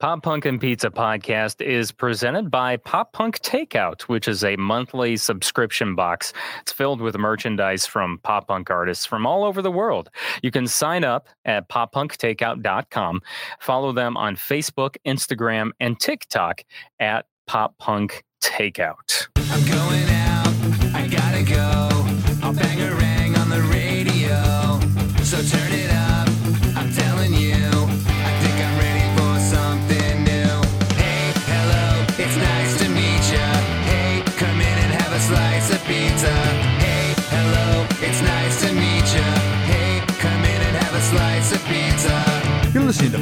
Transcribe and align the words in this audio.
Pop 0.00 0.24
Punk 0.24 0.44
and 0.44 0.60
Pizza 0.60 0.90
podcast 0.90 1.64
is 1.64 1.92
presented 1.92 2.50
by 2.50 2.76
Pop 2.76 3.12
Punk 3.12 3.38
Takeout, 3.40 4.02
which 4.02 4.26
is 4.26 4.42
a 4.42 4.56
monthly 4.56 5.16
subscription 5.16 5.94
box. 5.94 6.32
It's 6.62 6.72
filled 6.72 7.00
with 7.00 7.16
merchandise 7.16 7.86
from 7.86 8.18
pop 8.24 8.48
punk 8.48 8.70
artists 8.70 9.06
from 9.06 9.24
all 9.24 9.44
over 9.44 9.62
the 9.62 9.70
world. 9.70 10.10
You 10.42 10.50
can 10.50 10.66
sign 10.66 11.04
up 11.04 11.28
at 11.44 11.68
poppunktakeout.com. 11.68 13.20
Follow 13.60 13.92
them 13.92 14.16
on 14.16 14.34
Facebook, 14.34 14.96
Instagram, 15.06 15.70
and 15.78 15.98
TikTok 15.98 16.62
at 16.98 17.26
Pop 17.46 17.78
Punk 17.78 18.24
Takeout. 18.42 19.28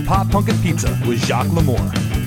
Pop 0.06 0.30
Punk 0.30 0.48
and 0.48 0.62
Pizza 0.62 0.98
with 1.06 1.24
Jacques 1.24 1.48
Lamour. 1.48 2.21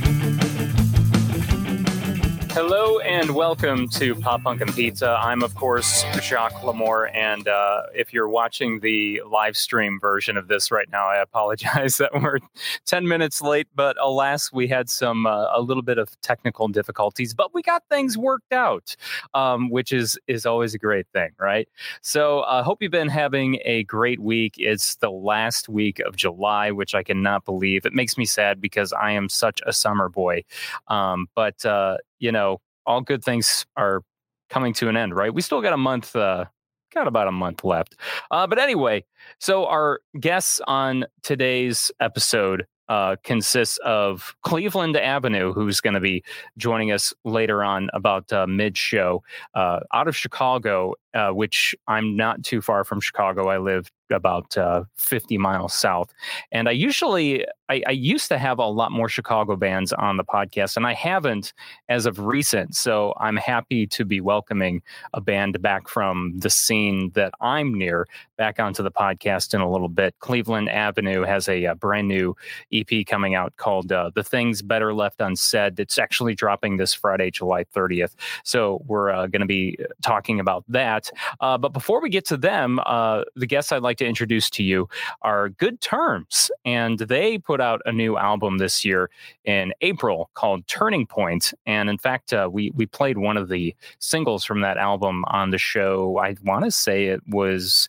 Hello 2.56 3.00
and 3.00 3.36
welcome 3.36 3.90
to 3.90 4.16
Pop 4.16 4.44
Punk 4.44 4.62
and 4.62 4.74
Pizza. 4.74 5.10
I'm, 5.22 5.44
of 5.44 5.54
course, 5.56 6.06
Jacques 6.22 6.54
Lamour. 6.64 7.14
And 7.14 7.50
uh, 7.50 7.82
if 7.94 8.14
you're 8.14 8.30
watching 8.30 8.80
the 8.80 9.22
live 9.30 9.58
stream 9.58 10.00
version 10.00 10.38
of 10.38 10.48
this 10.48 10.72
right 10.72 10.90
now, 10.90 11.06
I 11.06 11.18
apologize 11.18 11.98
that 12.00 12.12
we're 12.14 12.40
10 12.86 13.10
minutes 13.10 13.42
late. 13.42 13.68
But 13.76 13.98
alas, 14.02 14.54
we 14.54 14.70
had 14.70 14.90
some 14.90 15.26
uh, 15.26 15.48
a 15.54 15.60
little 15.60 15.84
bit 15.84 15.98
of 15.98 16.10
technical 16.22 16.70
difficulties, 16.70 17.34
but 17.34 17.54
we 17.54 17.62
got 17.62 17.84
things 17.90 18.18
worked 18.18 18.54
out, 18.54 18.96
um, 19.34 19.70
which 19.70 19.92
is 19.92 20.18
is 20.28 20.46
always 20.46 20.74
a 20.74 20.80
great 20.80 21.08
thing, 21.12 21.32
right? 21.38 21.68
So 22.02 22.40
I 22.40 22.60
uh, 22.60 22.64
hope 22.64 22.82
you've 22.82 22.90
been 22.90 23.10
having 23.10 23.60
a 23.66 23.84
great 23.84 24.22
week. 24.22 24.54
It's 24.58 24.96
the 24.96 25.12
last 25.12 25.68
week 25.68 26.00
of 26.00 26.16
July, 26.16 26.72
which 26.72 26.96
I 26.96 27.04
cannot 27.04 27.44
believe. 27.44 27.86
It 27.86 27.94
makes 27.94 28.18
me 28.18 28.24
sad 28.24 28.62
because 28.62 28.94
I 28.94 29.12
am 29.12 29.28
such 29.28 29.60
a 29.68 29.74
summer 29.74 30.08
boy. 30.08 30.46
Um, 30.88 31.28
but 31.36 31.66
uh, 31.66 31.98
you 32.20 32.32
know, 32.32 32.60
all 32.86 33.02
good 33.02 33.24
things 33.24 33.66
are 33.76 34.02
coming 34.50 34.74
to 34.74 34.90
an 34.90 34.98
end, 34.98 35.16
right? 35.16 35.34
We 35.34 35.42
still 35.42 35.62
got 35.62 35.74
a 35.74 35.78
month, 35.78 36.16
uh, 36.16 36.46
got 36.94 37.08
about 37.08 37.28
a 37.28 37.32
month 37.32 37.64
left. 37.64 37.96
Uh, 38.32 38.48
but 38.48 38.60
anyway, 38.60 39.04
so 39.40 39.66
our 39.66 40.00
guests 40.20 40.62
on 40.68 41.06
today's 41.24 41.92
episode 42.00 42.68
uh, 42.88 43.16
consists 43.24 43.78
of 43.84 44.36
Cleveland 44.44 44.96
Avenue, 44.96 45.54
who's 45.54 45.82
going 45.82 45.96
to 45.96 46.00
be 46.00 46.24
joining 46.58 46.92
us 46.92 47.14
later 47.24 47.64
on 47.64 47.90
about 47.94 48.32
uh, 48.32 48.46
mid 48.46 48.78
show 48.78 49.24
uh, 49.56 49.80
out 49.94 50.08
of 50.08 50.16
Chicago, 50.16 50.94
uh, 51.16 51.32
which 51.32 51.74
I'm 51.88 52.16
not 52.16 52.44
too 52.44 52.62
far 52.62 52.84
from 52.84 53.00
Chicago. 53.00 53.48
I 53.48 53.58
live 53.58 53.90
about 54.12 54.58
uh, 54.58 54.84
50 54.98 55.38
miles 55.38 55.74
south. 55.74 56.14
And 56.52 56.70
I 56.70 56.72
usually, 56.72 57.46
I, 57.70 57.82
I, 57.88 57.92
used 57.92 58.28
to 58.30 58.38
have 58.38 58.60
a 58.60 58.66
lot 58.68 58.92
more 58.92 59.10
Chicago 59.10 59.56
bands 59.56 59.92
on 59.94 60.18
the 60.18 60.24
podcast, 60.24 60.78
and 60.78 60.86
I 60.86 60.94
haven't 60.94 61.54
as 61.90 62.06
of 62.06 62.20
recent. 62.20 62.76
So 62.76 63.14
I'm 63.20 63.38
happy 63.38 63.88
to 63.88 64.06
be 64.06 64.22
welcoming 64.22 64.84
a 65.14 65.22
band 65.22 65.62
back 65.62 65.88
from 65.88 66.34
the 66.38 66.50
scene 66.50 67.12
that 67.16 67.34
I'm 67.42 67.74
near 67.74 68.08
back 68.38 68.60
onto 68.60 68.84
the 68.84 68.92
podcast 68.92 69.54
in 69.54 69.62
a 69.62 69.72
little 69.72 69.90
bit. 69.90 70.14
Cleveland 70.20 70.70
Avenue 70.70 71.24
has 71.24 71.48
a, 71.48 71.66
a 71.66 71.76
brand 71.76 72.08
new 72.08 72.36
EP 72.72 73.06
coming 73.08 73.34
out 73.34 73.56
called 73.58 73.92
uh, 73.92 74.12
The 74.14 74.24
Things 74.24 74.62
Better 74.62 74.94
Left 74.94 75.22
Unsaid. 75.22 75.80
It's 75.80 75.98
actually 75.98 76.36
dropping 76.36 76.78
this 76.78 76.94
Friday, 76.94 77.32
July 77.32 77.64
30th. 77.64 78.14
So 78.44 78.84
we're 78.86 79.10
uh, 79.10 79.28
going 79.28 79.42
to 79.42 79.48
be 79.48 79.78
talking 80.04 80.40
about 80.40 80.64
that. 80.68 81.05
Uh, 81.40 81.58
but 81.58 81.74
before 81.74 82.02
we 82.02 82.10
get 82.10 82.26
to 82.26 82.38
them, 82.38 82.80
uh, 82.86 83.24
the 83.36 83.46
guests 83.46 83.72
I'd 83.72 83.82
like 83.82 83.98
to 83.98 84.06
introduce 84.06 84.50
to 84.52 84.64
you 84.64 84.88
are 85.22 85.50
Good 85.50 85.82
Terms. 85.82 86.52
And 86.66 87.00
they 87.00 87.38
put 87.38 87.62
out 87.62 87.82
a 87.86 87.92
new 87.92 88.18
album 88.18 88.58
this 88.58 88.86
year 88.86 89.10
in 89.46 89.74
April 89.82 90.30
called 90.34 90.68
Turning 90.68 91.06
Point. 91.06 91.54
And 91.66 91.90
in 91.90 91.98
fact, 91.98 92.34
uh, 92.34 92.50
we, 92.52 92.72
we 92.76 92.86
played 92.86 93.18
one 93.18 93.38
of 93.38 93.50
the 93.50 93.76
singles 94.00 94.44
from 94.44 94.62
that 94.62 94.78
album 94.78 95.24
on 95.28 95.52
the 95.52 95.58
show. 95.58 96.18
I 96.18 96.36
want 96.44 96.66
to 96.66 96.72
say 96.72 97.08
it 97.08 97.22
was 97.28 97.88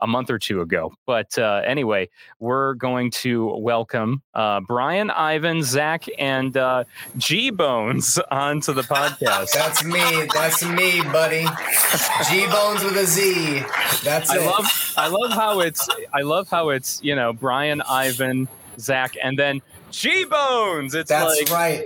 a 0.00 0.06
month 0.06 0.30
or 0.30 0.38
two 0.38 0.60
ago. 0.60 0.92
But 1.06 1.38
uh, 1.38 1.62
anyway, 1.64 2.08
we're 2.38 2.74
going 2.74 3.10
to 3.12 3.56
welcome 3.56 4.22
uh, 4.34 4.60
Brian, 4.60 5.10
Ivan, 5.10 5.62
Zach, 5.62 6.04
and 6.18 6.56
uh, 6.56 6.84
G 7.16 7.50
Bones 7.50 8.18
onto 8.30 8.72
the 8.72 8.82
podcast. 8.82 9.52
That's 9.52 9.84
me. 9.84 10.26
That's 10.34 10.64
me, 10.64 11.02
buddy. 11.02 11.46
G 12.30 12.46
Bones 12.46 12.84
with 12.84 12.96
a 12.96 13.06
Z. 13.06 13.62
That's 14.04 14.30
I 14.30 14.38
it. 14.38 14.46
love. 14.46 14.94
I 14.96 15.08
love 15.08 15.32
how 15.32 15.60
it's. 15.60 15.88
I 16.12 16.22
love 16.22 16.48
how 16.48 16.70
it's. 16.70 17.00
You 17.02 17.14
know, 17.14 17.32
Brian, 17.32 17.82
Ivan, 17.82 18.48
Zach, 18.78 19.14
and 19.22 19.38
then 19.38 19.62
G 19.96 20.26
Bones. 20.26 20.94
It's 20.94 21.08
That's 21.08 21.50
like, 21.50 21.50
right. 21.50 21.84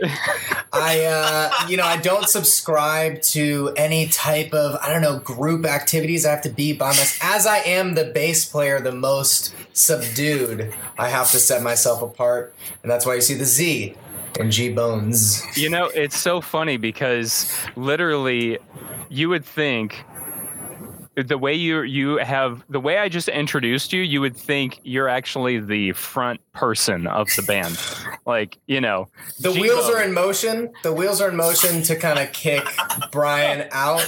I, 0.73 1.05
uh, 1.05 1.69
you 1.69 1.77
know, 1.77 1.85
I 1.85 1.97
don't 1.97 2.29
subscribe 2.29 3.23
to 3.23 3.73
any 3.77 4.09
type 4.09 4.53
of, 4.53 4.77
I 4.83 4.93
don't 4.93 5.01
know, 5.01 5.21
group 5.21 5.65
activities. 5.65 6.27
I 6.27 6.31
have 6.31 6.43
to 6.43 6.49
be 6.51 6.73
by 6.73 6.89
myself. 6.89 7.19
As 7.23 7.47
I 7.47 7.59
am 7.59 7.95
the 7.95 8.05
bass 8.05 8.45
player, 8.45 8.81
the 8.81 8.91
most 8.91 9.55
subdued, 9.75 10.75
I 10.99 11.09
have 11.09 11.31
to 11.31 11.39
set 11.39 11.63
myself 11.63 12.03
apart. 12.03 12.53
And 12.83 12.91
that's 12.91 13.07
why 13.07 13.15
you 13.15 13.21
see 13.21 13.35
the 13.35 13.45
Z 13.45 13.95
and 14.41 14.51
G 14.51 14.73
Bones. 14.73 15.45
You 15.57 15.71
know, 15.71 15.87
it's 15.87 16.19
so 16.19 16.41
funny 16.41 16.79
because 16.79 17.53
literally, 17.77 18.59
you 19.09 19.29
would 19.29 19.45
think 19.45 20.05
the 21.23 21.39
way 21.39 21.55
you 21.55 21.83
you 21.83 22.17
have 22.19 22.63
the 22.69 22.81
way 22.81 22.99
I 22.99 23.09
just 23.09 23.29
introduced 23.29 23.93
you, 23.93 24.03
you 24.03 24.21
would 24.21 24.37
think 24.37 24.81
you're 24.83 25.09
actually 25.09 25.59
the 25.61 25.93
front 25.93 26.41
person 26.53 27.07
of 27.07 27.29
the 27.37 27.43
band. 27.43 27.79
Like, 28.27 28.59
you 28.67 28.81
know, 28.81 29.09
The 29.41 29.51
G-Bo. 29.51 29.61
wheels 29.63 29.89
are 29.91 30.03
in 30.03 30.13
motion. 30.13 30.71
The 30.85 30.93
wheels 30.93 31.21
are 31.21 31.31
in 31.31 31.37
motion 31.37 31.83
to 31.83 31.97
kind 31.97 32.19
of 32.19 32.31
kick 32.33 32.63
Brian 33.11 33.67
out. 33.73 34.03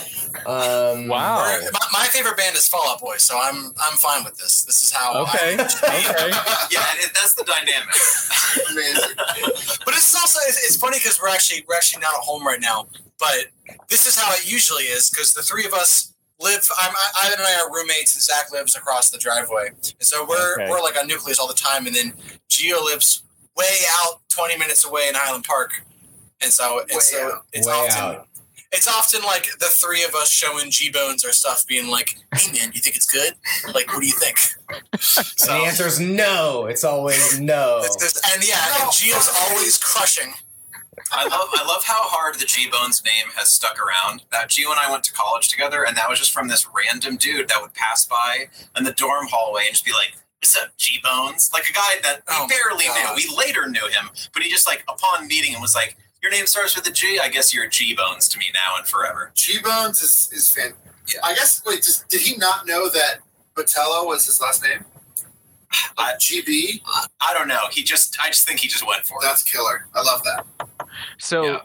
Um, 0.46 1.08
Wow. 1.08 1.38
My, 1.72 1.86
my 1.92 2.04
favorite 2.04 2.36
band 2.36 2.54
is 2.54 2.68
Fall 2.68 2.86
Out 2.88 3.00
Boy, 3.00 3.16
so 3.16 3.36
I'm 3.40 3.72
I'm 3.82 3.96
fine 3.96 4.22
with 4.22 4.36
this. 4.36 4.64
This 4.64 4.82
is 4.82 4.92
how. 4.92 5.22
Okay. 5.22 5.56
I, 5.58 5.64
Okay. 5.64 6.28
yeah, 6.70 6.84
and 6.92 7.00
it, 7.00 7.10
that's 7.14 7.34
the 7.34 7.44
dynamic. 7.44 7.96
But 9.84 9.94
it's 9.94 10.14
also 10.14 10.38
it's, 10.46 10.58
it's 10.64 10.76
funny 10.76 10.98
because 10.98 11.20
we're 11.20 11.28
actually 11.28 11.64
we're 11.68 11.74
actually 11.76 12.00
not 12.02 12.14
at 12.14 12.20
home 12.20 12.46
right 12.46 12.60
now. 12.60 12.86
But 13.18 13.46
this 13.88 14.06
is 14.06 14.16
how 14.18 14.32
it 14.34 14.50
usually 14.50 14.84
is 14.84 15.10
because 15.10 15.32
the 15.32 15.42
three 15.42 15.64
of 15.66 15.72
us 15.72 16.11
live. 16.42 16.68
I'm 16.78 16.92
I, 16.94 17.26
Ivan 17.26 17.38
and 17.38 17.48
I 17.48 17.62
are 17.62 17.72
roommates, 17.72 18.14
and 18.14 18.22
Zach 18.22 18.50
lives 18.52 18.74
across 18.76 19.10
the 19.10 19.18
driveway, 19.18 19.68
and 19.68 19.94
so 20.00 20.26
we're 20.28 20.54
Okay. 20.54 20.68
we're 20.70 20.80
like 20.80 20.98
on 20.98 21.06
nucleus 21.06 21.38
all 21.38 21.48
the 21.48 21.54
time. 21.54 21.86
And 21.86 21.94
then 21.94 22.14
Geo 22.48 22.82
lives 22.82 23.22
way 23.56 23.66
out, 24.00 24.20
20 24.30 24.56
minutes 24.58 24.84
away 24.84 25.08
in 25.08 25.14
Highland 25.14 25.44
Park, 25.44 25.70
and 26.40 26.52
so 26.52 26.80
and 26.80 26.90
Way 26.90 26.98
so 27.00 27.32
out. 27.36 27.44
it's 27.52 27.66
Way 27.66 27.72
often. 27.72 28.02
out. 28.04 28.28
It's 28.74 28.88
often 28.88 29.20
like 29.22 29.48
the 29.58 29.66
three 29.66 30.02
of 30.02 30.14
us 30.14 30.30
showing 30.32 30.70
G 30.70 30.90
Bones 30.90 31.26
or 31.26 31.32
stuff, 31.32 31.66
being 31.66 31.88
like, 31.88 32.16
"Hey 32.34 32.50
man, 32.52 32.72
you 32.74 32.80
think 32.80 32.96
it's 32.96 33.06
good? 33.06 33.34
Like, 33.74 33.92
what 33.92 34.00
do 34.00 34.06
you 34.06 34.14
think?" 34.14 34.38
And 34.70 35.60
the 35.60 35.66
answer 35.66 35.86
is 35.86 36.00
no. 36.00 36.64
It's 36.66 36.82
always 36.84 37.38
no. 37.38 37.80
It's 37.84 37.96
just- 37.96 38.20
and 38.32 38.42
yeah, 38.48 38.80
and 38.80 38.90
Gio's 38.90 39.28
always 39.42 39.76
crushing. 39.76 40.32
I 41.12 41.24
love 41.28 41.48
I 41.52 41.64
love 41.66 41.84
how 41.84 42.08
hard 42.08 42.36
the 42.36 42.46
G 42.46 42.68
Bones 42.70 43.02
name 43.04 43.30
has 43.36 43.50
stuck 43.50 43.78
around. 43.78 44.24
That 44.32 44.48
G 44.48 44.64
and 44.64 44.74
I 44.80 44.90
went 44.90 45.04
to 45.04 45.12
college 45.12 45.48
together, 45.48 45.84
and 45.86 45.96
that 45.96 46.08
was 46.08 46.18
just 46.18 46.32
from 46.32 46.48
this 46.48 46.66
random 46.74 47.16
dude 47.16 47.48
that 47.48 47.60
would 47.60 47.74
pass 47.74 48.06
by 48.06 48.48
in 48.76 48.84
the 48.84 48.92
dorm 48.92 49.26
hallway 49.28 49.62
and 49.66 49.72
just 49.72 49.84
be 49.84 49.92
like, 49.92 50.14
"What's 50.40 50.56
up, 50.56 50.76
G 50.78 51.00
Bones?" 51.02 51.50
Like 51.52 51.68
a 51.68 51.72
guy 51.72 52.00
that 52.02 52.22
we 52.28 52.34
Oh 52.34 52.48
barely 52.48 52.84
knew. 52.86 53.14
We 53.14 53.36
later 53.36 53.68
knew 53.68 53.86
him, 53.88 54.10
but 54.32 54.42
he 54.42 54.50
just 54.50 54.66
like 54.66 54.84
upon 54.88 55.26
meeting 55.28 55.52
him 55.52 55.60
was 55.60 55.74
like, 55.74 55.96
"Your 56.22 56.32
name 56.32 56.46
starts 56.46 56.74
with 56.74 56.86
a 56.88 56.92
G. 56.92 57.18
I 57.22 57.28
guess 57.28 57.54
you're 57.54 57.68
G 57.68 57.94
Bones 57.94 58.28
to 58.28 58.38
me 58.38 58.46
now 58.54 58.76
and 58.78 58.86
forever." 58.86 59.32
G 59.34 59.60
Bones 59.62 60.00
is 60.02 60.30
is 60.32 60.50
fan. 60.50 60.72
Yeah. 61.12 61.20
I 61.24 61.34
guess. 61.34 61.60
Wait, 61.66 61.82
just, 61.82 62.08
did 62.08 62.20
he 62.22 62.36
not 62.36 62.66
know 62.66 62.88
that 62.88 63.18
Botello 63.54 64.06
was 64.06 64.24
his 64.26 64.40
last 64.40 64.62
name? 64.62 64.84
I- 65.98 66.14
GB. 66.18 66.80
I 67.20 67.32
don't 67.34 67.48
know. 67.48 67.62
He 67.70 67.82
just 67.82 68.16
I 68.22 68.28
just 68.28 68.46
think 68.46 68.60
he 68.60 68.68
just 68.68 68.86
went 68.86 69.04
for 69.06 69.18
it. 69.18 69.22
That's 69.22 69.42
killer. 69.42 69.86
I 69.94 70.02
love 70.02 70.22
that. 70.24 70.46
So 71.18 71.44
Yeah. 71.44 71.58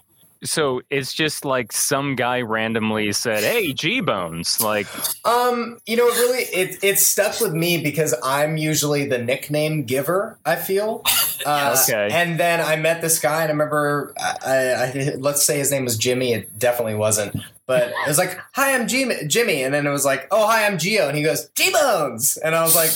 so 0.43 0.81
it's 0.91 1.13
just 1.13 1.45
like 1.45 1.71
some 1.71 2.15
guy 2.15 2.41
randomly 2.41 3.11
said, 3.11 3.43
"Hey, 3.43 3.73
G 3.73 4.01
Bones." 4.01 4.61
Like, 4.61 4.87
Um, 5.25 5.79
you 5.87 5.95
know, 5.97 6.07
it 6.07 6.15
really 6.15 6.43
it 6.43 6.77
it 6.83 6.99
stuck 6.99 7.39
with 7.41 7.53
me 7.53 7.77
because 7.81 8.13
I'm 8.23 8.55
usually 8.57 9.07
the 9.07 9.17
nickname 9.17 9.83
giver. 9.83 10.37
I 10.45 10.55
feel. 10.55 11.03
Uh, 11.45 11.77
Okay. 11.87 12.09
And 12.11 12.37
then 12.39 12.59
I 12.59 12.75
met 12.77 12.99
this 13.01 13.19
guy, 13.19 13.43
and 13.43 13.49
I 13.49 13.53
remember, 13.53 14.11
I, 14.43 14.49
I, 14.73 15.13
let's 15.17 15.45
say 15.45 15.59
his 15.59 15.71
name 15.71 15.85
was 15.85 15.95
Jimmy. 15.95 16.33
It 16.33 16.57
definitely 16.59 16.95
wasn't, 16.95 17.37
but 17.67 17.89
it 17.89 18.07
was 18.07 18.17
like, 18.17 18.37
"Hi, 18.55 18.73
I'm 18.73 18.87
Jimmy." 18.87 19.15
Jimmy, 19.27 19.61
and 19.63 19.71
then 19.73 19.85
it 19.87 19.91
was 19.91 20.03
like, 20.03 20.27
"Oh, 20.31 20.45
hi, 20.47 20.65
I'm 20.65 20.77
Geo," 20.79 21.07
and 21.07 21.15
he 21.15 21.23
goes, 21.23 21.47
"G 21.55 21.71
Bones," 21.71 22.37
and 22.37 22.53
I 22.55 22.63
was 22.63 22.75
like, 22.75 22.89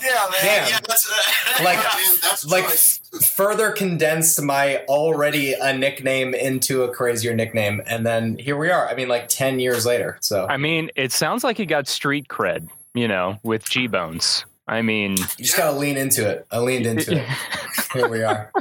Yeah, 0.00 0.26
man. 0.30 0.42
Damn. 0.42 0.68
Yeah, 0.68 0.78
that's 0.86 1.60
Like- 1.62 1.76
Man, 1.78 2.16
that's 2.22 2.44
like 2.46 2.64
choice. 2.64 3.00
further 3.36 3.70
condensed 3.72 4.40
my 4.42 4.78
already 4.88 5.54
a 5.54 5.76
nickname 5.76 6.34
into 6.34 6.82
a 6.84 6.92
crazier 6.94 7.34
nickname 7.34 7.82
and 7.86 8.06
then 8.06 8.38
here 8.38 8.56
we 8.56 8.70
are 8.70 8.88
i 8.88 8.94
mean 8.94 9.08
like 9.08 9.28
10 9.28 9.58
years 9.58 9.84
later 9.84 10.18
so 10.20 10.46
I 10.48 10.56
mean, 10.56 10.90
it 10.94 11.10
sounds 11.12 11.42
like 11.44 11.58
you 11.58 11.66
got 11.66 11.88
street 11.88 12.28
cred, 12.28 12.68
you 12.94 13.08
know, 13.08 13.38
with 13.42 13.68
G 13.68 13.86
Bones. 13.86 14.44
I 14.68 14.82
mean, 14.82 15.12
you 15.12 15.44
just 15.44 15.56
gotta 15.56 15.76
lean 15.76 15.96
into 15.96 16.28
it 16.28 16.46
i 16.50 16.58
leaned 16.58 16.86
into 16.86 17.16
it 17.18 17.26
here 17.94 18.06
we 18.08 18.22
are 18.22 18.52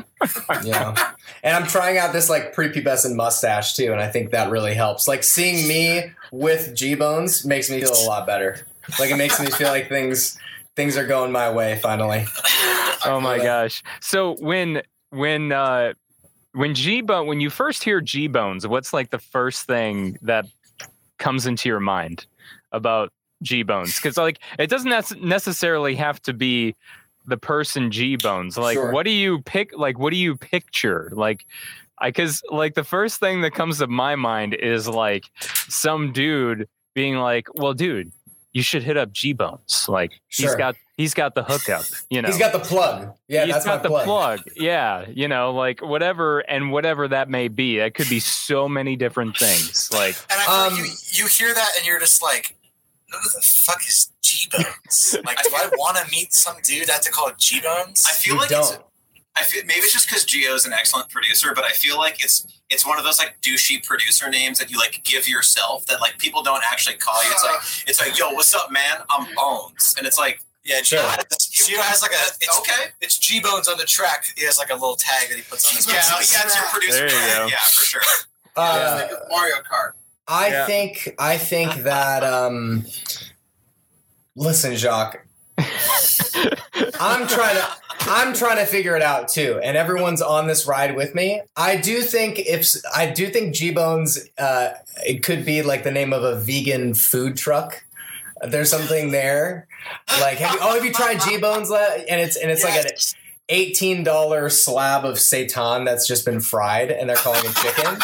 you 0.63 0.71
know 0.71 0.95
and 1.43 1.53
i'm 1.55 1.67
trying 1.67 1.97
out 1.97 2.13
this 2.13 2.29
like 2.29 2.55
prepubescent 2.55 3.13
mustache 3.15 3.75
too 3.75 3.91
and 3.91 3.99
i 4.01 4.07
think 4.07 4.31
that 4.31 4.49
really 4.49 4.73
helps 4.73 5.07
like 5.07 5.23
seeing 5.23 5.67
me 5.67 6.03
with 6.31 6.73
g-bones 6.73 7.45
makes 7.45 7.69
me 7.69 7.81
feel 7.81 7.91
a 7.93 8.07
lot 8.07 8.25
better 8.25 8.65
like 8.99 9.11
it 9.11 9.17
makes 9.17 9.37
me 9.39 9.47
feel 9.47 9.67
like 9.67 9.89
things 9.89 10.37
things 10.77 10.95
are 10.95 11.05
going 11.05 11.33
my 11.33 11.51
way 11.51 11.77
finally 11.81 12.25
oh 13.05 13.19
my 13.21 13.37
gosh. 13.37 13.83
So 13.99 14.35
when 14.39 14.81
when 15.09 15.51
uh 15.51 15.93
when 16.53 16.73
G 16.73 17.01
Bone 17.01 17.27
when 17.27 17.39
you 17.39 17.49
first 17.49 17.83
hear 17.83 18.01
G 18.01 18.27
Bones, 18.27 18.67
what's 18.67 18.93
like 18.93 19.09
the 19.09 19.19
first 19.19 19.65
thing 19.65 20.17
that 20.21 20.45
comes 21.17 21.45
into 21.45 21.69
your 21.69 21.79
mind 21.79 22.25
about 22.71 23.11
G 23.43 23.63
Bones? 23.63 23.95
Because 23.95 24.17
like 24.17 24.39
it 24.57 24.69
doesn't 24.69 25.21
necessarily 25.21 25.95
have 25.95 26.21
to 26.23 26.33
be 26.33 26.75
the 27.25 27.37
person 27.37 27.91
G 27.91 28.15
Bones. 28.15 28.57
Like 28.57 28.75
Sure. 28.75 28.91
what 28.91 29.03
do 29.03 29.11
you 29.11 29.41
pick? 29.41 29.77
Like 29.77 29.99
what 29.99 30.11
do 30.11 30.17
you 30.17 30.35
picture? 30.35 31.11
Like 31.13 31.45
I 31.99 32.09
because 32.09 32.41
like 32.49 32.75
the 32.75 32.83
first 32.83 33.19
thing 33.19 33.41
that 33.41 33.51
comes 33.51 33.79
to 33.79 33.87
my 33.87 34.15
mind 34.15 34.53
is 34.53 34.87
like 34.87 35.25
some 35.69 36.11
dude 36.11 36.67
being 36.93 37.15
like, 37.17 37.47
"Well, 37.53 37.73
dude, 37.73 38.11
you 38.57 38.63
should 38.63 38.81
hit 38.81 38.97
up 38.97 39.11
G 39.13 39.33
Bones. 39.33 39.85
Like 39.87 40.13
he's 40.29 40.47
Sure. 40.47 40.57
got 40.57 40.75
he's 40.97 41.13
got 41.13 41.35
the 41.35 41.43
hookup. 41.43 41.85
You 42.09 42.23
know, 42.23 42.27
he's 42.27 42.39
got 42.39 42.53
the 42.53 42.59
plug 42.59 43.13
yeah 43.27 43.45
he's 43.45 43.53
that's 43.53 43.65
got 43.65 43.77
my 43.77 43.83
the 43.83 43.89
plug, 43.89 44.05
plug. 44.05 44.39
Yeah, 44.55 45.05
you 45.13 45.27
know, 45.27 45.51
like 45.51 45.79
whatever 45.81 46.39
and 46.39 46.71
whatever 46.71 47.07
that 47.07 47.29
may 47.29 47.49
be. 47.49 47.77
That 47.77 47.93
could 47.93 48.09
be 48.09 48.19
so 48.19 48.67
many 48.67 48.95
different 48.95 49.37
things. 49.37 49.89
Like 49.93 50.15
And 50.31 50.39
I 50.41 50.45
feel 50.45 50.53
Um, 50.55 50.73
like 50.73 50.79
you, 50.81 51.23
you 51.23 51.27
hear 51.27 51.53
that 51.53 51.69
and 51.77 51.85
you're 51.85 51.99
just 51.99 52.23
like, 52.23 52.55
who 53.11 53.19
the 53.29 53.41
fuck 53.45 53.81
is 53.87 54.11
G 54.23 54.49
Bones? 54.51 55.17
Like, 55.23 55.37
do 55.43 55.49
I 55.55 55.69
want 55.77 55.97
to 55.97 56.09
meet 56.11 56.33
some 56.33 56.55
dude 56.63 56.89
I 56.89 56.93
have 56.93 57.01
to 57.01 57.11
call 57.11 57.31
G 57.37 57.61
Bones? 57.61 58.03
I 58.09 58.13
feel 58.13 58.33
You 58.33 58.39
like 58.41 58.49
don't. 58.49 58.81
I 59.39 59.43
feel 59.43 59.63
maybe 59.65 59.79
it's 59.81 59.93
just 59.93 60.07
because 60.07 60.25
Gio 60.25 60.55
is 60.55 60.65
an 60.65 60.73
excellent 60.73 61.09
producer, 61.09 61.49
but 61.55 61.63
I 61.65 61.71
feel 61.71 61.97
like 61.97 62.23
it's 62.23 62.45
it's 62.69 62.85
one 62.85 62.97
of 62.97 63.05
those 63.05 63.19
like 63.19 63.35
douchey 63.41 63.85
producer 63.85 64.29
names 64.29 64.57
that 64.59 64.69
you 64.71 64.77
like 64.77 65.01
give 65.03 65.27
yourself 65.27 65.85
that 65.87 66.01
like 66.01 66.17
people 66.17 66.43
don't 66.43 66.63
actually 66.71 66.95
call 66.97 67.23
you. 67.23 67.31
It's 67.31 67.43
like 67.43 67.61
it's 67.89 67.99
like, 68.01 68.17
yo, 68.19 68.31
what's 68.31 68.53
up, 68.53 68.71
man? 68.71 68.97
I'm 69.09 69.27
Bones, 69.35 69.95
and 69.97 70.05
it's 70.07 70.17
like, 70.17 70.41
Yeah, 70.63 70.79
Gio, 70.81 70.85
Sure. 70.85 71.01
has, 71.01 71.27
Gio 71.27 71.77
has 71.79 72.01
like 72.01 72.11
a 72.11 72.23
it's, 72.41 72.59
okay, 72.59 72.91
It's 73.01 73.17
G 73.17 73.39
Bones 73.39 73.67
on 73.67 73.77
the 73.77 73.85
track. 73.85 74.25
He 74.35 74.43
has 74.45 74.57
like 74.57 74.69
a 74.69 74.73
little 74.75 74.95
tag 74.95 75.29
that 75.29 75.35
he 75.37 75.43
puts 75.43 75.69
on 75.69 75.75
his. 75.77 75.87
yeah, 75.87 75.93
no, 76.11 76.17
yeah, 76.17 76.43
it's 76.45 76.55
your 76.55 76.65
producer. 76.65 77.07
There 77.09 77.29
you 77.29 77.35
go. 77.37 77.47
Yeah, 77.47 77.57
for 77.73 77.85
sure. 77.85 78.01
Uh, 78.59 78.99
It's 79.03 79.13
like 79.13 79.21
Mario 79.29 79.55
Kart. 79.71 79.91
I 80.27 80.47
Yeah. 80.47 80.65
think 80.65 81.13
I 81.19 81.37
think 81.37 81.75
that 81.83 82.23
um 82.23 82.85
listen, 84.35 84.75
Jacques. 84.75 85.23
I'm 86.99 87.27
trying 87.27 87.55
to 87.55 87.67
I'm 88.09 88.33
trying 88.33 88.57
to 88.57 88.65
figure 88.65 88.95
it 88.95 89.01
out 89.01 89.27
too, 89.27 89.59
and 89.63 89.75
everyone's 89.77 90.21
on 90.21 90.47
this 90.47 90.65
ride 90.65 90.95
with 90.95 91.13
me. 91.13 91.41
I 91.55 91.75
do 91.75 92.01
think 92.01 92.39
if 92.39 92.67
I 92.95 93.07
do 93.11 93.27
think 93.29 93.53
G 93.53 93.71
Bones, 93.71 94.29
uh, 94.37 94.69
it 95.05 95.23
could 95.23 95.45
be 95.45 95.61
like 95.61 95.83
the 95.83 95.91
name 95.91 96.13
of 96.13 96.23
a 96.23 96.35
vegan 96.39 96.93
food 96.93 97.37
truck. 97.37 97.83
There's 98.41 98.69
something 98.69 99.11
there. 99.11 99.67
Like, 100.21 100.37
have 100.37 100.53
you, 100.53 100.59
oh, 100.61 100.75
have 100.75 100.85
you 100.85 100.93
tried 100.93 101.21
G 101.21 101.37
Bones? 101.37 101.71
And 101.71 102.21
it's 102.21 102.35
and 102.35 102.51
it's 102.51 102.63
like 102.63 102.75
an 102.75 102.91
eighteen 103.49 104.03
dollar 104.03 104.49
slab 104.49 105.05
of 105.05 105.15
seitan 105.15 105.85
that's 105.85 106.07
just 106.07 106.25
been 106.25 106.39
fried, 106.39 106.91
and 106.91 107.09
they're 107.09 107.15
calling 107.15 107.41
it 107.43 107.55
chicken. 107.55 107.99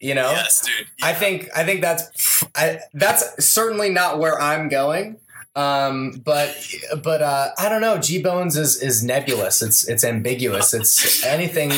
You 0.00 0.14
know, 0.14 0.30
Yes, 0.30 0.66
dude. 0.66 0.86
I 1.02 1.12
think 1.12 1.48
I 1.56 1.64
think 1.64 1.80
that's 1.80 2.44
I, 2.54 2.80
that's 2.94 3.44
certainly 3.44 3.90
not 3.90 4.18
where 4.18 4.40
I'm 4.40 4.68
going. 4.68 5.16
Um, 5.58 6.22
but 6.24 6.56
but 7.02 7.20
uh, 7.20 7.50
I 7.58 7.68
don't 7.68 7.80
know. 7.80 7.98
G 7.98 8.22
Bones 8.22 8.56
is 8.56 8.80
is 8.80 9.02
nebulous. 9.02 9.60
It's 9.60 9.88
it's 9.88 10.04
ambiguous. 10.04 10.72
It's 10.72 11.26
anything 11.26 11.70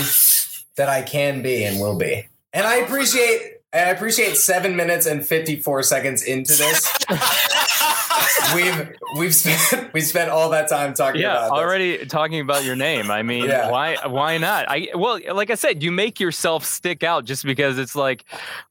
that 0.77 0.91
I 0.91 1.01
can 1.01 1.41
be 1.41 1.65
and 1.65 1.81
will 1.81 1.97
be. 1.97 2.29
And 2.53 2.67
I 2.67 2.77
appreciate 2.77 3.60
and 3.73 3.89
I 3.89 3.91
appreciate 3.91 4.37
seven 4.37 4.77
minutes 4.77 5.07
and 5.07 5.25
fifty 5.25 5.57
four 5.61 5.83
seconds 5.83 6.23
into 6.23 6.53
this. 6.55 6.93
we've 8.55 8.93
we've 9.19 9.35
spent 9.35 9.93
we 9.93 10.01
spent 10.01 10.31
all 10.31 10.51
that 10.51 10.69
time 10.69 10.95
talking 10.95 11.21
yeah, 11.21 11.33
about 11.47 11.55
this. 11.57 11.63
already 11.65 12.07
talking 12.07 12.41
about 12.41 12.65
your 12.65 12.77
name. 12.77 13.11
I 13.11 13.23
mean, 13.23 13.45
Yeah. 13.45 13.71
why 13.71 13.97
why 14.07 14.39
not? 14.39 14.67
I 14.69 14.89
well, 14.95 15.19
like 15.33 15.51
I 15.51 15.55
said, 15.55 15.83
you 15.83 15.93
make 15.93 16.21
yourself 16.21 16.65
stick 16.65 17.03
out 17.03 17.25
just 17.25 17.45
because 17.45 17.79
it's 17.79 17.95
like 17.95 18.25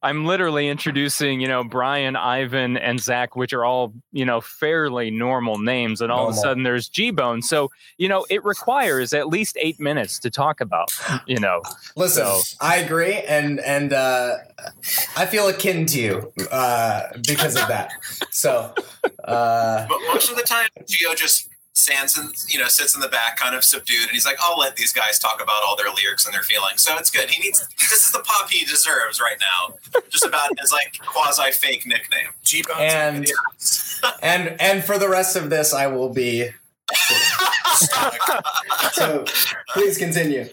I'm 0.03 0.25
literally 0.25 0.67
introducing, 0.67 1.39
you 1.39 1.47
know, 1.47 1.63
Brian, 1.63 2.15
Ivan, 2.15 2.77
and 2.77 2.99
Zach, 2.99 3.35
which 3.35 3.53
are 3.53 3.63
all, 3.65 3.93
you 4.11 4.25
know, 4.25 4.41
fairly 4.41 5.11
normal 5.11 5.57
names, 5.59 6.01
and 6.01 6.11
all 6.11 6.27
of 6.29 6.35
a 6.35 6.37
sudden 6.37 6.63
there's 6.63 6.89
G 6.89 7.11
Bone. 7.11 7.41
So, 7.41 7.69
you 7.97 8.07
know, 8.09 8.25
it 8.29 8.43
requires 8.43 9.13
at 9.13 9.27
least 9.27 9.57
eight 9.61 9.79
minutes 9.79 10.19
to 10.19 10.29
talk 10.29 10.61
about, 10.61 10.89
you 11.25 11.39
know. 11.39 11.61
Listen, 11.95 12.25
So- 12.25 12.41
I 12.61 12.77
agree, 12.77 13.13
and 13.13 13.59
and 13.59 13.93
uh, 13.93 14.35
I 15.15 15.25
feel 15.25 15.47
akin 15.47 15.85
to 15.87 15.99
you 15.99 16.33
uh, 16.51 17.03
because 17.27 17.55
of 17.55 17.67
that. 17.67 17.91
So, 18.31 18.73
uh, 19.23 19.87
But 19.87 19.99
most 20.07 20.29
of 20.29 20.37
the 20.37 20.43
time, 20.43 20.67
Geo 20.87 21.13
just 21.13 21.49
stands 21.73 22.17
and 22.17 22.33
you 22.49 22.59
know 22.59 22.67
sits 22.67 22.93
in 22.93 23.01
the 23.01 23.07
back, 23.07 23.37
kind 23.37 23.55
of 23.55 23.63
subdued, 23.63 24.03
and 24.03 24.11
he's 24.11 24.25
like, 24.25 24.37
"I'll 24.41 24.57
let 24.57 24.75
these 24.75 24.93
guys 24.93 25.17
talk 25.17 25.41
about 25.41 25.63
all 25.63 25.75
their 25.75 25.91
lyrics 25.91 26.25
and 26.25 26.33
their 26.33 26.43
feelings." 26.43 26.81
So 26.81 26.97
it's 26.97 27.09
good. 27.09 27.29
He 27.29 27.41
needs 27.41 27.65
this 27.77 28.05
is 28.05 28.11
the 28.11 28.19
pop 28.19 28.49
he 28.49 28.65
deserves 28.65 29.19
right 29.19 29.37
now. 29.39 29.75
Just 30.09 30.25
about 30.25 30.49
his 30.59 30.71
like 30.71 30.97
quasi 31.05 31.51
fake 31.51 31.85
nickname. 31.85 32.27
G 32.43 32.63
Bones 32.63 32.79
and 32.81 33.27
and 34.21 34.61
and 34.61 34.83
for 34.83 34.97
the 34.97 35.09
rest 35.09 35.35
of 35.35 35.49
this, 35.49 35.73
I 35.73 35.87
will 35.87 36.09
be. 36.09 36.49
so 38.93 39.25
please 39.69 39.97
continue. 39.97 40.45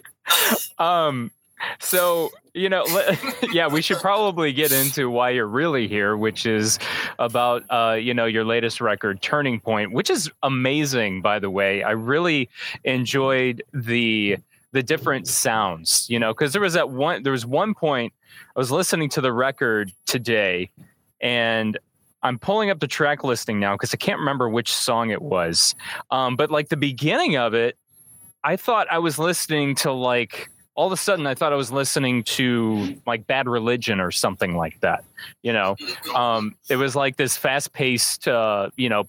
Um, 0.78 1.30
so 1.78 2.30
you 2.56 2.70
know, 2.70 2.84
yeah, 3.52 3.68
we 3.68 3.82
should 3.82 3.98
probably 3.98 4.52
get 4.52 4.72
into 4.72 5.10
why 5.10 5.30
you're 5.30 5.46
really 5.46 5.86
here, 5.86 6.16
which 6.16 6.46
is 6.46 6.78
about 7.18 7.64
uh, 7.70 7.98
you 8.00 8.14
know, 8.14 8.24
your 8.24 8.44
latest 8.44 8.80
record, 8.80 9.20
Turning 9.20 9.60
Point, 9.60 9.92
which 9.92 10.08
is 10.08 10.30
amazing, 10.42 11.20
by 11.20 11.38
the 11.38 11.50
way. 11.50 11.82
I 11.82 11.90
really 11.90 12.48
enjoyed 12.84 13.62
the 13.72 14.38
the 14.72 14.82
different 14.82 15.28
sounds, 15.28 16.06
you 16.08 16.18
know, 16.18 16.32
because 16.32 16.52
there 16.52 16.62
was 16.62 16.74
that 16.74 16.90
one 16.90 17.22
there 17.22 17.32
was 17.32 17.46
one 17.46 17.74
point 17.74 18.12
I 18.54 18.58
was 18.58 18.70
listening 18.70 19.08
to 19.10 19.20
the 19.20 19.32
record 19.32 19.92
today 20.06 20.70
and 21.20 21.78
I'm 22.22 22.38
pulling 22.38 22.70
up 22.70 22.80
the 22.80 22.88
track 22.88 23.22
listing 23.22 23.60
now 23.60 23.74
because 23.74 23.94
I 23.94 23.96
can't 23.96 24.18
remember 24.18 24.48
which 24.48 24.72
song 24.72 25.10
it 25.10 25.22
was. 25.22 25.74
Um, 26.10 26.36
but 26.36 26.50
like 26.50 26.68
the 26.68 26.76
beginning 26.76 27.36
of 27.36 27.54
it, 27.54 27.76
I 28.42 28.56
thought 28.56 28.86
I 28.90 28.98
was 28.98 29.18
listening 29.18 29.76
to 29.76 29.92
like 29.92 30.50
all 30.76 30.86
of 30.86 30.92
a 30.92 30.96
sudden 30.96 31.26
I 31.26 31.34
thought 31.34 31.52
I 31.52 31.56
was 31.56 31.72
listening 31.72 32.22
to 32.24 32.96
like 33.06 33.26
Bad 33.26 33.48
Religion 33.48 33.98
or 33.98 34.10
something 34.10 34.56
like 34.56 34.78
that. 34.80 35.04
You 35.42 35.52
know, 35.52 35.76
um, 36.14 36.54
it 36.68 36.76
was 36.76 36.94
like 36.94 37.16
this 37.16 37.36
fast 37.36 37.72
paced, 37.72 38.28
uh, 38.28 38.70
you 38.76 38.88
know, 38.88 39.04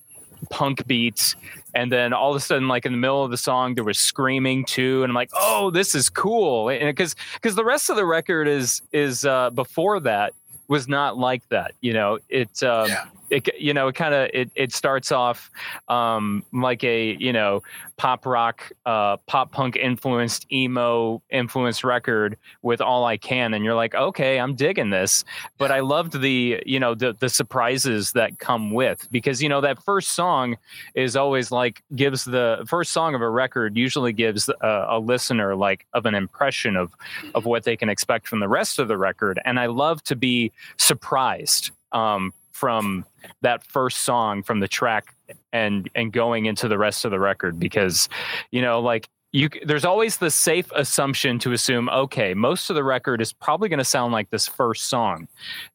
punk 0.50 0.88
beats. 0.88 1.36
And 1.75 1.91
then 1.91 2.13
all 2.13 2.31
of 2.31 2.38
a 2.38 2.39
sudden, 2.39 2.67
like 2.67 2.86
in 2.86 2.93
the 2.93 2.97
middle 2.97 3.24
of 3.24 3.31
the 3.31 3.38
song, 3.38 3.75
there 3.75 3.83
was 3.83 4.00
screaming 4.00 4.65
too, 4.65 5.03
and 5.03 5.12
I'm 5.12 5.15
like, 5.15 5.29
"Oh, 5.33 5.69
this 5.69 5.93
is 5.93 6.09
cool!" 6.09 6.69
And 6.69 6.88
because 6.88 7.15
because 7.33 7.55
the 7.55 7.65
rest 7.65 7.89
of 7.89 7.97
the 7.97 8.05
record 8.05 8.47
is 8.47 8.81
is 8.91 9.25
uh, 9.25 9.51
before 9.51 10.00
that 10.00 10.33
was 10.67 10.88
not 10.88 11.17
like 11.17 11.47
that. 11.50 11.74
You 11.81 11.93
know, 11.93 12.19
it 12.29 12.63
um, 12.63 12.88
Yeah. 12.88 13.05
It 13.29 13.50
you 13.60 13.74
know 13.74 13.88
it 13.88 13.96
kind 13.96 14.13
of 14.13 14.29
it 14.34 14.51
it 14.55 14.74
starts 14.74 15.12
off 15.12 15.51
um, 15.88 16.43
like 16.53 16.84
a 16.84 17.15
you 17.19 17.34
know 17.34 17.62
pop 17.98 18.25
rock 18.25 18.72
uh, 18.86 19.17
pop 19.27 19.51
punk 19.51 19.75
influenced 19.75 20.51
emo 20.51 21.22
influenced 21.29 21.84
record 21.84 22.38
with 22.62 22.81
all 22.81 23.05
I 23.05 23.17
can, 23.17 23.53
and 23.53 23.65
you're 23.65 23.75
like, 23.75 23.96
okay, 23.96 24.39
I'm 24.39 24.55
digging 24.55 24.89
this. 24.89 25.25
But 25.57 25.72
I 25.72 25.81
loved 25.81 26.22
the 26.22 26.62
you 26.65 26.79
know 26.79 26.96
the 26.96 27.13
the 27.13 27.29
surprises 27.29 28.13
that 28.13 28.39
come 28.39 28.72
with 28.72 29.07
because 29.12 29.41
you 29.41 29.50
know 29.50 29.62
that 29.62 29.84
first 29.84 30.10
song 30.10 30.57
is 30.96 31.15
always 31.15 31.51
like 31.51 31.84
gives 31.96 32.25
the 32.25 32.63
first 32.67 32.91
song 32.91 33.15
of 33.15 33.22
a 33.22 33.29
record 33.29 33.77
usually 33.77 34.13
gives 34.13 34.50
a, 34.50 34.86
a 34.89 35.00
listener 35.00 35.55
like 35.55 35.86
of 35.93 36.05
an 36.05 36.15
impression 36.15 36.75
of 36.75 36.93
of 37.36 37.46
what 37.46 37.63
they 37.63 37.75
can 37.75 37.89
expect 37.89 38.27
from 38.27 38.39
the 38.39 38.48
rest 38.48 38.79
of 38.79 38.88
the 38.88 38.98
record, 38.98 39.39
and 39.46 39.60
I 39.60 39.65
love 39.65 40.03
to 40.03 40.15
be 40.15 40.51
surprised 40.77 41.72
um, 41.91 42.34
from 42.58 43.06
that 43.42 43.64
first 43.64 44.00
song 44.00 44.42
from 44.42 44.60
the 44.60 44.68
track 44.68 45.16
and 45.54 45.90
and 45.94 46.12
going 46.12 46.48
into 46.48 46.68
the 46.68 46.78
rest 46.78 47.06
of 47.06 47.12
the 47.12 47.20
record 47.20 47.60
because 47.60 48.10
you 48.50 48.62
know 48.62 48.82
like 48.82 49.08
you 49.32 49.48
there's 49.64 49.86
always 49.86 50.18
the 50.18 50.32
safe 50.32 50.72
assumption 50.76 51.38
to 51.38 51.52
assume 51.52 51.88
okay 51.90 52.34
most 52.34 52.72
of 52.72 52.76
the 52.76 52.84
record 52.84 53.22
is 53.22 53.32
probably 53.32 53.70
going 53.70 53.78
to 53.78 53.86
sound 53.86 54.12
like 54.12 54.28
this 54.32 54.48
first 54.48 54.90
song 54.90 55.28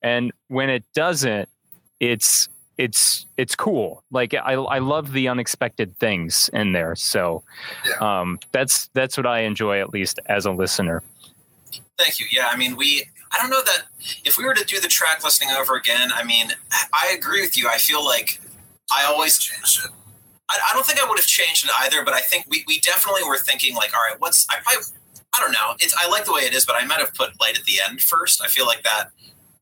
and 0.03 0.33
when 0.49 0.69
it 0.69 0.85
doesn't 0.93 1.49
it's 2.01 2.49
it's 2.79 3.27
it's 3.37 3.55
cool. 3.55 4.03
Like 4.11 4.35
I 4.35 4.55
I 4.55 4.79
love 4.79 5.13
the 5.13 5.29
unexpected 5.29 5.97
things 5.99 6.51
in 6.53 6.73
there. 6.73 6.97
So 6.97 7.45
um, 8.01 8.41
that's 8.51 8.89
that's 8.95 9.17
what 9.17 9.27
I 9.27 9.41
enjoy 9.41 9.81
at 9.81 9.91
least 9.91 10.19
as 10.27 10.47
a 10.47 10.51
listener. 10.51 11.03
Thank 11.99 12.19
you. 12.19 12.27
Yeah, 12.31 12.49
I 12.51 12.57
mean, 12.57 12.77
we. 12.77 13.05
I 13.33 13.39
don't 13.39 13.51
know 13.51 13.63
that 13.63 13.85
if 14.25 14.37
we 14.37 14.45
were 14.45 14.55
to 14.55 14.65
do 14.65 14.81
the 14.81 14.89
track 14.89 15.25
listening 15.25 15.51
over 15.51 15.75
again. 15.75 16.11
I 16.15 16.23
mean, 16.23 16.53
I 16.93 17.15
agree 17.17 17.41
with 17.41 17.57
you. 17.57 17.69
I 17.69 17.79
feel 17.79 18.05
like 18.05 18.41
I 18.93 19.05
always 19.05 19.39
changed 19.39 19.85
it. 19.85 19.91
I, 20.49 20.59
I 20.71 20.75
don't 20.75 20.85
think 20.85 21.01
I 21.01 21.09
would 21.09 21.19
have 21.19 21.27
changed 21.27 21.65
it 21.65 21.71
either, 21.81 22.05
but 22.05 22.15
I 22.15 22.21
think 22.21 22.45
we, 22.49 22.65
we 22.67 22.81
definitely 22.81 23.25
were 23.25 23.39
thinking 23.39 23.75
like, 23.75 23.95
all 23.95 24.03
right, 24.07 24.21
what's 24.21 24.47
I 24.51 24.57
probably 24.63 24.85
I 25.35 25.41
don't 25.41 25.53
know. 25.53 25.75
It's 25.81 25.95
I 25.99 26.09
like 26.09 26.27
the 26.27 26.33
way 26.33 26.43
it 26.43 26.53
is, 26.53 26.67
but 26.67 26.77
I 26.77 26.85
might 26.85 27.01
have 27.01 27.15
put 27.15 27.41
light 27.41 27.59
at 27.59 27.65
the 27.65 27.75
end 27.89 28.03
first. 28.03 28.43
I 28.43 28.49
feel 28.49 28.67
like 28.67 28.83
that 28.83 29.11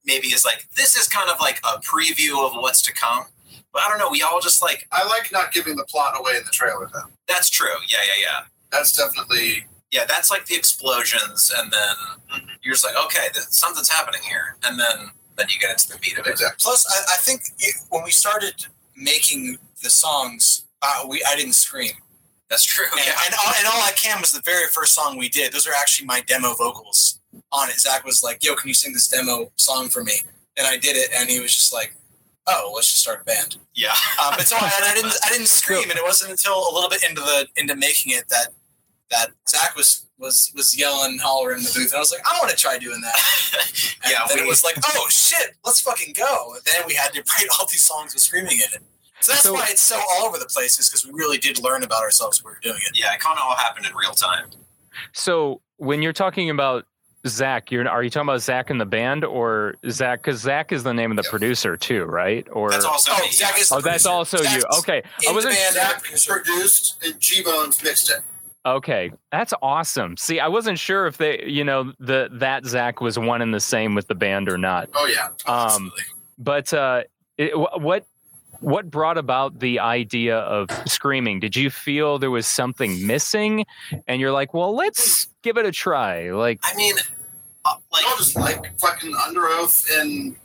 maybe 0.04 0.28
is 0.28 0.44
like 0.44 0.66
this 0.76 0.96
is 0.96 1.06
kind 1.06 1.30
of 1.30 1.38
like 1.40 1.60
a 1.64 1.78
preview 1.80 2.44
of 2.44 2.54
what's 2.54 2.82
to 2.82 2.92
come. 2.92 3.26
But 3.72 3.82
I 3.82 3.88
don't 3.88 3.98
know. 3.98 4.10
We 4.10 4.22
all 4.22 4.40
just 4.40 4.62
like 4.62 4.88
I 4.90 5.06
like 5.06 5.30
not 5.30 5.52
giving 5.52 5.76
the 5.76 5.84
plot 5.84 6.14
away 6.18 6.32
in 6.36 6.44
the 6.44 6.50
trailer 6.50 6.90
though. 6.92 7.08
that's 7.28 7.48
true. 7.48 7.68
Yeah, 7.88 8.00
yeah, 8.04 8.22
yeah. 8.22 8.40
That's 8.72 8.96
definitely 8.96 9.66
yeah, 9.90 10.04
that's 10.06 10.30
like 10.30 10.46
the 10.46 10.56
explosions, 10.56 11.52
and 11.56 11.72
then 11.72 11.96
mm-hmm. 12.32 12.49
You're 12.62 12.74
just 12.74 12.84
like, 12.84 12.96
okay, 13.06 13.28
th- 13.32 13.46
something's 13.50 13.88
happening 13.88 14.22
here, 14.22 14.56
and 14.64 14.78
then 14.78 15.10
then 15.36 15.46
you 15.48 15.58
get 15.60 15.70
into 15.70 15.88
the 15.88 15.98
meat 16.00 16.18
of 16.18 16.26
it. 16.26 16.32
exactly. 16.32 16.56
Plus, 16.60 16.84
I, 16.88 17.14
I 17.14 17.16
think 17.18 17.42
it, 17.58 17.74
when 17.88 18.04
we 18.04 18.10
started 18.10 18.66
making 18.96 19.56
the 19.82 19.90
songs, 19.90 20.64
uh, 20.82 21.04
we 21.08 21.24
I 21.28 21.36
didn't 21.36 21.54
scream. 21.54 21.92
That's 22.50 22.64
true. 22.64 22.86
And, 22.90 23.00
Yeah, 23.06 23.14
and, 23.26 23.34
all, 23.34 23.52
and 23.58 23.66
all 23.68 23.80
I 23.80 23.92
can 23.92 24.20
was 24.20 24.32
the 24.32 24.42
very 24.44 24.66
first 24.66 24.92
song 24.92 25.16
we 25.16 25.28
did. 25.28 25.52
Those 25.52 25.68
are 25.68 25.72
actually 25.80 26.06
my 26.06 26.20
demo 26.22 26.54
vocals 26.54 27.20
on 27.52 27.68
it. 27.70 27.78
Zach 27.78 28.04
was 28.04 28.22
like, 28.22 28.44
"Yo, 28.44 28.54
can 28.56 28.68
you 28.68 28.74
sing 28.74 28.92
this 28.92 29.08
demo 29.08 29.52
song 29.56 29.88
for 29.88 30.02
me?" 30.02 30.14
And 30.58 30.66
I 30.66 30.76
did 30.76 30.96
it, 30.96 31.10
and 31.16 31.30
he 31.30 31.40
was 31.40 31.54
just 31.54 31.72
like, 31.72 31.94
"Oh, 32.48 32.72
let's 32.74 32.88
just 32.88 33.02
start 33.02 33.22
a 33.22 33.24
band." 33.24 33.56
yeah. 33.74 33.94
Um, 34.22 34.34
but 34.36 34.46
so 34.48 34.56
I, 34.56 34.70
and 34.76 34.84
I 34.84 34.94
didn't 34.94 35.14
I 35.24 35.30
didn't 35.30 35.46
scream, 35.60 35.88
and 35.90 35.98
it 35.98 36.02
wasn't 36.04 36.32
until 36.32 36.58
a 36.70 36.72
little 36.74 36.90
bit 36.90 37.04
into 37.08 37.20
the 37.20 37.46
into 37.56 37.76
making 37.76 38.12
it 38.12 38.28
that 38.30 38.48
that 39.10 39.30
Zach 39.48 39.76
was 39.76 40.06
was 40.18 40.52
was 40.54 40.76
yelling, 40.76 41.18
hollering 41.18 41.58
in 41.58 41.64
the 41.64 41.70
booth, 41.74 41.92
and 41.92 41.96
I 41.96 41.98
was 42.00 42.12
like, 42.12 42.20
"I 42.26 42.38
want 42.38 42.50
to 42.50 42.56
try 42.56 42.78
doing 42.78 43.00
that." 43.00 43.16
And 44.02 44.12
Yeah, 44.12 44.26
then 44.28 44.38
we- 44.38 44.42
it 44.44 44.48
was 44.48 44.62
like, 44.64 44.76
"Oh 44.94 45.06
shit, 45.10 45.56
let's 45.64 45.80
fucking 45.80 46.14
go!" 46.16 46.54
And 46.54 46.62
then 46.64 46.82
we 46.86 46.94
had 46.94 47.12
to 47.14 47.20
write 47.20 47.48
all 47.58 47.66
these 47.66 47.82
songs 47.84 48.14
with 48.14 48.22
screaming 48.22 48.56
in 48.58 48.68
it. 48.74 48.82
So 49.20 49.32
that's 49.32 49.42
So- 49.44 49.52
why 49.54 49.66
it's 49.70 49.82
so 49.82 49.98
all 50.12 50.26
over 50.26 50.38
the 50.38 50.46
place, 50.46 50.78
is 50.78 50.88
because 50.88 51.04
we 51.06 51.12
really 51.12 51.38
did 51.38 51.58
learn 51.62 51.82
about 51.82 52.02
ourselves 52.02 52.42
when 52.42 52.52
we 52.52 52.56
were 52.56 52.60
doing 52.74 52.82
it. 52.86 52.98
yeah, 52.98 53.12
it 53.14 53.20
kind 53.20 53.38
of 53.38 53.44
all 53.44 53.56
happened 53.56 53.86
in 53.86 53.94
real 53.94 54.12
time. 54.12 54.50
So 55.12 55.60
when 55.76 56.02
you're 56.02 56.12
talking 56.12 56.50
about 56.50 56.86
Zach, 57.26 57.70
you're 57.70 57.86
are 57.88 58.02
you 58.02 58.08
talking 58.10 58.28
about 58.28 58.40
Zach 58.42 58.70
in 58.70 58.78
the 58.78 58.86
band 58.86 59.24
or 59.24 59.74
Zach? 59.90 60.22
Because 60.22 60.40
Zach 60.40 60.72
is 60.72 60.82
the 60.82 60.94
name 60.94 61.10
of 61.10 61.16
the 61.18 61.28
producer 61.28 61.76
too, 61.76 62.04
right? 62.04 62.46
Or 62.50 62.70
That's 62.70 62.84
also 62.86 63.12
Oh, 63.14 63.20
me. 63.20 63.30
Zach 63.30 63.58
is 63.58 63.68
the 63.68 63.74
oh, 63.76 63.80
that's 63.82 64.04
producer. 64.04 64.08
also 64.10 64.38
you. 64.42 64.62
Okay, 64.78 65.02
I 65.04 65.28
the 65.28 65.34
wasn't. 65.34 65.54
band, 65.54 65.74
Zach 65.74 66.02
producer. 66.02 66.32
produced 66.32 66.96
and 67.04 67.20
G 67.20 67.42
Bones 67.42 67.82
mixed 67.82 68.10
it. 68.10 68.20
Okay, 68.66 69.10
that's 69.32 69.54
awesome. 69.62 70.16
See, 70.18 70.38
I 70.38 70.48
wasn't 70.48 70.78
sure 70.78 71.06
if 71.06 71.16
they, 71.16 71.42
you 71.46 71.64
know, 71.64 71.92
the 71.98 72.28
that 72.32 72.66
Zach 72.66 73.00
was 73.00 73.18
one 73.18 73.40
and 73.40 73.54
the 73.54 73.60
same 73.60 73.94
with 73.94 74.06
the 74.08 74.14
band 74.14 74.48
or 74.50 74.58
not. 74.58 74.90
Oh 74.94 75.06
yeah. 75.06 75.28
Um, 75.46 75.64
Absolutely. 75.66 76.02
but 76.38 76.74
uh, 76.74 77.02
it, 77.38 77.52
what 77.58 78.04
what 78.60 78.90
brought 78.90 79.16
about 79.16 79.60
the 79.60 79.78
idea 79.80 80.40
of 80.40 80.68
screaming? 80.86 81.40
Did 81.40 81.56
you 81.56 81.70
feel 81.70 82.18
there 82.18 82.30
was 82.30 82.46
something 82.46 83.06
missing, 83.06 83.64
and 84.06 84.20
you're 84.20 84.32
like, 84.32 84.52
well, 84.52 84.74
let's 84.76 85.28
give 85.42 85.56
it 85.56 85.64
a 85.64 85.72
try? 85.72 86.30
Like, 86.30 86.60
I 86.62 86.74
mean, 86.76 86.96
uh, 87.64 87.76
like 87.90 88.04
I 88.04 88.14
just 88.18 88.36
like 88.36 88.78
fucking 88.78 89.12
Underoath 89.14 89.88
and 89.98 90.36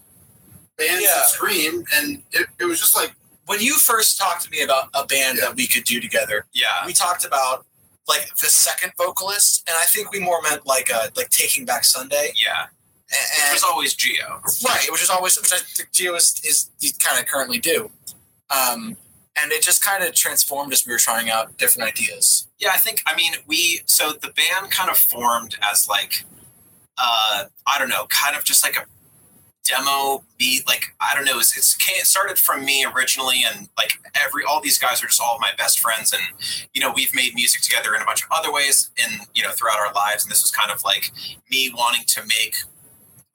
bands 0.77 1.03
Yeah. 1.03 1.09
that 1.15 1.25
scream, 1.25 1.83
and 1.95 2.23
it, 2.31 2.47
it 2.61 2.63
was 2.63 2.79
just 2.79 2.95
like 2.95 3.13
when 3.47 3.59
you 3.59 3.73
first 3.75 4.17
talked 4.17 4.43
to 4.45 4.49
me 4.51 4.61
about 4.61 4.87
a 4.93 5.05
band 5.05 5.37
Yeah. 5.37 5.47
that 5.49 5.57
we 5.57 5.67
could 5.67 5.83
do 5.83 5.99
together, 5.99 6.45
yeah, 6.53 6.85
we 6.85 6.93
talked 6.93 7.25
about 7.25 7.65
like 8.07 8.35
the 8.35 8.47
second 8.47 8.93
vocalist, 8.97 9.63
and 9.67 9.75
I 9.79 9.85
think 9.85 10.11
we 10.11 10.19
more 10.19 10.41
meant 10.41 10.65
like 10.65 10.91
uh 10.93 11.07
like 11.15 11.29
Taking 11.29 11.65
Back 11.65 11.85
Sunday, 11.85 12.33
yeah. 12.41 12.67
It 13.07 13.17
and, 13.43 13.53
was 13.53 13.63
always 13.63 13.93
Geo. 13.93 14.41
right, 14.67 14.87
which 14.91 15.03
is 15.03 15.09
always 15.09 15.37
which 15.37 15.53
I 15.53 15.57
think 15.57 15.91
Geo 15.91 16.15
is, 16.15 16.41
is 16.43 16.97
kind 16.97 17.19
of 17.19 17.27
currently 17.27 17.59
do, 17.59 17.91
um, 18.49 18.97
and 19.39 19.51
it 19.51 19.61
just 19.61 19.83
kind 19.83 20.03
of 20.03 20.13
transformed 20.13 20.73
as 20.73 20.85
we 20.85 20.91
were 20.91 20.97
trying 20.97 21.29
out 21.29 21.57
different 21.57 21.89
ideas. 21.89 22.47
Yeah, 22.59 22.69
I 22.73 22.77
think. 22.77 23.03
I 23.05 23.15
mean, 23.15 23.33
we 23.45 23.81
so 23.85 24.11
the 24.11 24.29
band 24.29 24.71
kind 24.71 24.89
of 24.89 24.97
formed 24.97 25.55
as 25.71 25.87
like, 25.87 26.25
uh, 26.97 27.45
I 27.67 27.79
don't 27.79 27.89
know, 27.89 28.07
kind 28.09 28.35
of 28.35 28.43
just 28.43 28.63
like 28.63 28.75
a 28.75 28.85
demo 29.65 30.23
beat. 30.37 30.65
Like 30.67 30.95
I 31.01 31.13
don't 31.15 31.25
know, 31.25 31.39
it's, 31.39 31.57
it's 31.57 31.75
it 31.89 32.05
started 32.05 32.37
from 32.37 32.63
me 32.63 32.85
originally, 32.85 33.43
and 33.45 33.67
like 33.77 33.99
every 34.15 34.43
all 34.43 34.61
these 34.61 34.79
guys 34.79 35.03
are 35.03 35.07
just 35.07 35.21
all 35.21 35.37
my 35.41 35.51
best 35.57 35.79
friends, 35.79 36.13
and 36.13 36.21
you 36.73 36.81
know 36.81 36.91
we've 36.95 37.13
made 37.13 37.33
music 37.35 37.61
together 37.61 37.93
in 37.95 38.01
a 38.01 38.05
bunch 38.05 38.23
of 38.23 38.29
other 38.31 38.51
ways, 38.53 38.89
and 39.03 39.21
you 39.33 39.43
know 39.43 39.51
throughout 39.51 39.79
our 39.79 39.93
lives, 39.93 40.23
and 40.23 40.31
this 40.31 40.43
was 40.43 40.51
kind 40.51 40.71
of 40.71 40.83
like 40.83 41.11
me 41.51 41.71
wanting 41.75 42.03
to 42.07 42.21
make. 42.21 42.55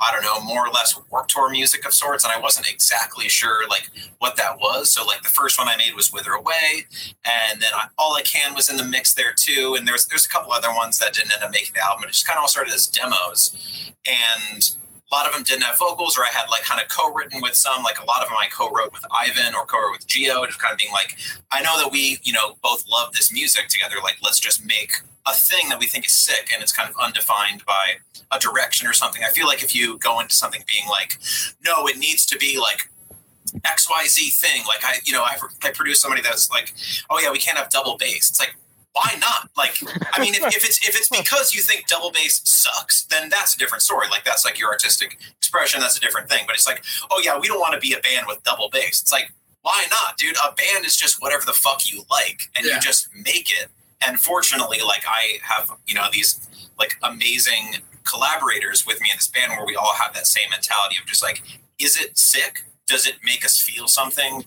I 0.03 0.11
don't 0.13 0.23
know, 0.23 0.41
more 0.41 0.67
or 0.67 0.71
less 0.71 0.99
work 1.11 1.29
tour 1.29 1.51
music 1.51 1.85
of 1.85 1.93
sorts, 1.93 2.25
and 2.25 2.33
I 2.33 2.41
wasn't 2.41 2.73
exactly 2.73 3.29
sure 3.29 3.69
like 3.69 3.91
what 4.19 4.35
that 4.37 4.59
was. 4.59 4.95
So 4.95 5.05
like 5.05 5.21
the 5.21 5.29
first 5.29 5.59
one 5.59 5.69
I 5.69 5.77
made 5.77 5.95
was 5.95 6.11
"Wither 6.11 6.33
Away," 6.33 6.87
and 7.27 7.61
then 7.61 7.69
I, 7.75 7.89
all 7.99 8.17
I 8.17 8.23
can 8.23 8.55
was 8.55 8.71
in 8.71 8.79
the 8.79 8.85
mix 8.85 9.13
there 9.13 9.35
too. 9.37 9.77
And 9.79 9.87
there's 9.87 10.07
there's 10.07 10.25
a 10.25 10.29
couple 10.31 10.53
other 10.53 10.73
ones 10.75 10.99
that 11.01 11.13
didn't 11.13 11.35
end 11.35 11.43
up 11.43 11.51
making 11.51 11.75
the 11.75 11.85
album. 11.85 12.05
It 12.05 12.13
just 12.13 12.27
kind 12.27 12.39
of 12.39 12.43
all 12.43 12.49
started 12.49 12.73
as 12.73 12.87
demos, 12.87 13.93
and 14.07 14.71
a 15.11 15.15
lot 15.15 15.27
of 15.27 15.33
them 15.33 15.43
didn't 15.43 15.63
have 15.63 15.79
vocals, 15.79 16.17
or 16.17 16.23
I 16.23 16.29
had 16.29 16.49
like 16.51 16.63
kind 16.63 16.81
of 16.81 16.89
co-written 16.89 17.41
with 17.41 17.55
some. 17.55 17.83
Like 17.83 18.01
a 18.01 18.05
lot 18.05 18.23
of 18.23 18.29
them 18.29 18.37
I 18.39 18.47
co-wrote 18.47 18.93
with 18.93 19.05
Ivan 19.11 19.55
or 19.55 19.67
co-wrote 19.67 19.93
with 19.93 20.07
Geo, 20.07 20.45
just 20.47 20.61
kind 20.61 20.73
of 20.73 20.79
being 20.79 20.93
like, 20.93 21.17
I 21.51 21.63
know 21.63 21.79
that 21.83 21.91
we 21.91 22.19
you 22.23 22.33
know 22.33 22.57
both 22.63 22.85
love 22.89 23.13
this 23.13 23.33
music 23.33 23.69
together. 23.69 23.97
Like 24.03 24.19
let's 24.23 24.39
just 24.39 24.65
make 24.65 24.93
a 25.27 25.33
thing 25.33 25.69
that 25.69 25.79
we 25.79 25.87
think 25.87 26.07
is 26.07 26.13
sick, 26.13 26.51
and 26.53 26.63
it's 26.63 26.73
kind 26.73 26.89
of 26.89 26.95
undefined 27.03 27.65
by 27.67 27.97
a 28.33 28.39
direction 28.39 28.87
or 28.87 28.93
something. 28.93 29.23
I 29.25 29.31
feel 29.31 29.47
like 29.47 29.63
if 29.63 29.75
you 29.75 29.99
go 29.99 30.21
into 30.21 30.37
something 30.37 30.63
being 30.71 30.89
like, 30.89 31.19
no, 31.65 31.87
it 31.87 31.99
needs 31.99 32.25
to 32.27 32.39
be 32.39 32.59
like 32.59 32.89
XYZ 33.59 34.39
thing. 34.39 34.63
Like 34.67 34.85
I, 34.85 34.99
you 35.05 35.13
know, 35.13 35.23
I, 35.23 35.37
I 35.63 35.71
produce 35.71 36.01
somebody 36.01 36.23
that's 36.23 36.51
like, 36.51 36.75
oh 37.11 37.19
yeah, 37.19 37.33
we 37.33 37.39
can't 37.39 37.59
have 37.59 37.71
double 37.71 37.97
bass. 37.97 38.31
It's 38.31 38.41
like, 38.41 38.57
why 38.93 39.15
not? 39.21 39.51
Like, 39.57 39.77
I 40.13 40.21
mean, 40.21 40.35
if, 40.35 40.43
if 40.47 40.65
it's 40.65 40.87
if 40.87 40.97
it's 40.97 41.09
because 41.09 41.55
you 41.55 41.61
think 41.63 41.87
double 41.87 42.11
bass 42.11 42.41
sucks, 42.45 43.05
then 43.05 43.29
that's 43.29 43.55
a 43.55 43.59
different 43.59 43.83
story. 43.83 44.09
Like 44.11 44.25
that's 44.25 44.45
like 44.45 44.59
your 44.59 44.71
artistic 44.71 45.19
expression. 45.39 45.81
That's 45.81 45.97
a 45.97 46.01
different 46.01 46.29
thing. 46.29 46.45
But 46.47 46.57
it's 46.57 46.67
like, 46.67 46.83
oh 47.11 47.21
yeah, 47.25 47.39
we 47.39 47.47
don't 47.47 47.61
want 47.61 47.75
to 47.75 47.81
be 47.81 47.93
a 47.95 48.01
band 48.01 48.27
with 48.27 48.43
double 48.43 48.69
bass. 48.69 49.01
It's 49.01 49.13
like, 49.13 49.33
why 49.63 49.85
not, 49.91 50.17
dude? 50.17 50.37
A 50.45 50.53
band 50.55 50.85
is 50.87 50.97
just 50.97 51.23
whatever 51.23 51.45
the 51.45 51.53
fuck 51.53 51.91
you 51.91 52.03
like, 52.11 52.41
and 52.57 52.67
Yeah. 52.67 52.75
you 52.77 52.81
just 52.81 53.09
make 53.15 53.53
it. 53.53 53.69
And 54.05 54.19
fortunately, 54.19 54.79
like 54.85 55.05
I 55.07 55.39
have, 55.43 55.71
you 55.87 55.95
know, 55.95 56.07
these 56.13 56.49
like 56.79 56.95
amazing 57.03 57.77
collaborators 58.05 58.87
with 58.87 59.01
me 59.01 59.09
in 59.13 59.19
this 59.19 59.29
band 59.29 59.53
where 59.53 59.67
we 59.67 59.77
all 59.77 59.95
have 59.95 60.15
that 60.15 60.27
same 60.27 60.51
mentality 60.51 60.97
of 61.01 61.07
just 61.07 61.23
like, 61.23 61.43
is 61.79 62.01
it 62.01 62.19
sick? 62.19 62.65
Does 62.89 63.07
it 63.07 63.17
make 63.23 63.45
us 63.45 63.59
feel 63.61 63.87
something? 63.87 64.45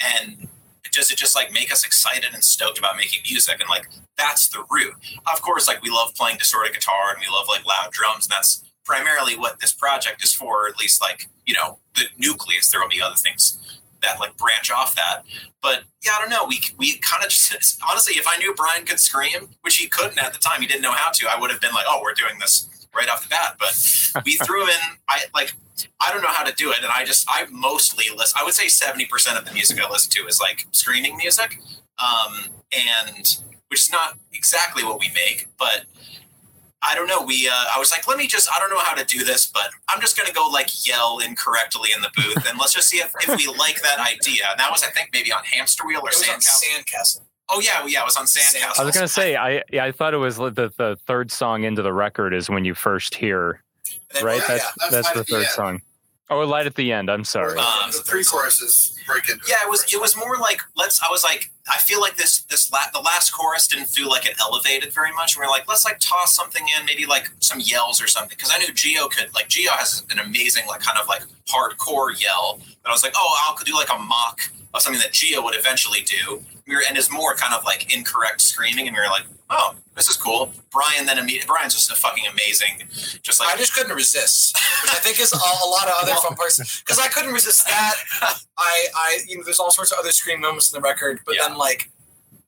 And 0.00 0.48
does 0.96 1.10
it 1.10 1.18
just 1.18 1.36
like 1.36 1.52
make 1.52 1.70
us 1.70 1.84
excited 1.84 2.32
and 2.32 2.42
stoked 2.42 2.78
about 2.78 2.96
making 2.96 3.20
music? 3.28 3.60
And 3.60 3.68
like 3.68 3.88
that's 4.16 4.48
the 4.48 4.64
root. 4.70 4.94
Of 5.32 5.42
course, 5.42 5.68
like 5.68 5.82
we 5.82 5.90
love 5.90 6.14
playing 6.14 6.38
distorted 6.38 6.72
guitar 6.72 7.10
and 7.10 7.20
we 7.20 7.26
love 7.32 7.46
like 7.48 7.64
loud 7.64 7.92
drums, 7.92 8.26
and 8.26 8.32
that's 8.32 8.64
primarily 8.84 9.36
what 9.36 9.60
this 9.60 9.72
project 9.72 10.24
is 10.24 10.32
for, 10.32 10.64
or 10.64 10.68
at 10.68 10.78
least 10.78 11.00
like, 11.00 11.28
you 11.44 11.54
know, 11.54 11.78
the 11.94 12.04
nucleus. 12.18 12.70
There 12.70 12.80
will 12.80 12.88
be 12.88 13.02
other 13.02 13.16
things 13.16 13.80
that 14.02 14.18
like 14.20 14.36
branch 14.36 14.70
off 14.70 14.94
that. 14.96 15.22
But 15.62 15.82
yeah, 16.04 16.12
I 16.16 16.20
don't 16.20 16.30
know. 16.30 16.46
We 16.48 16.60
we 16.78 16.98
kind 16.98 17.22
of 17.22 17.28
just 17.30 17.78
honestly, 17.88 18.14
if 18.16 18.26
I 18.26 18.38
knew 18.38 18.54
Brian 18.54 18.84
could 18.86 19.00
scream, 19.00 19.50
which 19.62 19.76
he 19.76 19.88
couldn't 19.88 20.22
at 20.22 20.32
the 20.32 20.38
time, 20.38 20.60
he 20.60 20.66
didn't 20.66 20.82
know 20.82 20.92
how 20.92 21.10
to, 21.12 21.26
I 21.28 21.38
would 21.38 21.50
have 21.50 21.60
been 21.60 21.74
like, 21.74 21.86
oh, 21.88 22.00
we're 22.02 22.14
doing 22.14 22.38
this 22.40 22.68
right 22.96 23.08
off 23.08 23.22
the 23.22 23.28
bat. 23.28 23.56
But 23.58 24.24
we 24.24 24.36
threw 24.44 24.62
in 24.64 24.80
I 25.08 25.24
like 25.34 25.52
I 26.00 26.12
don't 26.12 26.22
know 26.22 26.28
how 26.28 26.44
to 26.44 26.54
do 26.54 26.70
it, 26.70 26.78
and 26.78 26.90
I 26.92 27.04
just 27.04 27.26
I 27.28 27.46
mostly 27.50 28.04
listen. 28.14 28.38
I 28.40 28.44
would 28.44 28.54
say 28.54 28.68
seventy 28.68 29.06
percent 29.06 29.38
of 29.38 29.44
the 29.44 29.52
music 29.52 29.80
I 29.82 29.90
listen 29.90 30.10
to 30.12 30.26
is 30.26 30.40
like 30.40 30.66
screaming 30.72 31.16
music, 31.16 31.60
um, 31.98 32.50
and 32.72 33.42
which 33.68 33.80
is 33.80 33.92
not 33.92 34.18
exactly 34.32 34.84
what 34.84 34.98
we 34.98 35.08
make, 35.08 35.48
but 35.58 35.84
I 36.82 36.94
don't 36.94 37.08
know. 37.08 37.22
We 37.22 37.48
uh, 37.48 37.52
I 37.74 37.78
was 37.78 37.90
like, 37.90 38.06
let 38.06 38.16
me 38.16 38.26
just 38.26 38.48
I 38.50 38.58
don't 38.58 38.70
know 38.70 38.78
how 38.78 38.94
to 38.94 39.04
do 39.04 39.24
this, 39.24 39.46
but 39.46 39.70
I'm 39.88 40.00
just 40.00 40.16
gonna 40.16 40.32
go 40.32 40.48
like 40.52 40.86
yell 40.86 41.18
incorrectly 41.18 41.90
in 41.94 42.00
the 42.00 42.10
booth, 42.16 42.48
and 42.48 42.58
let's 42.58 42.72
just 42.72 42.88
see 42.88 42.98
if, 42.98 43.12
if 43.20 43.36
we 43.36 43.46
like 43.58 43.82
that 43.82 43.98
idea. 43.98 44.44
And 44.50 44.60
that 44.60 44.70
was 44.70 44.82
I 44.82 44.90
think 44.90 45.10
maybe 45.12 45.32
on 45.32 45.42
Hamster 45.44 45.86
Wheel 45.86 46.00
or 46.02 46.10
It 46.10 46.16
was 46.16 46.28
on 46.28 46.40
Sandcastle. 46.40 46.84
Sandcastle. 46.84 47.20
Oh 47.48 47.60
yeah, 47.60 47.86
yeah, 47.86 48.00
it 48.00 48.04
was 48.04 48.16
on 48.16 48.26
Sandcastle. 48.26 48.80
I 48.80 48.84
was 48.84 48.94
gonna 48.94 49.08
say, 49.08 49.36
I 49.36 49.62
yeah, 49.72 49.84
I 49.84 49.92
thought 49.92 50.14
it 50.14 50.18
was 50.18 50.36
the 50.36 50.50
the 50.50 50.98
third 51.06 51.30
song 51.30 51.64
into 51.64 51.82
the 51.82 51.92
record 51.92 52.34
is 52.34 52.50
when 52.50 52.64
you 52.64 52.74
first 52.74 53.14
hear, 53.14 53.62
then- 54.12 54.24
right? 54.24 54.40
oh, 54.42 54.46
that's 54.48 54.64
yeah. 54.64 54.88
that's 54.90 55.08
that's 55.08 55.12
the 55.12 55.24
third 55.24 55.42
yeah. 55.42 55.48
song. 55.48 55.82
Oh, 56.28 56.40
light 56.40 56.66
at 56.66 56.74
the 56.74 56.90
end. 56.90 57.08
I'm 57.08 57.22
sorry. 57.22 57.56
Um, 57.56 57.90
the 57.92 58.02
pre-chorus 58.04 58.60
is 58.60 58.98
break 59.06 59.28
into 59.28 59.44
Yeah, 59.48 59.58
it 59.62 59.70
was. 59.70 59.84
It 59.92 60.00
was 60.00 60.16
more 60.16 60.38
like 60.38 60.60
let's. 60.76 61.00
I 61.00 61.06
was 61.08 61.22
like, 61.22 61.52
I 61.70 61.78
feel 61.78 62.00
like 62.00 62.16
this. 62.16 62.42
This 62.42 62.72
la- 62.72 62.90
the 62.92 62.98
last 62.98 63.30
chorus 63.30 63.68
didn't 63.68 63.86
feel 63.86 64.08
like 64.08 64.26
it 64.26 64.34
elevated 64.40 64.92
very 64.92 65.12
much. 65.12 65.38
We 65.38 65.44
are 65.44 65.48
like, 65.48 65.68
let's 65.68 65.84
like 65.84 66.00
toss 66.00 66.34
something 66.34 66.66
in, 66.76 66.84
maybe 66.84 67.06
like 67.06 67.30
some 67.38 67.60
yells 67.60 68.02
or 68.02 68.08
something. 68.08 68.34
Because 68.36 68.50
I 68.52 68.58
knew 68.58 68.72
Geo 68.72 69.06
could 69.06 69.32
like 69.34 69.46
Geo 69.48 69.70
has 69.70 70.04
an 70.10 70.18
amazing 70.18 70.66
like 70.66 70.80
kind 70.80 70.98
of 70.98 71.06
like 71.06 71.22
hardcore 71.46 72.20
yell. 72.20 72.58
But 72.82 72.88
I 72.88 72.92
was 72.92 73.04
like, 73.04 73.14
oh, 73.14 73.36
I'll 73.46 73.56
do 73.64 73.74
like 73.74 73.92
a 73.94 73.98
mock 73.98 74.50
of 74.74 74.82
something 74.82 75.00
that 75.00 75.12
Geo 75.12 75.44
would 75.44 75.56
eventually 75.56 76.00
do. 76.00 76.42
We 76.66 76.74
were, 76.74 76.82
and 76.88 76.98
is 76.98 77.10
more 77.12 77.34
kind 77.34 77.54
of 77.54 77.64
like 77.64 77.94
incorrect 77.94 78.40
screaming, 78.40 78.88
and 78.88 78.96
we 78.96 79.00
were 79.00 79.08
like, 79.08 79.24
oh, 79.50 79.74
this 79.94 80.08
is 80.10 80.16
cool. 80.16 80.52
Brian 80.72 81.06
then 81.06 81.16
immediately. 81.18 81.46
Brian's 81.46 81.74
just 81.74 81.90
a 81.90 81.94
fucking 81.94 82.24
amazing. 82.30 82.82
Just 83.22 83.40
like 83.40 83.54
I 83.54 83.56
just 83.56 83.72
couldn't 83.74 83.94
resist, 83.94 84.56
which 84.82 84.92
I 84.92 84.96
think 84.96 85.20
is 85.20 85.32
a, 85.32 85.36
a 85.36 85.68
lot 85.68 85.86
of 85.86 85.94
other 86.02 86.14
fun 86.14 86.34
parts. 86.34 86.80
Because 86.82 86.98
I 86.98 87.08
couldn't 87.08 87.32
resist 87.32 87.66
that. 87.66 87.94
I, 88.58 88.86
I, 88.94 89.18
you 89.28 89.38
know, 89.38 89.44
there's 89.44 89.60
all 89.60 89.70
sorts 89.70 89.92
of 89.92 89.98
other 89.98 90.10
scream 90.10 90.40
moments 90.40 90.72
in 90.72 90.80
the 90.80 90.86
record, 90.86 91.20
but 91.24 91.36
Yeah. 91.36 91.48
then 91.48 91.56
like, 91.56 91.90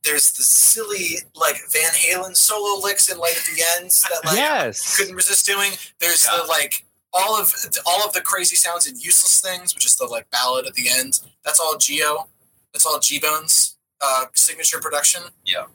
there's 0.05 0.31
the 0.33 0.43
silly 0.43 1.19
like 1.35 1.57
Van 1.73 1.91
Halen 1.93 2.37
solo 2.37 2.81
licks 2.83 3.11
in 3.11 3.19
like 3.19 3.37
at 3.37 3.45
the 3.45 3.63
ends 3.79 4.03
that 4.09 4.25
like 4.25 4.37
yes. 4.37 4.97
couldn't 4.97 5.15
resist 5.15 5.45
doing. 5.47 5.73
There's 6.01 6.25
Yeah. 6.25 6.41
the 6.43 6.49
like 6.49 6.85
all 7.13 7.41
of 7.41 7.53
all 7.87 8.05
of 8.07 8.13
the 8.13 8.21
crazy 8.21 8.57
sounds 8.57 8.87
and 8.87 8.97
useless 8.97 9.41
things, 9.41 9.75
which 9.75 9.85
is 9.87 9.97
the 9.97 10.07
like 10.07 10.31
ballad 10.31 10.67
at 10.67 10.75
the 10.75 10.89
end. 10.89 11.21
That's 11.45 11.59
all 11.61 11.77
Geo. 11.79 12.29
That's 12.73 12.85
all 12.87 12.99
G 13.01 13.19
Bones 13.19 13.68
uh, 14.00 14.26
signature 14.35 14.78
production. 14.81 15.23
Yeah. 15.45 15.67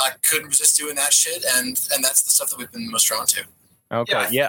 I 0.00 0.10
couldn't 0.28 0.48
resist 0.48 0.76
doing 0.76 0.94
that 0.94 1.12
shit, 1.12 1.44
and 1.56 1.78
and 1.92 2.04
that's 2.04 2.22
the 2.22 2.30
stuff 2.30 2.50
that 2.50 2.58
we've 2.58 2.70
been 2.70 2.90
most 2.90 3.04
drawn 3.04 3.26
to. 3.26 3.44
Okay. 3.90 4.12
Yeah. 4.12 4.28
Yeah. 4.30 4.48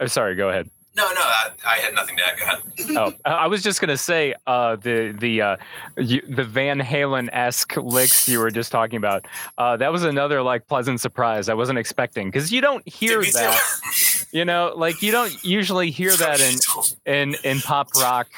Oh, 0.00 0.06
sorry. 0.06 0.34
Go 0.34 0.48
ahead. 0.48 0.68
No, 0.96 1.04
no. 1.12 1.20
I, 1.20 1.50
I 1.66 1.76
had 1.76 1.94
nothing 1.94 2.16
to 2.16 2.22
add. 2.24 2.38
Go 2.38 2.44
ahead. 2.44 2.60
Oh, 2.96 3.12
I 3.24 3.46
was 3.46 3.62
just 3.62 3.80
gonna 3.80 3.96
say 3.96 4.34
uh, 4.46 4.76
the 4.76 5.14
the 5.16 5.42
uh, 5.42 5.56
you, 5.96 6.22
the 6.28 6.44
Van 6.44 6.80
Halen 6.80 7.28
esque 7.32 7.76
licks 7.76 8.28
you 8.28 8.40
were 8.40 8.50
just 8.50 8.72
talking 8.72 8.96
about. 8.96 9.26
Uh, 9.56 9.76
that 9.76 9.92
was 9.92 10.02
another 10.02 10.42
like 10.42 10.66
pleasant 10.66 11.00
surprise 11.00 11.48
I 11.48 11.54
wasn't 11.54 11.78
expecting 11.78 12.28
because 12.28 12.52
you 12.52 12.60
don't 12.60 12.86
hear 12.88 13.22
that. 13.22 14.26
You 14.32 14.44
know, 14.44 14.72
like 14.76 15.02
you 15.02 15.12
don't 15.12 15.42
usually 15.44 15.90
hear 15.90 16.14
that 16.16 16.40
in 16.40 16.58
in 17.06 17.36
in 17.44 17.60
pop 17.60 17.88
rock, 17.96 18.28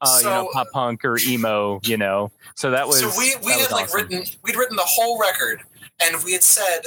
uh, 0.00 0.18
you 0.18 0.24
know, 0.24 0.48
pop 0.52 0.66
punk 0.72 1.04
or 1.04 1.18
emo. 1.26 1.80
You 1.84 1.96
know, 1.96 2.30
so 2.54 2.70
that 2.70 2.86
was 2.88 3.00
so 3.00 3.10
we 3.18 3.34
we 3.44 3.52
had 3.52 3.70
like 3.70 3.84
awesome. 3.84 4.00
written 4.00 4.24
we'd 4.42 4.56
written 4.56 4.76
the 4.76 4.86
whole 4.86 5.18
record, 5.18 5.62
and 6.02 6.22
we 6.24 6.32
had 6.32 6.42
said, 6.42 6.80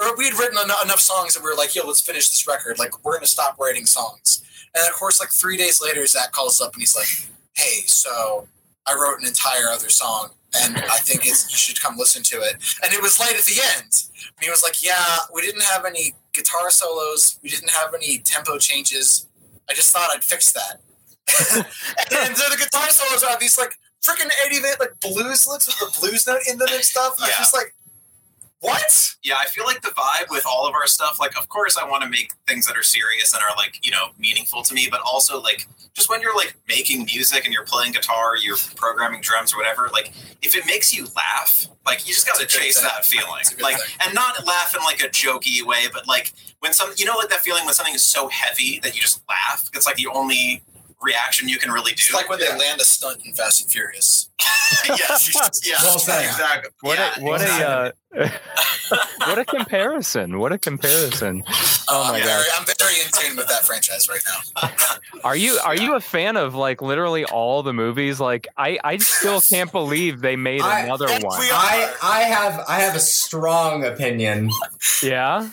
or 0.00 0.16
we 0.16 0.24
had 0.24 0.34
written 0.34 0.58
enough, 0.58 0.84
enough 0.84 1.00
songs 1.00 1.34
that 1.34 1.42
we 1.42 1.50
were 1.50 1.56
like, 1.56 1.74
yo, 1.74 1.86
let's 1.86 2.00
finish 2.00 2.30
this 2.30 2.46
record. 2.46 2.78
Like 2.78 3.04
we're 3.04 3.14
gonna 3.14 3.26
stop 3.26 3.58
writing 3.58 3.86
songs. 3.86 4.42
And 4.74 4.86
of 4.86 4.94
course, 4.94 5.20
like 5.20 5.30
three 5.30 5.56
days 5.56 5.80
later, 5.80 6.06
Zach 6.06 6.32
calls 6.32 6.60
up 6.60 6.72
and 6.72 6.80
he's 6.80 6.96
like, 6.96 7.30
hey, 7.54 7.82
so 7.86 8.48
I 8.86 8.94
wrote 8.94 9.20
an 9.20 9.26
entire 9.26 9.68
other 9.68 9.88
song. 9.88 10.30
And 10.62 10.76
I 10.76 10.98
think 10.98 11.26
it's 11.26 11.50
you 11.50 11.56
should 11.56 11.80
come 11.80 11.96
listen 11.96 12.22
to 12.24 12.36
it. 12.36 12.56
And 12.84 12.92
it 12.92 13.00
was 13.00 13.18
light 13.18 13.36
at 13.38 13.44
the 13.44 13.58
end. 13.76 13.90
And 14.36 14.44
he 14.44 14.50
was 14.50 14.62
like, 14.62 14.82
Yeah, 14.84 15.16
we 15.32 15.40
didn't 15.40 15.62
have 15.62 15.86
any 15.86 16.14
guitar 16.34 16.70
solos. 16.70 17.38
We 17.42 17.48
didn't 17.48 17.70
have 17.70 17.94
any 17.94 18.18
tempo 18.18 18.58
changes. 18.58 19.26
I 19.70 19.72
just 19.72 19.92
thought 19.92 20.10
I'd 20.14 20.22
fix 20.22 20.52
that. 20.52 20.80
and 21.54 22.36
so 22.36 22.50
the 22.50 22.58
guitar 22.58 22.90
solos 22.90 23.22
are 23.22 23.38
these 23.38 23.56
like 23.56 23.78
freaking 24.04 24.30
80 24.46 24.60
bit 24.60 24.80
like 24.80 25.00
blues 25.00 25.46
licks 25.46 25.66
with 25.66 25.78
the 25.78 26.00
blues 26.00 26.26
note 26.26 26.40
in 26.50 26.58
them 26.58 26.68
and 26.70 26.84
stuff. 26.84 27.16
Yeah. 27.18 27.28
just 27.38 27.54
like, 27.54 27.74
what? 28.62 29.14
Yeah, 29.24 29.34
I 29.38 29.46
feel 29.46 29.64
like 29.64 29.82
the 29.82 29.88
vibe 29.90 30.30
with 30.30 30.44
all 30.46 30.66
of 30.66 30.74
our 30.74 30.86
stuff, 30.86 31.18
like, 31.20 31.36
of 31.38 31.48
course, 31.48 31.76
I 31.76 31.86
want 31.88 32.02
to 32.04 32.08
make 32.08 32.32
things 32.48 32.66
that 32.66 32.76
are 32.76 32.82
serious 32.82 33.34
and 33.34 33.42
are 33.42 33.54
like, 33.56 33.84
you 33.84 33.90
know, 33.90 34.06
meaningful 34.18 34.62
to 34.62 34.72
me, 34.74 34.88
but 34.90 35.00
also 35.02 35.40
like, 35.40 35.66
just 35.94 36.08
when 36.08 36.20
you're 36.22 36.34
like 36.34 36.54
making 36.68 37.04
music 37.04 37.44
and 37.44 37.52
you're 37.52 37.64
playing 37.64 37.92
guitar, 37.92 38.36
you're 38.36 38.56
programming 38.76 39.20
drums 39.20 39.52
or 39.52 39.56
whatever, 39.58 39.90
like, 39.92 40.12
if 40.42 40.56
it 40.56 40.64
makes 40.64 40.94
you 40.96 41.06
laugh, 41.16 41.66
like, 41.84 42.06
you 42.06 42.14
just 42.14 42.26
got 42.26 42.36
to 42.36 42.44
It's 42.44 42.54
a 42.54 42.58
good 42.58 42.64
chase 42.64 42.80
thing. 42.80 42.84
that 42.94 43.04
feeling, 43.04 43.40
It's 43.40 43.52
a 43.52 43.56
good 43.56 43.62
like, 43.64 43.76
thing. 43.78 43.96
and 44.06 44.14
not 44.14 44.46
laugh 44.46 44.74
in 44.76 44.82
like 44.84 45.00
a 45.02 45.08
jokey 45.08 45.62
way, 45.66 45.84
but 45.92 46.06
like 46.06 46.32
when 46.60 46.72
some, 46.72 46.92
you 46.96 47.04
know, 47.04 47.16
like 47.16 47.28
that 47.30 47.40
feeling 47.40 47.64
when 47.64 47.74
something 47.74 47.94
is 47.94 48.06
so 48.06 48.28
heavy 48.28 48.78
that 48.84 48.94
you 48.94 49.00
just 49.00 49.22
laugh. 49.28 49.68
It's 49.74 49.86
like 49.86 49.96
the 49.96 50.06
only 50.06 50.62
reaction 51.02 51.48
you 51.48 51.58
can 51.58 51.70
really 51.70 51.92
do. 51.92 51.96
It's 52.00 52.14
like 52.14 52.28
when 52.28 52.38
Yeah. 52.40 52.52
they 52.52 52.58
land 52.58 52.80
a 52.80 52.84
stunt 52.84 53.24
in 53.24 53.32
Fast 53.34 53.62
and 53.62 53.70
Furious. 53.72 54.28
yes, 54.88 55.26
you 55.34 55.34
just- 55.34 55.66
yeah, 55.68 55.76
Well 55.82 55.98
said. 55.98 56.24
exactly. 56.24 56.70
What 56.80 56.98
yeah, 56.98 57.14
a 57.18 57.22
what 57.22 57.40
a 57.42 57.68
uh, 57.68 57.90
what 59.26 59.38
a 59.38 59.44
comparison! 59.44 60.38
What 60.38 60.52
a 60.52 60.58
comparison! 60.58 61.42
Oh 61.88 62.12
my 62.12 62.20
very, 62.20 62.26
god! 62.26 62.44
I'm 62.58 62.66
very 62.78 62.94
in 63.00 63.06
tune 63.12 63.36
with 63.36 63.48
that 63.48 63.64
franchise 63.64 64.08
right 64.08 64.20
now. 64.62 64.68
Are 65.24 65.36
you 65.36 65.58
are 65.64 65.74
you 65.76 65.94
a 65.94 66.00
fan 66.00 66.36
of 66.36 66.54
like 66.54 66.82
literally 66.82 67.24
all 67.24 67.62
the 67.62 67.72
movies? 67.72 68.20
Like 68.20 68.48
I 68.56 68.78
I 68.84 68.98
still 68.98 69.40
can't 69.40 69.72
believe 69.72 70.20
they 70.20 70.36
made 70.36 70.60
I- 70.62 70.80
another 70.80 71.06
one. 71.06 71.40
I 71.40 71.94
I 72.02 72.20
have 72.22 72.64
I 72.68 72.80
have 72.80 72.94
a 72.96 73.00
strong 73.00 73.84
opinion. 73.84 74.50
Yeah. 75.02 75.48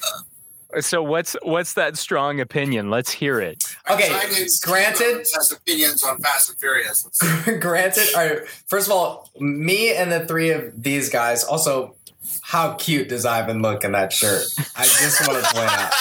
So 0.82 1.02
what's 1.02 1.36
what's 1.42 1.74
that 1.74 1.98
strong 1.98 2.40
opinion? 2.40 2.90
Let's 2.92 3.12
hear 3.12 3.40
it. 3.40 3.64
Okay, 3.90 4.08
Chinese 4.08 4.60
granted- 4.60 5.26
has 5.34 5.52
opinions 5.52 6.04
on 6.04 6.18
Fast 6.20 6.52
and 6.52 6.60
Furious. 6.60 7.08
Granted, 7.60 8.08
all 8.16 8.24
right, 8.28 8.48
first 8.68 8.88
of 8.88 8.94
all, 8.94 9.30
me 9.40 9.96
and 9.96 10.12
the 10.12 10.28
three 10.28 10.52
of 10.52 10.72
these 10.82 11.10
guys. 11.10 11.44
Also, 11.44 11.96
how 12.44 12.74
cute 12.76 13.10
does 13.10 13.26
Ivan 13.26 13.64
look 13.64 13.84
in 13.84 13.94
that 13.94 14.14
shirt? 14.14 14.44
I 14.76 14.84
just 14.84 15.28
want 15.28 15.44
to 15.44 15.52
point 15.54 15.72
out, 15.72 15.94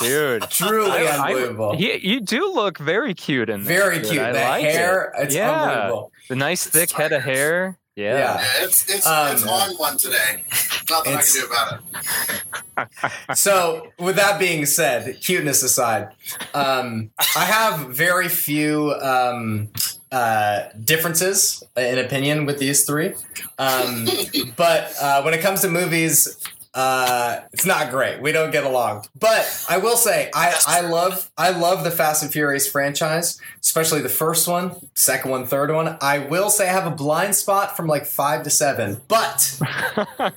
Dude. 0.00 0.42
truly 0.50 0.90
I- 0.90 1.06
I- 1.16 1.28
unbelievable. 1.32 1.76
he- 1.76 2.06
you 2.06 2.20
do 2.20 2.52
look 2.52 2.76
very 2.78 3.14
cute 3.14 3.48
in 3.48 3.60
that 3.62 3.66
Very 3.66 3.96
shit. 4.00 4.08
cute. 4.10 4.22
I 4.22 4.32
the 4.32 4.38
like 4.40 4.64
hair, 4.66 5.14
it. 5.18 5.24
it's 5.24 5.34
yeah. 5.34 5.50
unbelievable. 5.50 6.12
The 6.28 6.36
nice 6.36 6.66
thick 6.66 6.90
head 6.90 7.12
of 7.12 7.22
hair. 7.22 7.78
Yeah. 8.00 8.18
Yeah. 8.18 8.64
It's 8.64 8.88
it's, 8.88 9.06
Um, 9.06 9.32
it's 9.34 9.46
on 9.46 9.76
one 9.76 9.96
today. 9.98 10.42
Nothing 10.88 11.16
I 11.16 11.20
can 11.20 11.32
do 11.34 11.46
about 11.46 11.72
it. 11.74 11.80
So, 13.36 13.88
with 13.98 14.16
that 14.16 14.38
being 14.38 14.64
said, 14.64 15.20
cuteness 15.20 15.62
aside, 15.62 16.08
um, 16.54 17.10
I 17.36 17.44
have 17.44 17.90
very 17.90 18.28
few 18.30 18.94
um, 19.02 19.68
uh, 20.10 20.68
differences 20.82 21.62
in 21.76 21.98
opinion 21.98 22.46
with 22.46 22.58
these 22.58 22.84
three. 22.84 23.12
Um, 23.58 24.08
but 24.56 24.94
uh, 24.98 25.20
when 25.22 25.34
it 25.34 25.42
comes 25.42 25.60
to 25.60 25.68
movies, 25.68 26.38
uh, 26.72 27.40
it's 27.52 27.66
not 27.66 27.90
great. 27.90 28.20
We 28.22 28.30
don't 28.30 28.52
get 28.52 28.64
along. 28.64 29.04
But 29.18 29.64
I 29.68 29.78
will 29.78 29.96
say, 29.96 30.30
I, 30.34 30.54
I 30.66 30.80
love 30.82 31.30
I 31.36 31.50
love 31.50 31.82
the 31.82 31.90
Fast 31.90 32.22
and 32.22 32.32
Furious 32.32 32.68
franchise, 32.70 33.40
especially 33.60 34.00
the 34.02 34.08
first 34.08 34.46
one, 34.46 34.76
second 34.94 35.30
one, 35.32 35.46
third 35.46 35.72
one. 35.72 35.96
I 36.00 36.18
will 36.20 36.48
say 36.48 36.68
I 36.68 36.72
have 36.72 36.86
a 36.86 36.94
blind 36.94 37.34
spot 37.34 37.76
from 37.76 37.86
like 37.88 38.06
five 38.06 38.44
to 38.44 38.50
seven, 38.50 39.00
but 39.08 39.58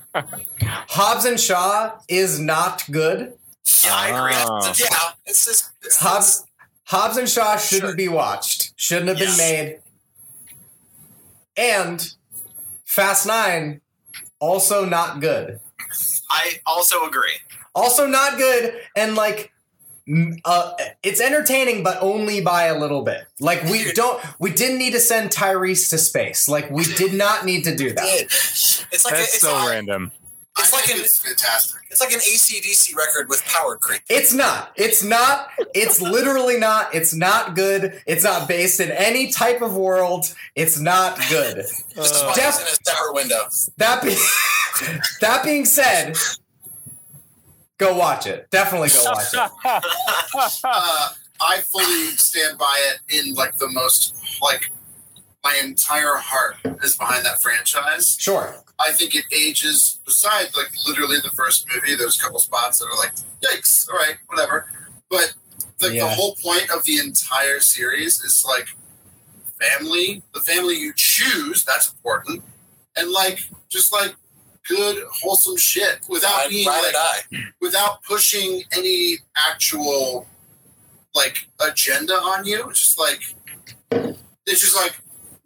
Hobbs 0.62 1.24
and 1.24 1.38
Shaw 1.38 1.92
is 2.08 2.40
not 2.40 2.82
good. 2.90 3.34
Yeah, 3.84 3.94
I 3.94 4.08
agree. 4.08 4.32
Ah. 4.36 4.74
Yeah, 4.78 5.12
it's 5.26 5.44
just 5.46 5.70
it's, 5.82 5.96
Hobbs 5.98 6.44
Hobbs 6.86 7.16
and 7.16 7.28
Shaw 7.28 7.56
shouldn't 7.56 7.90
Sure. 7.90 7.96
be 7.96 8.08
watched. 8.08 8.72
Shouldn't 8.76 9.08
have 9.08 9.18
been 9.18 9.36
made. 9.36 9.78
And 11.56 12.12
Fast 12.84 13.26
Nine, 13.26 13.80
also 14.40 14.84
not 14.84 15.20
good. 15.20 15.60
I 16.30 16.60
also 16.66 17.04
agree. 17.06 17.38
Also 17.74 18.06
not 18.06 18.38
good, 18.38 18.74
and 18.96 19.14
like 19.14 19.52
uh, 20.44 20.72
it's 21.02 21.20
entertaining, 21.20 21.82
but 21.82 21.98
only 22.00 22.40
by 22.40 22.64
a 22.64 22.78
little 22.78 23.02
bit. 23.02 23.26
Like 23.40 23.62
we 23.64 23.92
don't, 23.94 24.22
we 24.38 24.52
didn't 24.52 24.78
need 24.78 24.92
to 24.92 25.00
send 25.00 25.30
Tyrese 25.30 25.90
to 25.90 25.98
space. 25.98 26.48
Like 26.48 26.70
we 26.70 26.84
did 26.84 27.14
not 27.14 27.44
need 27.44 27.64
to 27.64 27.74
do 27.74 27.92
that. 27.92 28.04
It's 28.04 29.04
like 29.04 29.14
a, 29.14 29.16
That's 29.16 29.34
it's, 29.34 29.40
so 29.40 29.52
like, 29.52 29.70
random. 29.70 30.12
It's 30.58 30.72
I 30.72 30.76
like 30.76 30.88
an 30.90 31.00
it's 31.00 31.18
fantastic. 31.20 31.80
it's 31.90 32.00
like 32.00 32.12
an 32.12 32.20
ACDC 32.20 32.94
record 32.96 33.28
with 33.28 33.44
power 33.46 33.76
creep. 33.76 34.02
It's 34.08 34.32
not. 34.32 34.72
It's 34.76 35.02
not. 35.02 35.48
It's 35.74 36.00
literally 36.00 36.58
not. 36.58 36.94
It's 36.94 37.12
not 37.14 37.56
good. 37.56 38.00
It's 38.06 38.22
not 38.24 38.46
based 38.48 38.78
in 38.80 38.90
any 38.92 39.30
type 39.32 39.62
of 39.62 39.74
world. 39.76 40.32
It's 40.54 40.78
not 40.78 41.16
good. 41.28 41.56
This 41.56 41.82
is 41.96 42.12
Uh, 42.12 42.26
why 42.26 42.34
Def- 42.36 42.60
in 42.60 42.66
a 42.66 42.84
separate 42.84 43.14
window. 43.14 43.48
That 43.78 44.02
being 44.02 44.16
that 45.20 45.44
being 45.44 45.64
said, 45.64 46.16
go 47.78 47.96
watch 47.96 48.26
it. 48.26 48.48
Definitely 48.50 48.88
go 48.90 49.04
watch 49.06 49.34
it. 49.34 49.40
Uh, 50.64 51.08
I 51.40 51.60
fully 51.62 52.06
stand 52.16 52.58
by 52.58 52.92
it 52.92 53.00
in 53.26 53.34
like 53.34 53.56
the 53.58 53.68
most 53.68 54.14
like 54.40 54.70
my 55.42 55.60
entire 55.62 56.14
heart 56.16 56.56
is 56.82 56.96
behind 56.96 57.24
that 57.26 57.42
franchise. 57.42 58.16
Sure. 58.18 58.54
I 58.80 58.92
think 58.92 59.14
it 59.14 59.24
ages. 59.32 60.00
Besides, 60.04 60.56
like 60.56 60.70
literally 60.86 61.18
the 61.22 61.30
first 61.30 61.66
movie, 61.72 61.94
there's 61.94 62.18
a 62.18 62.22
couple 62.22 62.40
spots 62.40 62.78
that 62.78 62.86
are 62.86 62.96
like, 62.98 63.12
"Yikes!" 63.40 63.88
All 63.90 63.96
right, 63.96 64.16
whatever. 64.26 64.70
But 65.10 65.34
like 65.80 65.92
Yeah. 65.92 66.04
the 66.04 66.10
whole 66.10 66.34
point 66.36 66.70
of 66.70 66.84
the 66.84 66.98
entire 66.98 67.60
series 67.60 68.20
is 68.24 68.44
like 68.46 68.66
family, 69.60 70.22
the 70.32 70.40
family 70.40 70.76
you 70.76 70.92
choose. 70.96 71.64
That's 71.64 71.90
important, 71.92 72.42
and 72.96 73.10
like 73.10 73.40
just 73.70 73.92
like 73.92 74.14
good 74.66 75.04
wholesome 75.22 75.56
shit 75.56 76.00
without 76.08 76.48
being 76.48 76.66
like 76.66 76.92
die. 76.92 77.20
without 77.60 78.02
pushing 78.02 78.62
any 78.72 79.18
actual 79.36 80.26
like 81.14 81.36
agenda 81.60 82.14
on 82.14 82.44
you. 82.44 82.68
It's 82.70 82.80
just 82.80 82.98
like 82.98 83.20
it's 84.46 84.60
just 84.60 84.76
like 84.76 84.94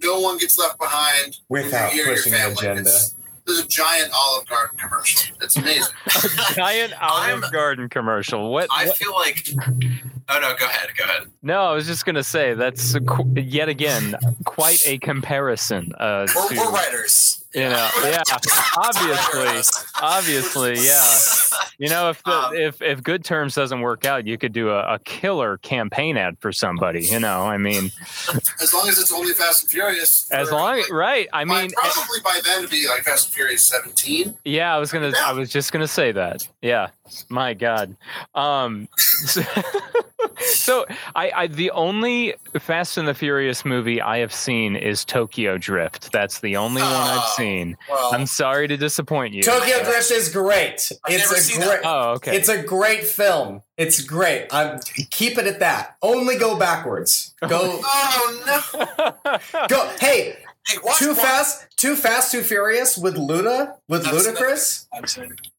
no 0.03 0.21
one 0.21 0.39
gets 0.39 0.59
left 0.59 0.79
behind. 0.79 1.37
Without 1.49 1.93
pushing 1.93 2.33
an 2.35 2.53
agenda. 2.53 2.81
It's- 2.81 3.15
There's 3.49 3.61
a 3.61 3.67
giant 3.67 4.13
Olive 4.15 4.47
Garden 4.47 4.77
commercial. 4.79 5.35
It's 5.41 5.57
amazing. 5.57 5.93
Giant 6.55 6.93
Olive 7.01 7.51
Garden 7.51 7.89
commercial. 7.89 8.53
What? 8.53 8.69
I 8.71 8.87
what- 8.87 8.97
feel 8.99 9.13
like. 9.15 9.49
Oh 10.29 10.39
no, 10.39 10.53
go 10.59 10.67
ahead, 10.67 10.91
go 10.99 11.05
ahead. 11.05 11.23
No, 11.41 11.63
I 11.63 11.73
was 11.73 11.87
just 11.87 12.05
gonna 12.05 12.23
say 12.23 12.53
that's 12.53 12.95
a 12.95 13.01
yet 13.37 13.71
again 13.71 14.15
quite 14.45 14.87
a 14.87 14.99
comparison. 14.99 15.93
Uh, 15.99 16.27
We're, 16.37 16.49
to, 16.51 16.57
we're 16.59 16.71
writers. 16.73 17.38
You 17.59 17.69
know, 17.69 17.91
yeah, 18.05 18.23
obviously, 18.77 19.63
obviously, 20.01 20.87
yeah. 20.87 21.05
You 21.79 21.89
know, 21.89 22.11
if 22.11 22.23
the 22.25 22.31
Um, 22.33 22.55
if 22.57 22.83
if 22.83 23.03
Good 23.03 23.25
Terms 23.25 23.55
doesn't 23.55 23.81
work 23.81 24.05
out, 24.05 24.27
you 24.27 24.37
could 24.39 24.53
do 24.53 24.71
a, 24.71 24.95
a 24.95 24.99
killer 25.01 25.59
campaign 25.59 26.17
ad 26.17 26.37
for 26.41 26.53
somebody. 26.53 27.05
You 27.05 27.21
know, 27.21 27.43
I 27.43 27.57
mean, 27.57 27.91
As 28.61 28.73
long 28.75 28.89
as 28.89 28.99
it's 28.99 29.13
only 29.13 29.33
Fast 29.33 29.65
and 29.65 29.73
Furious. 29.73 30.31
as 30.31 30.51
long 30.51 30.79
like, 30.79 30.91
right. 30.91 31.29
I 31.33 31.45
mean, 31.45 31.71
probably 31.71 32.21
by 32.25 32.41
then 32.45 32.59
it'd 32.59 32.71
be 32.71 32.89
like 32.89 33.03
Fast 33.05 33.27
and 33.27 33.35
Furious 33.35 33.65
17. 33.67 34.35
Yeah, 34.45 34.75
I 34.75 34.79
was 34.79 34.91
gonna. 34.93 35.13
I 35.25 35.33
was 35.33 35.51
just 35.51 35.73
gonna 35.73 35.89
say 35.89 36.13
that. 36.13 36.49
Yeah, 36.63 36.89
my 37.29 37.55
God. 37.55 37.97
Um, 38.35 38.89
so, 38.97 39.43
so 40.41 40.87
I, 41.15 41.31
I, 41.35 41.47
the 41.47 41.71
only 41.73 42.35
Fast 42.59 42.97
and 42.99 43.07
the 43.09 43.15
Furious 43.15 43.65
movie 43.65 44.01
I 44.01 44.19
have 44.19 44.33
seen 44.33 44.77
is 44.77 45.05
Tokyo 45.05 45.59
Drift. 45.59 46.13
That's 46.13 46.41
the 46.41 46.57
only 46.57 46.83
one 46.83 46.91
I've 46.93 47.19
Oh. 47.21 47.33
seen. 47.37 47.77
Well, 47.91 48.15
I'm 48.15 48.27
sorry 48.27 48.69
to 48.69 48.77
disappoint 48.77 49.35
you. 49.35 49.43
Tokyo 49.43 49.83
Drift 49.85 50.11
is 50.11 50.29
great. 50.29 50.91
I've 51.05 51.15
it's 51.15 51.57
never 51.59 51.65
a 51.65 51.69
great. 51.77 51.81
Oh, 51.85 52.11
okay. 52.13 52.37
It's 52.37 52.49
a 52.49 52.63
great 52.63 53.05
film. 53.05 53.63
It's 53.77 54.03
great. 54.03 54.47
I'm 54.53 54.81
keep 55.11 55.39
it 55.39 55.47
at 55.47 55.61
that. 55.61 55.97
Only 56.03 56.37
go 56.37 56.59
backwards. 56.59 57.35
Go 57.47 57.81
Oh 57.85 58.63
no! 58.75 59.67
go. 59.69 59.89
Hey, 60.01 60.37
hey, 60.67 60.79
watch 60.83 60.99
too 60.99 61.09
watch- 61.11 61.19
fast, 61.19 61.67
too 61.77 61.95
fast, 61.97 62.33
too 62.33 62.43
furious 62.43 62.99
with 62.99 63.17
Luda 63.17 63.75
with 63.89 64.07
I've 64.07 64.15
Ludacris. 64.15 64.87
I've. 64.93 65.05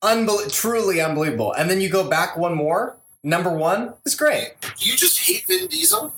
Unbel- 0.03 0.51
truly 0.51 1.01
unbelievable. 1.01 1.53
And 1.53 1.69
then 1.69 1.79
you 1.81 1.89
go 1.89 2.09
back 2.09 2.37
one 2.37 2.55
more. 2.55 2.97
Number 3.23 3.51
one 3.55 3.93
is 4.05 4.15
great. 4.15 4.53
You 4.77 4.95
just 4.95 5.19
hate 5.27 5.45
Vin 5.47 5.67
Diesel? 5.67 6.13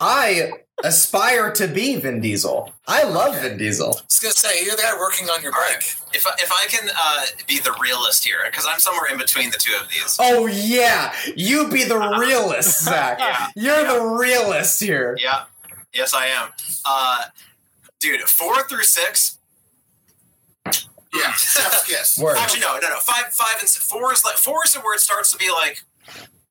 I 0.00 0.52
aspire 0.84 1.52
to 1.52 1.68
be 1.68 1.96
Vin 1.96 2.20
Diesel. 2.20 2.72
I 2.88 3.04
love 3.04 3.40
Vin 3.40 3.56
Diesel. 3.56 3.86
I 3.86 4.02
was 4.04 4.18
gonna 4.20 4.32
say 4.32 4.64
you're 4.64 4.74
the 4.76 4.82
guy 4.82 4.98
working 4.98 5.28
on 5.30 5.40
your 5.42 5.52
All 5.54 5.60
bike. 5.60 5.74
right. 5.76 5.96
If 6.12 6.26
I, 6.26 6.30
if 6.38 6.50
I 6.52 6.66
can 6.68 6.90
uh, 6.90 7.26
be 7.46 7.58
the 7.60 7.74
realist 7.80 8.24
here, 8.24 8.38
because 8.46 8.66
I'm 8.68 8.80
somewhere 8.80 9.10
in 9.10 9.18
between 9.18 9.50
the 9.50 9.56
two 9.56 9.72
of 9.80 9.88
these. 9.88 10.16
Oh 10.20 10.46
yeah, 10.46 11.14
you 11.36 11.68
be 11.68 11.84
the 11.84 11.98
realist, 12.18 12.82
Zach. 12.84 13.18
Yeah. 13.20 13.46
You're 13.54 13.84
the 13.98 14.04
realist 14.04 14.80
here. 14.80 15.16
Yeah. 15.20 15.44
Yes, 15.94 16.12
I 16.12 16.26
am. 16.26 16.48
Uh, 16.84 17.24
dude, 18.00 18.20
four 18.22 18.62
through 18.64 18.82
six. 18.84 19.38
Yeah, 20.66 21.32
chef's 21.32 21.86
kiss. 21.86 22.18
Word. 22.18 22.36
Actually, 22.38 22.60
no, 22.60 22.78
no, 22.80 22.88
no. 22.88 22.98
Five, 22.98 23.26
five, 23.32 23.54
and 23.56 23.64
s- 23.64 23.76
four 23.76 24.12
is 24.14 24.24
like 24.24 24.36
four 24.36 24.64
is 24.64 24.74
where 24.76 24.94
it 24.94 25.00
starts 25.00 25.30
to 25.32 25.36
be 25.38 25.50
like 25.50 25.82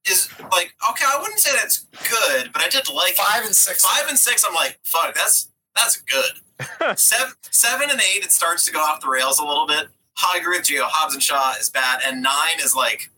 is 0.10 0.30
like 0.52 0.74
okay. 0.90 1.06
I 1.08 1.20
wouldn't 1.22 1.40
say 1.40 1.52
that's 1.54 1.86
good, 2.10 2.52
but 2.54 2.62
I 2.62 2.70
did 2.70 2.90
like 2.90 3.14
it. 3.14 3.18
Five 3.18 3.46
and 3.46 3.56
six. 3.56 3.86
five 3.86 4.08
and 4.10 4.18
six. 4.18 4.44
I'm 4.48 4.56
like 4.56 4.80
fuck. 4.84 5.14
That's 5.16 5.50
that's 5.76 6.02
good. 6.02 6.98
seven, 6.98 7.34
seven 7.42 7.90
and 7.90 8.00
eight. 8.00 8.24
It 8.24 8.32
starts 8.32 8.66
to 8.66 8.72
go 8.72 8.80
off 8.80 9.02
the 9.02 9.10
rails 9.10 9.40
a 9.40 9.46
little 9.46 9.68
bit. 9.68 9.88
I 10.18 10.38
agree 10.38 10.58
with 10.58 10.70
you. 10.70 10.84
Hobbs 10.84 11.14
and 11.14 11.24
Shaw 11.24 11.54
is 11.60 11.70
bad, 11.70 12.02
and 12.06 12.22
nine 12.22 12.60
is 12.64 12.76
like 12.76 13.12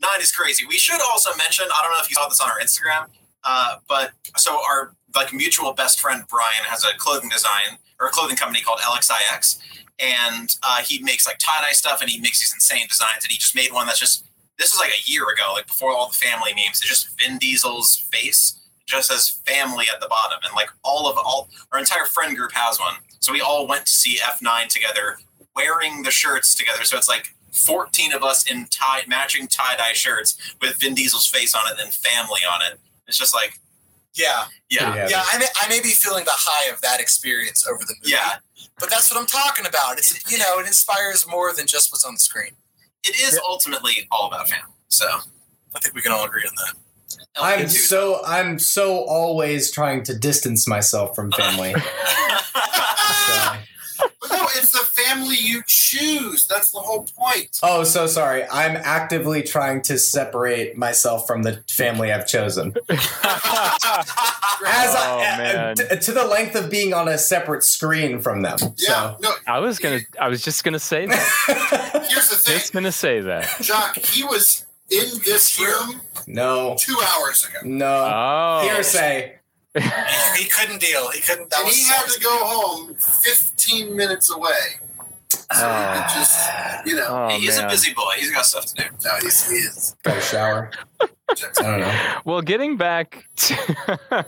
nine 0.00 0.20
is 0.20 0.32
crazy. 0.32 0.64
We 0.66 0.76
should 0.76 1.00
also 1.00 1.30
mention. 1.36 1.66
I 1.66 1.82
don't 1.82 1.92
know 1.92 2.00
if 2.02 2.10
you 2.10 2.14
saw 2.14 2.28
this 2.28 2.40
on 2.40 2.50
our 2.50 2.58
Instagram, 2.58 3.08
uh, 3.44 3.76
but 3.88 4.12
so 4.36 4.58
our 4.68 4.94
like 5.14 5.32
mutual 5.32 5.72
best 5.72 6.00
friend 6.00 6.24
Brian 6.28 6.64
has 6.64 6.84
a 6.84 6.96
clothing 6.98 7.30
design 7.30 7.78
or 8.00 8.08
a 8.08 8.10
clothing 8.10 8.36
company 8.36 8.60
called 8.60 8.80
LXIX, 8.80 9.58
and 9.98 10.56
uh, 10.62 10.78
he 10.82 11.02
makes 11.02 11.26
like 11.26 11.38
tie 11.38 11.60
dye 11.62 11.72
stuff, 11.72 12.00
and 12.00 12.10
he 12.10 12.20
makes 12.20 12.40
these 12.40 12.52
insane 12.52 12.86
designs, 12.88 13.24
and 13.24 13.30
he 13.30 13.38
just 13.38 13.54
made 13.54 13.72
one 13.72 13.86
that's 13.86 14.00
just 14.00 14.24
this 14.58 14.72
is 14.72 14.78
like 14.78 14.90
a 14.90 15.10
year 15.10 15.24
ago, 15.24 15.52
like 15.54 15.66
before 15.66 15.90
all 15.92 16.08
the 16.08 16.14
family 16.14 16.52
memes. 16.54 16.80
It's 16.80 16.88
just 16.88 17.20
Vin 17.20 17.38
Diesel's 17.38 17.96
face 17.96 18.60
just 18.86 19.08
says 19.08 19.40
family 19.46 19.86
at 19.92 20.00
the 20.00 20.08
bottom, 20.08 20.38
and 20.44 20.52
like 20.54 20.68
all 20.82 21.08
of 21.08 21.16
all 21.16 21.48
our 21.72 21.78
entire 21.78 22.04
friend 22.06 22.36
group 22.36 22.52
has 22.52 22.78
one. 22.78 22.94
So 23.20 23.32
we 23.32 23.40
all 23.40 23.66
went 23.66 23.86
to 23.86 23.92
see 23.92 24.18
F9 24.18 24.68
together, 24.68 25.18
wearing 25.56 26.02
the 26.02 26.10
shirts 26.10 26.54
together. 26.54 26.84
So 26.84 26.96
it's 26.98 27.08
like 27.08 27.34
14 27.52 28.12
of 28.12 28.22
us 28.22 28.50
in 28.50 28.66
tie 28.70 29.02
matching 29.06 29.46
tie 29.48 29.76
dye 29.76 29.92
shirts 29.94 30.36
with 30.60 30.76
Vin 30.76 30.94
Diesel's 30.94 31.26
face 31.26 31.54
on 31.54 31.62
it 31.72 31.80
and 31.82 31.92
family 31.92 32.40
on 32.50 32.60
it. 32.70 32.78
It's 33.06 33.16
just 33.18 33.34
like 33.34 33.58
Yeah, 34.14 34.44
yeah, 34.70 35.08
yeah. 35.08 35.22
I 35.32 35.38
may, 35.38 35.46
I 35.62 35.68
may 35.68 35.80
be 35.80 35.88
feeling 35.90 36.24
the 36.24 36.32
high 36.34 36.70
of 36.72 36.80
that 36.82 37.00
experience 37.00 37.66
over 37.66 37.80
the 37.86 37.94
movie. 38.02 38.12
yeah. 38.12 38.36
but 38.78 38.90
that's 38.90 39.10
what 39.10 39.18
I'm 39.20 39.26
talking 39.26 39.66
about. 39.66 39.98
It's 39.98 40.30
you 40.30 40.38
know, 40.38 40.58
it 40.58 40.66
inspires 40.66 41.26
more 41.28 41.54
than 41.54 41.66
just 41.66 41.92
what's 41.92 42.04
on 42.04 42.14
the 42.14 42.20
screen. 42.20 42.52
It 43.04 43.16
is 43.16 43.38
ultimately 43.46 44.06
all 44.10 44.26
about 44.28 44.48
family. 44.48 44.72
So 44.88 45.06
I 45.74 45.78
think 45.80 45.94
we 45.94 46.02
can 46.02 46.12
all 46.12 46.24
agree 46.24 46.42
on 46.48 46.54
that. 46.56 46.74
I'm 47.40 47.60
LK2 47.66 47.70
so 47.70 48.20
I'm 48.24 48.58
so 48.58 49.04
always 49.04 49.70
trying 49.70 50.02
to 50.04 50.18
distance 50.18 50.66
myself 50.68 51.14
from 51.14 51.30
family. 51.32 51.74
So- 53.26 53.42
But 53.46 53.58
no, 54.00 54.42
it's 54.56 54.70
the 54.72 54.78
family 55.02 55.36
you 55.38 55.62
choose. 55.66 56.46
That's 56.46 56.70
the 56.72 56.78
whole 56.80 57.06
point. 57.16 57.58
Oh, 57.62 57.84
so 57.84 58.06
sorry. 58.06 58.44
I'm 58.50 58.76
actively 58.76 59.42
trying 59.42 59.82
to 59.82 59.98
separate 59.98 60.76
myself 60.76 61.26
from 61.26 61.42
the 61.42 61.62
family 61.70 62.12
I've 62.12 62.26
chosen. 62.26 62.74
As 64.66 64.94
Oh, 64.96 65.18
I, 65.20 65.36
man. 65.38 65.76
t- 65.76 65.84
to 65.96 66.12
the 66.12 66.24
length 66.26 66.54
of 66.54 66.70
being 66.70 66.94
on 66.94 67.08
a 67.08 67.18
separate 67.18 67.64
screen 67.64 68.20
from 68.20 68.42
them. 68.42 68.56
Yeah, 68.78 69.16
no, 69.20 69.30
I 69.46 69.58
was 69.58 69.78
gonna. 69.78 70.00
I 70.20 70.28
was 70.28 70.42
just 70.42 70.64
gonna 70.64 70.78
say 70.78 71.06
that. 71.06 72.06
here's 72.10 72.30
the 72.30 72.36
thing. 72.36 72.54
Just 72.58 72.72
gonna 72.72 72.92
say 72.92 73.20
that. 73.20 73.48
Jacques, 73.60 73.98
he 73.98 74.24
was 74.24 74.64
in 74.90 75.06
this 75.24 75.60
room 75.60 76.00
no, 76.26 76.76
two 76.78 76.96
hours 77.14 77.46
ago. 77.46 77.58
no 77.64 77.86
Oh, 78.14 78.60
hearsay. 78.68 79.38
He, 79.74 80.42
he 80.44 80.48
couldn't 80.48 80.80
deal. 80.80 81.10
He 81.10 81.20
couldn't. 81.20 81.50
That 81.50 81.60
And 81.60 81.66
was 81.66 81.76
he 81.76 81.84
had 81.88 82.06
to 82.06 82.20
go 82.20 82.30
home 82.44 82.94
15 82.94 83.96
minutes 83.96 84.30
away. 84.30 84.78
So 85.30 85.38
Oh. 85.52 85.92
it 85.92 86.14
just, 86.14 86.86
you 86.86 86.94
know, 86.96 87.06
Oh, 87.08 87.28
He's 87.38 87.56
man. 87.58 87.66
a 87.66 87.68
busy 87.70 87.92
boy. 87.92 88.12
He's 88.18 88.30
got 88.30 88.46
stuff 88.46 88.66
to 88.66 88.74
do. 88.74 88.84
no, 89.04 89.10
he's, 89.20 89.48
he 89.50 89.56
is. 89.56 89.96
Got 90.02 90.16
a 90.18 90.20
shower. 90.20 90.70
I 91.00 91.06
don't 91.56 91.80
know. 91.80 92.14
Well, 92.24 92.40
getting 92.42 92.76
back 92.76 93.24
to, 93.36 93.54
I, 94.10 94.24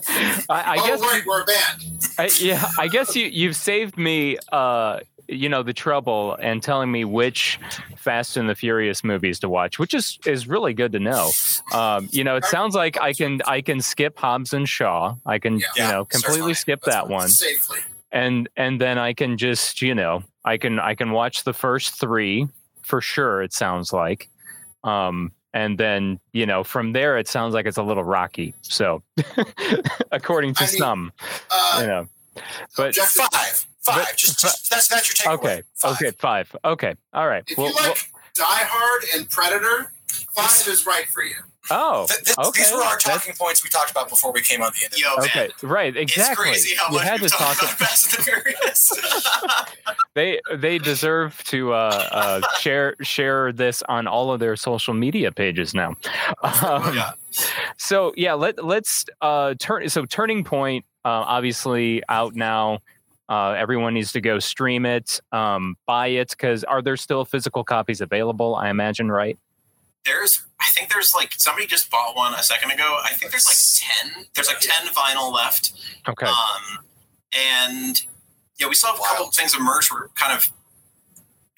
I 0.50 0.76
oh, 0.80 0.87
guess, 0.87 1.00
right, 1.00 1.22
we're 1.26 1.42
a 1.42 1.44
band. 1.44 2.09
I, 2.18 2.30
yeah, 2.40 2.64
I 2.78 2.88
guess 2.88 3.14
you 3.14 3.26
you've 3.26 3.54
saved 3.56 3.96
me, 3.98 4.38
uh, 4.50 5.00
you 5.28 5.48
know, 5.48 5.62
the 5.62 5.72
trouble 5.72 6.34
and 6.40 6.62
telling 6.62 6.90
me 6.92 7.04
which 7.04 7.58
Fast 7.96 8.36
and 8.36 8.48
the 8.48 8.54
Furious 8.54 9.02
movies 9.04 9.38
to 9.40 9.48
watch, 9.48 9.78
which 9.78 9.94
is 9.94 10.18
is 10.26 10.46
really 10.48 10.74
good 10.74 10.92
to 10.92 11.00
know. 11.00 11.30
Um, 11.72 12.08
you 12.12 12.24
know, 12.24 12.36
it 12.36 12.44
sounds 12.44 12.74
like 12.74 13.00
I 13.00 13.12
can 13.12 13.40
I 13.46 13.60
can 13.60 13.80
skip 13.80 14.18
Hobbs 14.18 14.52
and 14.52 14.68
Shaw. 14.68 15.14
I 15.26 15.38
can 15.38 15.58
Yeah. 15.58 15.66
you 15.76 15.82
know 15.92 16.04
completely 16.04 16.54
skip 16.54 16.82
That's 16.82 16.94
that 16.96 17.08
one, 17.08 17.28
Safely. 17.28 17.78
and 18.12 18.48
and 18.56 18.80
then 18.80 18.98
I 18.98 19.12
can 19.14 19.36
just 19.38 19.82
you 19.82 19.94
know 19.94 20.22
I 20.44 20.56
can 20.58 20.78
I 20.78 20.94
can 20.94 21.10
watch 21.12 21.44
the 21.44 21.52
first 21.52 21.98
three 21.98 22.48
for 22.82 23.00
sure. 23.00 23.42
It 23.42 23.52
sounds 23.52 23.92
like. 23.92 24.28
Um, 24.84 25.32
and 25.54 25.78
then 25.78 26.20
you 26.32 26.44
know 26.46 26.62
from 26.62 26.92
there 26.92 27.16
it 27.18 27.26
sounds 27.28 27.54
like 27.54 27.64
it's 27.66 27.78
a 27.78 27.82
little 27.82 28.04
rocky 28.04 28.52
so 28.60 29.02
according 30.12 30.54
to 30.54 30.64
I 30.64 30.66
mean, 30.66 30.76
some 30.78 31.12
Uh, 31.50 31.78
you 31.80 31.86
know 31.86 32.08
but 32.77 32.94
five. 32.94 33.66
Five. 33.81 34.07
But- 34.09 34.16
just, 34.16 34.40
just 34.40 34.68
that's 34.70 34.88
that's 34.88 35.09
your 35.09 35.33
takeaway. 35.37 35.38
okay 35.38 35.62
Five. 35.75 35.92
okay 36.03 36.11
five 36.18 36.57
okay 36.64 36.94
all 37.12 37.29
right 37.29 37.44
If 37.46 37.57
well, 37.57 37.68
you 37.68 37.75
like 37.75 38.11
Die 38.35 38.44
Hard 38.44 39.05
and 39.14 39.31
Predator, 39.31 39.92
five 40.35 40.68
is 40.68 40.85
right 40.87 41.07
for 41.07 41.22
you. 41.22 41.37
Well- 41.70 42.02
oh 42.02 42.07
Th- 42.09 42.22
th- 42.24 42.38
okay 42.38 42.61
These 42.62 42.72
were 42.72 42.79
our 42.79 42.90
That's- 42.98 43.02
talking 43.02 43.35
points 43.35 43.62
we 43.64 43.70
talked 43.70 43.90
about 43.90 44.09
before 44.09 44.33
we 44.33 44.40
came 44.42 44.62
on 44.62 44.70
the 44.79 44.85
internet. 44.85 44.98
Yo, 45.18 45.24
okay 45.24 45.52
man. 45.62 45.70
right 45.70 45.96
exactly 45.96 46.50
It's 46.50 46.62
crazy 46.62 46.76
how 46.76 46.88
you 46.90 46.96
much 46.96 47.05
had 47.05 47.20
we've 47.20 47.31
to 47.31 47.37
talked 47.37 47.61
talk 47.61 47.68
about 47.68 47.79
Fast 47.79 48.16
and 48.16 48.24
the 48.24 48.31
Furious. 48.31 48.92
they 50.14 50.40
they 50.57 50.79
deserve 50.79 51.42
to 51.44 51.72
uh, 51.72 52.09
uh, 52.12 52.40
share 52.59 52.94
share 53.02 53.52
this 53.52 53.83
on 53.88 54.07
all 54.07 54.33
of 54.33 54.40
their 54.40 54.57
social 54.57 54.94
media 54.94 55.31
pages 55.33 55.74
now 55.74 55.90
um, 56.42 56.94
yeah. 56.94 57.11
so 57.76 58.12
yeah 58.16 58.33
let, 58.35 58.62
let's 58.64 59.05
uh 59.20 59.55
turn 59.59 59.88
so 59.88 60.05
turning 60.07 60.44
point 60.44 60.85
uh, 61.05 61.09
obviously 61.26 62.02
out 62.09 62.35
now 62.35 62.79
uh, 63.29 63.50
everyone 63.59 63.92
needs 63.94 64.12
to 64.12 64.20
go 64.20 64.38
stream 64.38 64.87
it 64.87 65.20
um, 65.33 65.76
buy 65.87 66.07
it 66.09 66.31
because 66.31 66.62
are 66.64 66.81
there 66.83 66.96
still 66.96 67.24
physical 67.24 67.64
copies 67.64 68.00
available 68.00 68.55
i 68.55 68.70
imagine 68.70 69.11
right 69.11 69.38
There's, 70.07 70.42
I 70.61 70.69
think 70.71 70.88
there's 70.90 71.12
like 71.14 71.35
somebody 71.37 71.66
just 71.66 71.90
bought 71.90 72.14
one 72.16 72.33
a 72.35 72.42
second 72.42 72.71
ago. 72.71 72.99
I 73.05 73.12
think 73.12 73.33
there's 73.33 73.47
like 73.47 73.57
ten. 74.14 74.25
There's 74.35 74.47
like 74.47 74.61
ten 74.61 74.87
vinyl 74.95 75.35
left. 75.35 75.73
okay 76.09 76.27
Um, 76.27 76.85
and 77.37 78.01
yeah, 78.59 78.69
we 78.69 78.75
still 78.75 78.90
have 78.92 78.99
a 79.01 79.03
couple 79.03 79.25
Wow. 79.25 79.29
of 79.29 79.35
things 79.35 79.55
of 79.55 79.61
merch. 79.61 79.92
We're 79.92 80.09
kind 80.11 80.33
of 80.33 80.51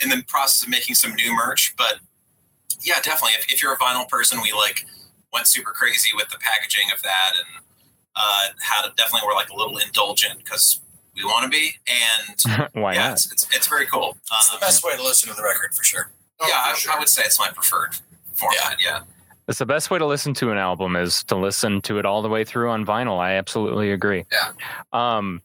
in 0.02 0.08
the 0.08 0.22
process 0.26 0.62
of 0.62 0.68
making 0.68 0.94
some 0.94 1.14
new 1.14 1.34
merch, 1.34 1.74
but 1.76 1.98
yeah, 2.82 2.94
definitely. 3.02 3.32
If, 3.38 3.52
if 3.52 3.62
you're 3.62 3.72
a 3.74 3.78
vinyl 3.78 4.08
person, 4.08 4.40
we 4.42 4.52
like 4.52 4.84
went 5.32 5.46
super 5.46 5.70
crazy 5.72 6.10
with 6.14 6.28
the 6.30 6.38
packaging 6.38 6.90
of 6.94 7.02
that 7.02 7.32
and 7.36 7.64
uh, 8.16 8.40
had 8.60 8.86
a, 8.86 8.94
definitely 8.96 9.26
were 9.26 9.34
like 9.34 9.50
a 9.50 9.56
little 9.56 9.76
indulgent 9.78 10.38
because 10.38 10.80
we 11.14 11.24
want 11.24 11.44
to 11.44 11.50
be. 11.50 11.72
And 11.86 12.68
Why 12.72 12.94
yeah, 12.94 13.08
not? 13.08 13.12
it's, 13.12 13.32
it's, 13.32 13.46
it's 13.54 13.66
very 13.68 13.86
cool. 13.86 14.16
It's 14.22 14.48
the 14.48 14.54
Um, 14.54 14.60
best 14.60 14.82
way 14.84 14.96
to 14.96 15.02
listen 15.02 15.28
to 15.28 15.34
the 15.34 15.42
record 15.42 15.74
for 15.74 15.84
sure. 15.84 16.10
Oh, 16.40 16.46
yeah, 16.48 16.62
for 16.64 16.70
I, 16.70 16.74
sure. 16.78 16.92
I 16.94 16.98
would 17.00 17.08
say 17.08 17.22
it's 17.24 17.38
my 17.38 17.50
preferred 17.50 17.96
format. 18.38 18.76
Yeah. 18.84 19.00
It's 19.48 19.58
the 19.58 19.66
best 19.66 19.90
way 19.90 19.98
to 19.98 20.06
listen 20.06 20.34
to 20.34 20.50
an 20.50 20.58
album 20.58 20.94
is 20.94 21.24
to 21.24 21.36
listen 21.36 21.80
to 21.82 21.98
it 21.98 22.04
all 22.04 22.20
the 22.20 22.28
way 22.28 22.44
through 22.44 22.70
on 22.70 22.84
vinyl. 22.84 23.18
I 23.18 23.32
absolutely 23.32 23.92
agree. 23.92 24.24
Yeah. 24.30 24.52
Um, 24.92 25.40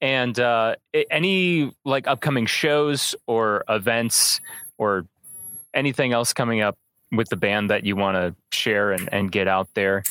and 0.00 0.38
uh, 0.38 0.74
any 1.10 1.72
like 1.84 2.06
upcoming 2.06 2.46
shows 2.46 3.14
or 3.26 3.64
events 3.68 4.40
or 4.76 5.06
anything 5.72 6.12
else 6.12 6.32
coming 6.32 6.60
up 6.60 6.76
with 7.12 7.28
the 7.28 7.36
band 7.36 7.70
that 7.70 7.84
you 7.84 7.96
want 7.96 8.16
to 8.16 8.34
share 8.56 8.92
and, 8.92 9.08
and 9.12 9.30
get 9.30 9.48
out 9.48 9.68
there? 9.74 10.02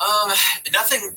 Um, 0.00 0.32
nothing, 0.72 1.16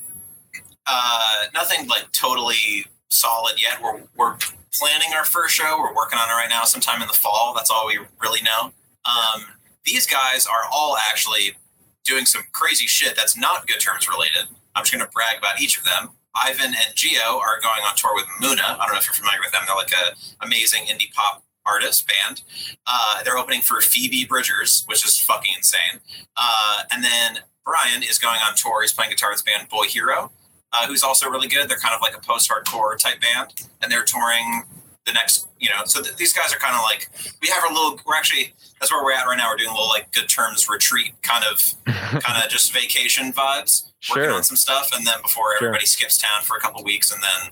uh, 0.86 1.44
nothing 1.52 1.88
like 1.88 2.10
totally 2.12 2.86
solid 3.08 3.60
yet. 3.60 3.82
We're 3.82 4.02
we're 4.16 4.36
planning 4.72 5.12
our 5.14 5.24
first 5.24 5.54
show. 5.54 5.76
We're 5.78 5.94
working 5.94 6.18
on 6.18 6.28
it 6.28 6.32
right 6.32 6.48
now. 6.48 6.64
Sometime 6.64 7.02
in 7.02 7.08
the 7.08 7.14
fall. 7.14 7.54
That's 7.56 7.70
all 7.70 7.86
we 7.86 7.98
really 8.22 8.40
know. 8.42 8.72
Um, 9.04 9.46
these 9.84 10.06
guys 10.06 10.46
are 10.46 10.68
all 10.72 10.96
actually 10.96 11.56
doing 12.04 12.26
some 12.26 12.42
crazy 12.52 12.86
shit 12.86 13.16
that's 13.16 13.36
not 13.36 13.66
good 13.66 13.80
terms 13.80 14.08
related. 14.08 14.48
I'm 14.74 14.84
just 14.84 14.92
going 14.92 15.04
to 15.04 15.10
brag 15.12 15.38
about 15.38 15.60
each 15.60 15.78
of 15.78 15.84
them. 15.84 16.10
Ivan 16.34 16.66
and 16.66 16.94
Geo 16.94 17.38
are 17.38 17.60
going 17.60 17.82
on 17.86 17.96
tour 17.96 18.14
with 18.14 18.26
Muna. 18.40 18.78
I 18.78 18.84
don't 18.86 18.92
know 18.92 18.98
if 18.98 19.06
you're 19.06 19.14
familiar 19.14 19.40
with 19.40 19.52
them. 19.52 19.62
They're 19.66 19.74
like 19.76 19.92
a 19.92 20.44
amazing 20.44 20.84
indie 20.84 21.12
pop 21.12 21.44
artist 21.66 22.06
band. 22.06 22.42
Uh, 22.86 23.22
they're 23.24 23.36
opening 23.36 23.60
for 23.60 23.80
Phoebe 23.80 24.24
Bridgers, 24.24 24.84
which 24.86 25.04
is 25.04 25.18
fucking 25.18 25.52
insane. 25.56 26.00
Uh, 26.36 26.82
and 26.92 27.02
then 27.04 27.40
Brian 27.64 28.02
is 28.02 28.18
going 28.18 28.38
on 28.46 28.54
tour. 28.54 28.82
He's 28.82 28.92
playing 28.92 29.10
guitar 29.10 29.30
with 29.30 29.40
his 29.40 29.42
band 29.42 29.68
Boy 29.68 29.84
Hero, 29.84 30.30
uh, 30.72 30.86
who's 30.86 31.02
also 31.02 31.28
really 31.28 31.48
good. 31.48 31.68
They're 31.68 31.78
kind 31.78 31.94
of 31.94 32.00
like 32.00 32.16
a 32.16 32.20
post-hardcore 32.20 32.96
type 32.98 33.20
band, 33.20 33.68
and 33.82 33.90
they're 33.90 34.04
touring 34.04 34.62
the 35.10 35.14
next, 35.14 35.48
you 35.58 35.68
know. 35.68 35.82
So 35.84 36.00
th- 36.02 36.16
these 36.16 36.32
guys 36.32 36.52
are 36.54 36.58
kind 36.58 36.74
of 36.74 36.82
like 36.82 37.08
we 37.42 37.48
have 37.48 37.64
a 37.68 37.72
little. 37.74 37.98
We're 38.06 38.14
actually 38.16 38.54
that's 38.78 38.92
where 38.92 39.02
we're 39.04 39.12
at 39.12 39.26
right 39.26 39.36
now. 39.36 39.50
We're 39.50 39.56
doing 39.56 39.70
a 39.70 39.74
little 39.74 39.88
like 39.88 40.12
good 40.12 40.28
terms 40.28 40.68
retreat 40.68 41.12
kind 41.22 41.44
of 41.44 41.74
kind 42.22 42.42
of 42.42 42.48
just 42.50 42.72
vacation 42.72 43.32
vibes. 43.32 43.84
Working 44.08 44.24
Sure. 44.24 44.32
on 44.32 44.42
some 44.44 44.56
stuff, 44.56 44.90
and 44.96 45.06
then 45.06 45.20
before 45.20 45.52
Sure. 45.58 45.68
everybody 45.68 45.84
skips 45.86 46.16
town 46.16 46.42
for 46.42 46.56
a 46.56 46.60
couple 46.60 46.82
weeks, 46.84 47.12
and 47.12 47.22
then 47.22 47.50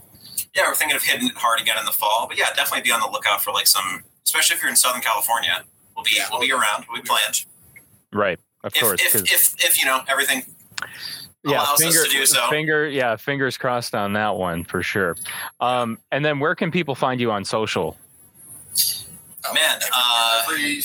yeah, 0.55 0.63
we're 0.67 0.75
thinking 0.75 0.97
of 0.97 1.03
hitting 1.03 1.29
it 1.29 1.35
hard 1.37 1.61
again 1.61 1.77
in 1.79 1.85
the 1.85 1.93
fall. 1.93 2.27
But 2.27 2.39
yeah, 2.39 2.47
definitely 2.57 2.83
be 2.83 2.91
on 2.93 3.01
the 3.01 3.09
lookout 3.09 3.43
for 3.43 3.53
like 3.53 3.67
some, 3.67 4.03
especially 4.25 4.57
if 4.57 4.63
you're 4.63 4.71
in 4.71 4.77
Southern 4.77 5.03
California. 5.03 5.65
We'll 5.95 6.05
be 6.05 6.13
Yeah. 6.17 6.29
we'll 6.31 6.41
be 6.41 6.51
around. 6.53 6.87
We'll 6.89 7.03
be 7.03 7.07
playing. 7.07 7.35
Right. 8.13 8.39
Of 8.65 8.75
If, 8.75 8.81
course. 8.81 9.01
If, 9.03 9.15
if 9.31 9.55
if 9.65 9.79
you 9.79 9.85
know 9.85 10.01
everything 10.09 10.43
yeah, 11.51 11.63
allows 11.63 11.79
finger, 11.83 11.99
us 12.01 12.05
to 12.07 12.11
do 12.11 12.27
so. 12.27 12.49
finger, 12.51 12.89
yeah, 12.89 13.17
fingers 13.17 13.57
crossed 13.57 13.95
on 13.95 14.13
that 14.15 14.37
one 14.37 14.65
for 14.65 14.83
sure. 14.83 15.17
Um, 15.61 15.99
and 16.13 16.25
then 16.25 16.39
where 16.39 16.55
can 16.55 16.71
people 16.71 16.95
find 16.95 17.21
you 17.21 17.31
on 17.31 17.45
social? 17.45 17.97
Man, 19.55 19.81
uh, 19.93 20.43
Every, 20.45 20.81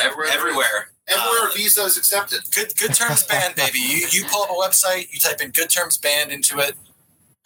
everywhere, 0.00 0.28
everywhere. 0.32 0.90
everywhere 1.08 1.48
Uh, 1.48 1.52
Visa 1.54 1.82
is 1.82 1.96
accepted. 1.96 2.40
Good 2.54 2.76
Good 2.76 2.94
Terms 2.94 3.24
Band, 3.24 3.54
baby. 3.56 3.78
You 3.78 4.06
you 4.10 4.24
pull 4.30 4.42
up 4.44 4.50
a 4.50 4.52
website, 4.52 5.12
you 5.12 5.18
type 5.18 5.40
in 5.40 5.50
Good 5.50 5.70
Terms 5.70 5.98
Band 5.98 6.30
into 6.30 6.58
it, 6.58 6.74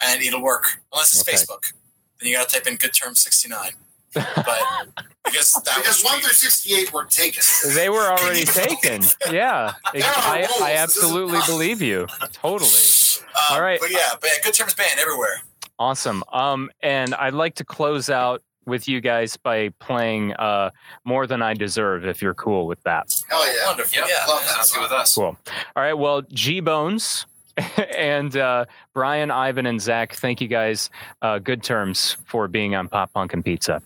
and 0.01 0.21
it'll 0.21 0.43
work. 0.43 0.81
Unless 0.91 1.13
it's 1.15 1.27
Okay. 1.27 1.37
Facebook, 1.37 1.73
then 2.19 2.29
you 2.29 2.35
got 2.35 2.49
to 2.49 2.55
type 2.55 2.67
in 2.67 2.75
Good 2.75 2.93
Terms 2.93 3.19
sixty 3.21 3.49
nine. 3.49 3.71
But 4.13 4.61
because 5.23 5.53
that 5.65 5.75
Because 5.77 6.03
was 6.03 6.11
one 6.11 6.19
through 6.21 6.33
sixty-eight 6.33 6.91
were 6.93 7.05
taken. 7.05 7.43
They 7.75 7.89
were 7.89 8.07
already 8.11 8.43
taken. 8.45 9.03
Yeah, 9.31 9.73
There 9.93 10.03
I. 10.05 10.47
I 10.61 10.73
absolutely 10.75 11.39
believe 11.45 11.81
you. 11.81 12.07
Totally. 12.31 12.69
um, 12.69 13.55
All 13.55 13.61
right. 13.61 13.79
But 13.79 13.91
yeah, 13.91 14.13
but 14.19 14.29
yeah, 14.35 14.43
Good 14.43 14.53
Terms 14.53 14.73
Band 14.75 14.99
everywhere. 14.99 15.41
Awesome. 15.79 16.23
Um, 16.31 16.69
and 16.81 17.13
I'd 17.15 17.33
like 17.33 17.55
to 17.55 17.65
close 17.65 18.09
out 18.09 18.41
with 18.65 18.87
you 18.87 19.01
guys 19.01 19.35
by 19.37 19.69
playing 19.79 20.33
uh, 20.33 20.69
"More 21.03 21.25
Than 21.27 21.41
I 21.41 21.53
Deserve." 21.53 22.05
If 22.05 22.21
you're 22.21 22.33
cool 22.35 22.67
with 22.67 22.81
that. 22.83 23.13
Hell 23.29 23.45
yeah. 23.45 23.65
Wonderful. 23.67 23.99
Yep, 24.01 24.09
Yeah. 24.09 24.25
Love 24.31 24.41
that 24.41 24.49
sounds 24.49 24.71
good 24.71 24.81
with 24.83 24.91
us. 24.91 25.15
Cool. 25.15 25.37
All 25.75 25.83
right. 25.83 25.93
Well, 25.93 26.21
G 26.31 26.59
Bones 26.59 27.25
and 27.97 28.35
uh, 28.37 28.65
Brian, 28.93 29.31
Ivan, 29.31 29.65
and 29.65 29.81
Zach, 29.81 30.13
thank 30.15 30.41
you 30.41 30.47
guys. 30.47 30.89
Uh, 31.21 31.39
good 31.39 31.63
terms 31.63 32.17
for 32.25 32.47
being 32.47 32.75
on 32.75 32.87
Pop 32.87 33.13
Punk 33.13 33.33
and 33.33 33.43
Pizza. 33.43 33.81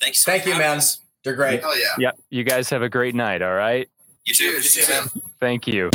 Thank 0.00 0.12
you 0.12 0.14
so 0.14 0.32
Thank 0.32 0.44
you, 0.46 0.52
much. 0.52 0.58
man. 0.60 0.80
You're 1.24 1.34
great. 1.34 1.60
Hell 1.60 1.78
yeah. 1.78 1.86
Yep. 1.98 2.18
You 2.30 2.44
guys 2.44 2.70
have 2.70 2.82
a 2.82 2.88
great 2.88 3.14
night. 3.14 3.42
All 3.42 3.54
right. 3.54 3.88
You 4.24 4.34
too. 4.34 4.44
You 4.44 4.62
too, 4.62 4.92
man. 4.92 5.08
Thank 5.40 5.66
you. 5.66 5.90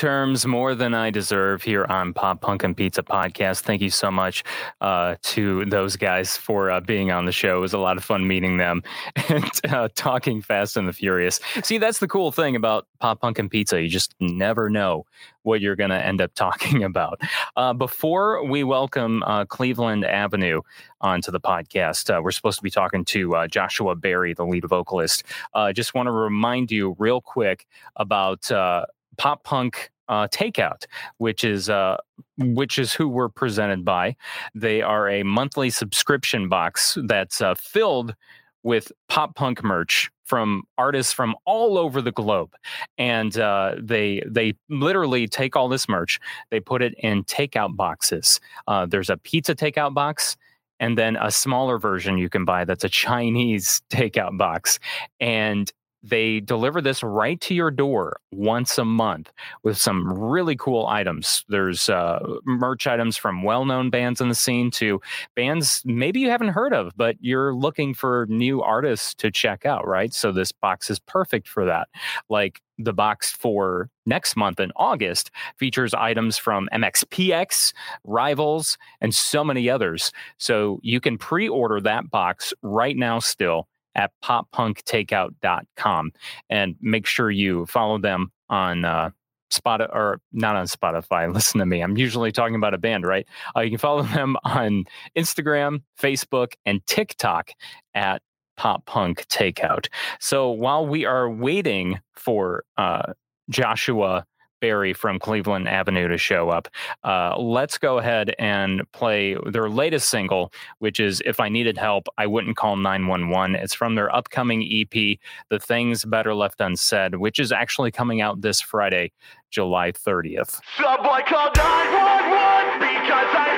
Terms, 0.00 0.46
more 0.46 0.74
than 0.74 0.94
I 0.94 1.10
deserve 1.10 1.62
here 1.62 1.84
on 1.84 2.14
Pop 2.14 2.40
Punk 2.40 2.64
and 2.64 2.74
Pizza 2.74 3.02
Podcast. 3.02 3.60
Thank 3.60 3.82
you 3.82 3.90
so 3.90 4.10
much 4.10 4.42
uh, 4.80 5.16
to 5.24 5.66
those 5.66 5.96
guys 5.96 6.38
for 6.38 6.70
uh, 6.70 6.80
being 6.80 7.10
on 7.10 7.26
the 7.26 7.32
show. 7.32 7.58
It 7.58 7.60
was 7.60 7.74
a 7.74 7.78
lot 7.78 7.98
of 7.98 8.02
fun 8.04 8.26
meeting 8.26 8.56
them 8.56 8.82
and 9.28 9.50
uh, 9.68 9.88
talking 9.94 10.40
Fast 10.40 10.78
and 10.78 10.88
the 10.88 10.94
Furious. 10.94 11.38
See, 11.62 11.76
that's 11.76 11.98
the 11.98 12.08
cool 12.08 12.32
thing 12.32 12.56
about 12.56 12.86
Pop 12.98 13.20
Punk 13.20 13.38
and 13.38 13.50
Pizza. 13.50 13.82
You 13.82 13.90
just 13.90 14.14
never 14.20 14.70
know 14.70 15.04
what 15.42 15.60
you're 15.60 15.76
going 15.76 15.90
to 15.90 16.02
end 16.02 16.22
up 16.22 16.32
talking 16.34 16.82
about. 16.82 17.20
Uh, 17.54 17.74
before 17.74 18.42
we 18.46 18.64
welcome 18.64 19.22
uh, 19.24 19.44
Cleveland 19.44 20.06
Avenue 20.06 20.62
onto 21.02 21.30
the 21.30 21.40
podcast, 21.40 22.08
uh, 22.08 22.22
we're 22.22 22.30
supposed 22.30 22.58
to 22.58 22.62
be 22.62 22.70
talking 22.70 23.04
to 23.04 23.36
uh, 23.36 23.46
Joshua 23.48 23.94
Berry, 23.96 24.32
the 24.32 24.46
lead 24.46 24.64
vocalist. 24.64 25.24
I 25.52 25.72
just 25.72 25.92
want 25.92 26.06
to 26.06 26.12
remind 26.12 26.70
you 26.70 26.96
real 26.98 27.20
quick 27.20 27.66
about 27.96 28.50
uh, 28.50 28.86
pop 29.20 29.44
punk. 29.44 29.90
Uh, 30.08 30.26
takeout, 30.26 30.86
which 31.18 31.44
is 31.44 31.70
uh, 31.70 31.96
which 32.36 32.80
is 32.80 32.92
who 32.92 33.06
we're 33.06 33.28
presented 33.28 33.84
by. 33.84 34.16
They 34.56 34.82
are 34.82 35.08
a 35.08 35.22
monthly 35.22 35.70
subscription 35.70 36.48
box 36.48 36.98
that's 37.04 37.40
uh, 37.40 37.54
filled 37.54 38.16
with 38.64 38.90
pop 39.08 39.34
punk 39.36 39.62
merch 39.62 40.10
from 40.24 40.62
artists 40.78 41.12
from 41.12 41.34
all 41.44 41.76
over 41.76 42.00
the 42.00 42.12
globe 42.12 42.54
and 42.98 43.36
uh, 43.38 43.74
they 43.80 44.22
they 44.26 44.54
literally 44.68 45.26
take 45.26 45.56
all 45.56 45.68
this 45.68 45.88
merch 45.88 46.20
they 46.50 46.60
put 46.60 46.82
it 46.82 46.94
in 46.98 47.24
takeout 47.24 47.74
boxes 47.74 48.38
uh, 48.68 48.86
there's 48.86 49.10
a 49.10 49.16
pizza 49.16 49.54
takeout 49.54 49.94
box 49.94 50.36
and 50.78 50.96
then 50.96 51.16
a 51.20 51.30
smaller 51.30 51.78
version 51.78 52.16
you 52.16 52.28
can 52.28 52.44
buy 52.44 52.64
that's 52.64 52.84
a 52.84 52.88
chinese 52.88 53.82
takeout 53.90 54.36
box 54.38 54.78
and 55.18 55.72
they 56.02 56.40
deliver 56.40 56.80
this 56.80 57.02
right 57.02 57.40
to 57.42 57.54
your 57.54 57.70
door 57.70 58.20
once 58.32 58.78
a 58.78 58.84
month 58.84 59.30
with 59.62 59.76
some 59.76 60.10
really 60.12 60.56
cool 60.56 60.86
items. 60.86 61.44
There's 61.48 61.88
uh, 61.88 62.20
merch 62.44 62.86
items 62.86 63.16
from 63.16 63.42
well 63.42 63.64
known 63.64 63.90
bands 63.90 64.20
in 64.20 64.28
the 64.28 64.34
scene 64.34 64.70
to 64.72 65.00
bands 65.36 65.82
maybe 65.84 66.20
you 66.20 66.30
haven't 66.30 66.48
heard 66.48 66.72
of, 66.72 66.92
but 66.96 67.16
you're 67.20 67.54
looking 67.54 67.94
for 67.94 68.26
new 68.28 68.62
artists 68.62 69.14
to 69.16 69.30
check 69.30 69.66
out, 69.66 69.86
right? 69.86 70.12
So 70.14 70.32
this 70.32 70.52
box 70.52 70.90
is 70.90 70.98
perfect 70.98 71.48
for 71.48 71.64
that. 71.66 71.88
Like 72.28 72.60
the 72.78 72.92
box 72.94 73.30
for 73.30 73.90
next 74.06 74.36
month 74.36 74.58
in 74.58 74.72
August 74.76 75.30
features 75.58 75.92
items 75.92 76.38
from 76.38 76.68
MXPX, 76.72 77.72
Rivals, 78.04 78.78
and 79.00 79.14
so 79.14 79.44
many 79.44 79.68
others. 79.68 80.12
So 80.38 80.80
you 80.82 81.00
can 81.00 81.18
pre 81.18 81.48
order 81.48 81.80
that 81.82 82.10
box 82.10 82.54
right 82.62 82.96
now 82.96 83.18
still 83.18 83.68
at 83.94 84.12
poppunktakeout.com 84.24 86.12
and 86.48 86.76
make 86.80 87.06
sure 87.06 87.30
you 87.30 87.66
follow 87.66 87.98
them 87.98 88.30
on 88.48 88.84
uh, 88.84 89.10
Spot 89.50 89.80
or 89.80 90.20
not 90.32 90.54
on 90.54 90.66
Spotify. 90.66 91.32
Listen 91.34 91.58
to 91.58 91.66
me. 91.66 91.80
I'm 91.80 91.96
usually 91.96 92.30
talking 92.30 92.54
about 92.54 92.72
a 92.72 92.78
band, 92.78 93.04
right? 93.04 93.26
Uh, 93.56 93.60
you 93.60 93.70
can 93.70 93.78
follow 93.78 94.02
them 94.14 94.36
on 94.44 94.84
Instagram, 95.16 95.82
Facebook, 96.00 96.52
and 96.64 96.84
TikTok 96.86 97.50
at 97.94 98.22
Pop 98.56 98.86
Punk 98.86 99.26
Takeout. 99.26 99.88
So 100.20 100.50
while 100.50 100.86
we 100.86 101.04
are 101.04 101.28
waiting 101.28 101.98
for 102.14 102.64
uh, 102.76 103.14
Joshua 103.48 104.24
Berry 104.60 104.92
from 104.92 105.18
Cleveland 105.18 105.68
Avenue 105.68 106.08
to 106.08 106.18
show 106.18 106.50
up, 106.50 106.68
uh, 107.04 107.36
let's 107.38 107.78
go 107.78 107.98
ahead 107.98 108.34
and 108.38 108.82
play 108.92 109.36
their 109.46 109.68
latest 109.68 110.08
single, 110.08 110.52
which 110.78 111.00
is 111.00 111.22
If 111.24 111.40
I 111.40 111.48
Needed 111.48 111.78
Help, 111.78 112.08
I 112.18 112.26
Wouldn't 112.26 112.56
Call 112.56 112.76
911. 112.76 113.56
It's 113.56 113.74
from 113.74 113.94
their 113.94 114.14
upcoming 114.14 114.62
EP, 114.62 115.18
The 115.48 115.58
Things 115.58 116.04
Better 116.04 116.34
Left 116.34 116.60
Unsaid, 116.60 117.16
which 117.16 117.38
is 117.38 117.52
actually 117.52 117.90
coming 117.90 118.20
out 118.20 118.40
this 118.40 118.60
Friday, 118.60 119.12
July 119.50 119.92
30th. 119.92 120.60
Someone 120.76 121.22
called 121.24 121.56
911 121.56 122.78
because 122.78 123.34
I 123.34 123.49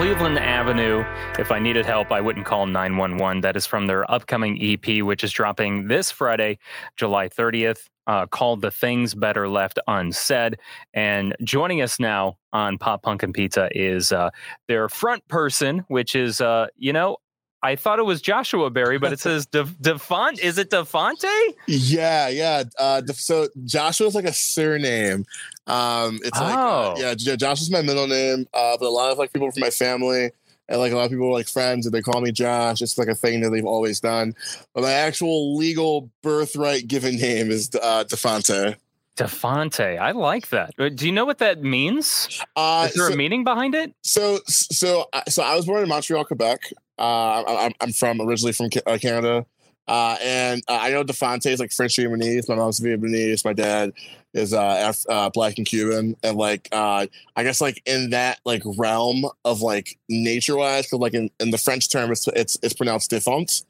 Cleveland 0.00 0.38
Avenue, 0.38 1.04
if 1.38 1.52
I 1.52 1.58
needed 1.58 1.84
help, 1.84 2.10
I 2.10 2.22
wouldn't 2.22 2.46
call 2.46 2.64
911. 2.64 3.42
That 3.42 3.54
is 3.54 3.66
from 3.66 3.86
their 3.86 4.10
upcoming 4.10 4.58
EP, 4.58 5.02
which 5.02 5.22
is 5.22 5.30
dropping 5.30 5.88
this 5.88 6.10
Friday, 6.10 6.58
July 6.96 7.28
30th. 7.28 7.86
uh, 8.06 8.26
called 8.26 8.62
"The 8.62 8.70
Things 8.70 9.14
Better 9.14 9.46
Left 9.46 9.78
Unsaid." 9.86 10.58
And 10.94 11.36
joining 11.44 11.82
us 11.82 12.00
now 12.00 12.38
on 12.50 12.78
Pop 12.78 13.02
Punk 13.02 13.22
and 13.22 13.34
Pizza 13.34 13.68
is 13.72 14.10
uh, 14.10 14.30
their 14.68 14.88
front 14.88 15.28
person, 15.28 15.84
which 15.88 16.16
is 16.16 16.40
uh, 16.40 16.68
you 16.78 16.94
know. 16.94 17.18
I 17.62 17.76
thought 17.76 17.98
it 17.98 18.06
was 18.06 18.22
Joshua 18.22 18.70
Berry, 18.70 18.98
but 18.98 19.12
it 19.12 19.20
says 19.20 19.44
De- 19.44 19.64
Defont. 19.82 20.40
Is 20.40 20.56
it 20.56 20.70
Defonte? 20.70 21.28
Yeah, 21.68 22.30
yeah. 22.30 22.64
Uh, 22.78 23.02
so 23.12 23.48
Joshua's 23.66 24.14
like 24.14 24.24
a 24.24 24.32
surname. 24.32 25.26
Um, 25.70 26.18
it's 26.24 26.38
like 26.40 26.56
uh, 26.56 26.94
Oh. 26.94 26.94
yeah, 26.98 27.14
Josh 27.36 27.62
is 27.62 27.70
my 27.70 27.82
middle 27.82 28.06
name. 28.06 28.46
Uh, 28.52 28.76
but 28.78 28.86
a 28.86 28.90
lot 28.90 29.10
of 29.12 29.18
like 29.18 29.32
people 29.32 29.50
from 29.50 29.60
my 29.60 29.70
family 29.70 30.30
and 30.68 30.78
like 30.80 30.92
a 30.92 30.96
lot 30.96 31.04
of 31.04 31.10
people 31.10 31.26
are 31.28 31.32
like 31.32 31.48
friends 31.48 31.86
and 31.86 31.94
they 31.94 32.02
call 32.02 32.20
me 32.20 32.32
Josh. 32.32 32.80
It's 32.82 32.96
like 32.98 33.08
a 33.08 33.14
thing 33.14 33.40
that 33.42 33.50
they've 33.50 33.64
always 33.64 34.00
done. 34.00 34.34
But 34.74 34.82
my 34.82 34.92
actual 34.92 35.56
legal 35.56 36.10
birthright 36.22 36.86
given 36.88 37.16
name 37.16 37.50
is 37.50 37.70
uh, 37.82 38.04
Defonte. 38.04 38.76
Defonte. 39.16 39.98
I 39.98 40.12
like 40.12 40.48
that. 40.50 40.72
Uh, 40.78 40.88
Do 40.88 41.06
you 41.06 41.12
know 41.12 41.24
what 41.24 41.38
that 41.38 41.62
means? 41.62 42.40
Uh, 42.56 42.86
Is 42.88 42.94
there 42.94 43.08
so, 43.08 43.12
a 43.14 43.16
meaning 43.16 43.44
behind 43.44 43.74
it? 43.74 43.92
so 44.02 44.40
so 44.46 45.06
so 45.28 45.42
I 45.42 45.56
was 45.56 45.66
born 45.66 45.82
in 45.82 45.88
Montreal, 45.88 46.24
Quebec. 46.24 46.72
Uh, 46.98 47.42
I'm- 47.42 47.72
I'm 47.80 47.92
from 47.92 48.20
originally 48.20 48.52
from 48.52 48.70
uh, 48.86 48.98
Canada. 49.00 49.46
Uh, 49.90 50.16
and 50.22 50.62
uh, 50.68 50.78
I 50.80 50.90
know 50.92 51.02
Defonte 51.02 51.50
is 51.50 51.58
like 51.58 51.72
French 51.72 51.96
Vietnamese. 51.96 52.48
My 52.48 52.54
mom's 52.54 52.78
Vietnamese. 52.78 53.44
My 53.44 53.52
dad 53.52 53.92
is 54.32 54.54
uh, 54.54 54.90
Af- 54.90 55.04
uh, 55.08 55.30
black 55.30 55.58
and 55.58 55.66
Cuban. 55.66 56.14
And 56.22 56.36
like, 56.36 56.68
uh, 56.70 57.08
I 57.34 57.42
guess 57.42 57.60
like 57.60 57.82
in 57.86 58.10
that 58.10 58.38
like 58.44 58.62
realm 58.78 59.24
of 59.44 59.62
like 59.62 59.98
nature 60.08 60.56
wise, 60.56 60.86
because 60.86 61.00
like 61.00 61.14
in, 61.14 61.28
in 61.40 61.50
the 61.50 61.58
French 61.58 61.90
term, 61.90 62.12
it's 62.12 62.28
it's, 62.28 62.56
it's 62.62 62.72
pronounced 62.72 63.10
défunt. 63.10 63.64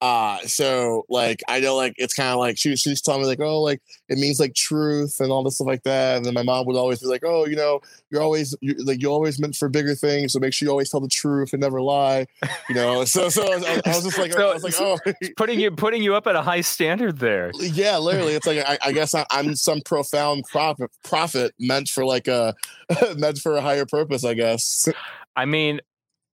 Uh, 0.00 0.38
so 0.46 1.04
like 1.08 1.42
I 1.48 1.60
know 1.60 1.76
like 1.76 1.94
it's 1.96 2.14
kind 2.14 2.30
of 2.30 2.38
like 2.38 2.56
she 2.56 2.74
she's 2.76 3.02
telling 3.02 3.20
me 3.20 3.26
like 3.26 3.40
oh 3.40 3.60
like 3.60 3.82
it 4.08 4.16
means 4.16 4.40
like 4.40 4.54
truth 4.54 5.20
and 5.20 5.30
all 5.30 5.42
this 5.42 5.56
stuff 5.56 5.66
like 5.66 5.82
that. 5.82 6.16
And 6.16 6.24
then 6.24 6.34
my 6.34 6.42
mom 6.42 6.66
would 6.66 6.76
always 6.76 7.00
be 7.00 7.06
like 7.06 7.22
oh 7.24 7.46
you 7.46 7.56
know 7.56 7.80
you're 8.10 8.22
always 8.22 8.56
you 8.60 8.74
like 8.84 9.02
you're 9.02 9.12
always 9.12 9.38
meant 9.38 9.56
for 9.56 9.68
bigger 9.68 9.94
things, 9.94 10.32
so 10.32 10.38
make 10.38 10.54
sure 10.54 10.66
you 10.66 10.70
always 10.70 10.90
tell 10.90 11.00
the 11.00 11.08
truth 11.08 11.52
and 11.52 11.60
never 11.60 11.82
lie. 11.82 12.26
You 12.68 12.74
know, 12.74 13.04
so 13.04 13.28
so 13.28 13.42
I 13.42 13.56
was, 13.56 13.64
I 13.64 13.80
was 13.86 14.04
just 14.04 14.18
like 14.18 14.34
I 14.34 14.54
was 14.54 14.64
like 14.64 14.74
oh 14.80 14.98
Putting 15.36 15.60
you 15.60 15.70
putting 15.70 16.02
you 16.02 16.14
up 16.14 16.26
at 16.26 16.36
a 16.36 16.42
high 16.42 16.60
standard 16.62 17.18
there. 17.18 17.50
yeah, 17.58 17.98
literally. 17.98 18.34
It's 18.34 18.46
like 18.46 18.58
I, 18.66 18.78
I 18.82 18.92
guess 18.92 19.14
I, 19.14 19.26
I'm 19.30 19.54
some 19.54 19.80
profound 19.82 20.44
prophet, 20.44 20.90
prophet 21.04 21.52
meant 21.58 21.88
for 21.88 22.04
like 22.04 22.28
a 22.28 22.54
meant 23.16 23.38
for 23.38 23.56
a 23.56 23.60
higher 23.60 23.86
purpose. 23.86 24.24
I 24.24 24.34
guess. 24.34 24.88
I 25.36 25.44
mean, 25.44 25.80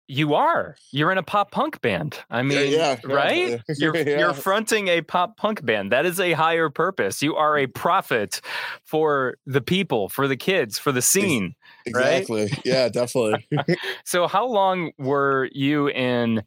you 0.08 0.34
are. 0.34 0.76
You're 0.92 1.12
in 1.12 1.18
a 1.18 1.24
pop 1.24 1.52
punk 1.52 1.82
band. 1.82 2.18
I 2.30 2.42
mean, 2.42 2.72
yeah, 2.72 2.98
yeah, 3.04 3.14
right? 3.14 3.50
yeah. 3.68 3.76
You're 3.78 3.98
you're 3.98 4.34
fronting 4.34 4.88
a 4.88 5.02
pop 5.02 5.38
punk 5.38 5.66
band. 5.66 5.92
That 5.92 6.06
is 6.06 6.20
a 6.20 6.34
higher 6.34 6.70
purpose. 6.70 7.22
You 7.22 7.36
are 7.36 7.58
a 7.58 7.68
prophet 7.68 8.42
for 8.84 9.38
the 9.46 9.62
people, 9.62 10.10
for 10.10 10.28
the 10.28 10.38
kids, 10.38 10.80
for 10.80 10.92
the 10.92 11.02
scene. 11.02 11.56
right? 11.94 12.22
Exactly. 12.22 12.50
Yeah, 12.64 12.90
definitely. 12.90 13.48
So, 14.06 14.28
how 14.28 14.46
long 14.46 14.92
were 14.98 15.50
you 15.52 15.90
in 15.90 16.44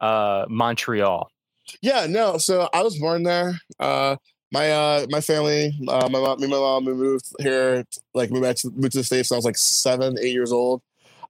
uh, 0.00 0.46
Montreal? 0.48 1.30
yeah, 1.82 2.06
no. 2.08 2.38
So 2.38 2.68
I 2.72 2.82
was 2.82 2.98
born 2.98 3.22
there. 3.22 3.60
Uh, 3.78 4.16
my 4.52 4.70
uh, 4.70 5.06
my 5.10 5.20
family, 5.20 5.72
uh, 5.88 6.08
my 6.10 6.20
mom, 6.20 6.38
me, 6.38 6.44
and 6.44 6.50
my 6.50 6.58
mom, 6.58 6.84
we 6.84 6.94
moved 6.94 7.26
here. 7.38 7.84
Like 8.14 8.30
moved 8.30 8.42
back 8.42 8.56
to 8.56 8.70
moved 8.70 8.92
to 8.92 8.98
the 8.98 9.04
states 9.04 9.30
when 9.30 9.36
I 9.36 9.38
was 9.38 9.44
like 9.44 9.56
seven, 9.56 10.18
eight 10.18 10.32
years 10.32 10.52
old. 10.52 10.82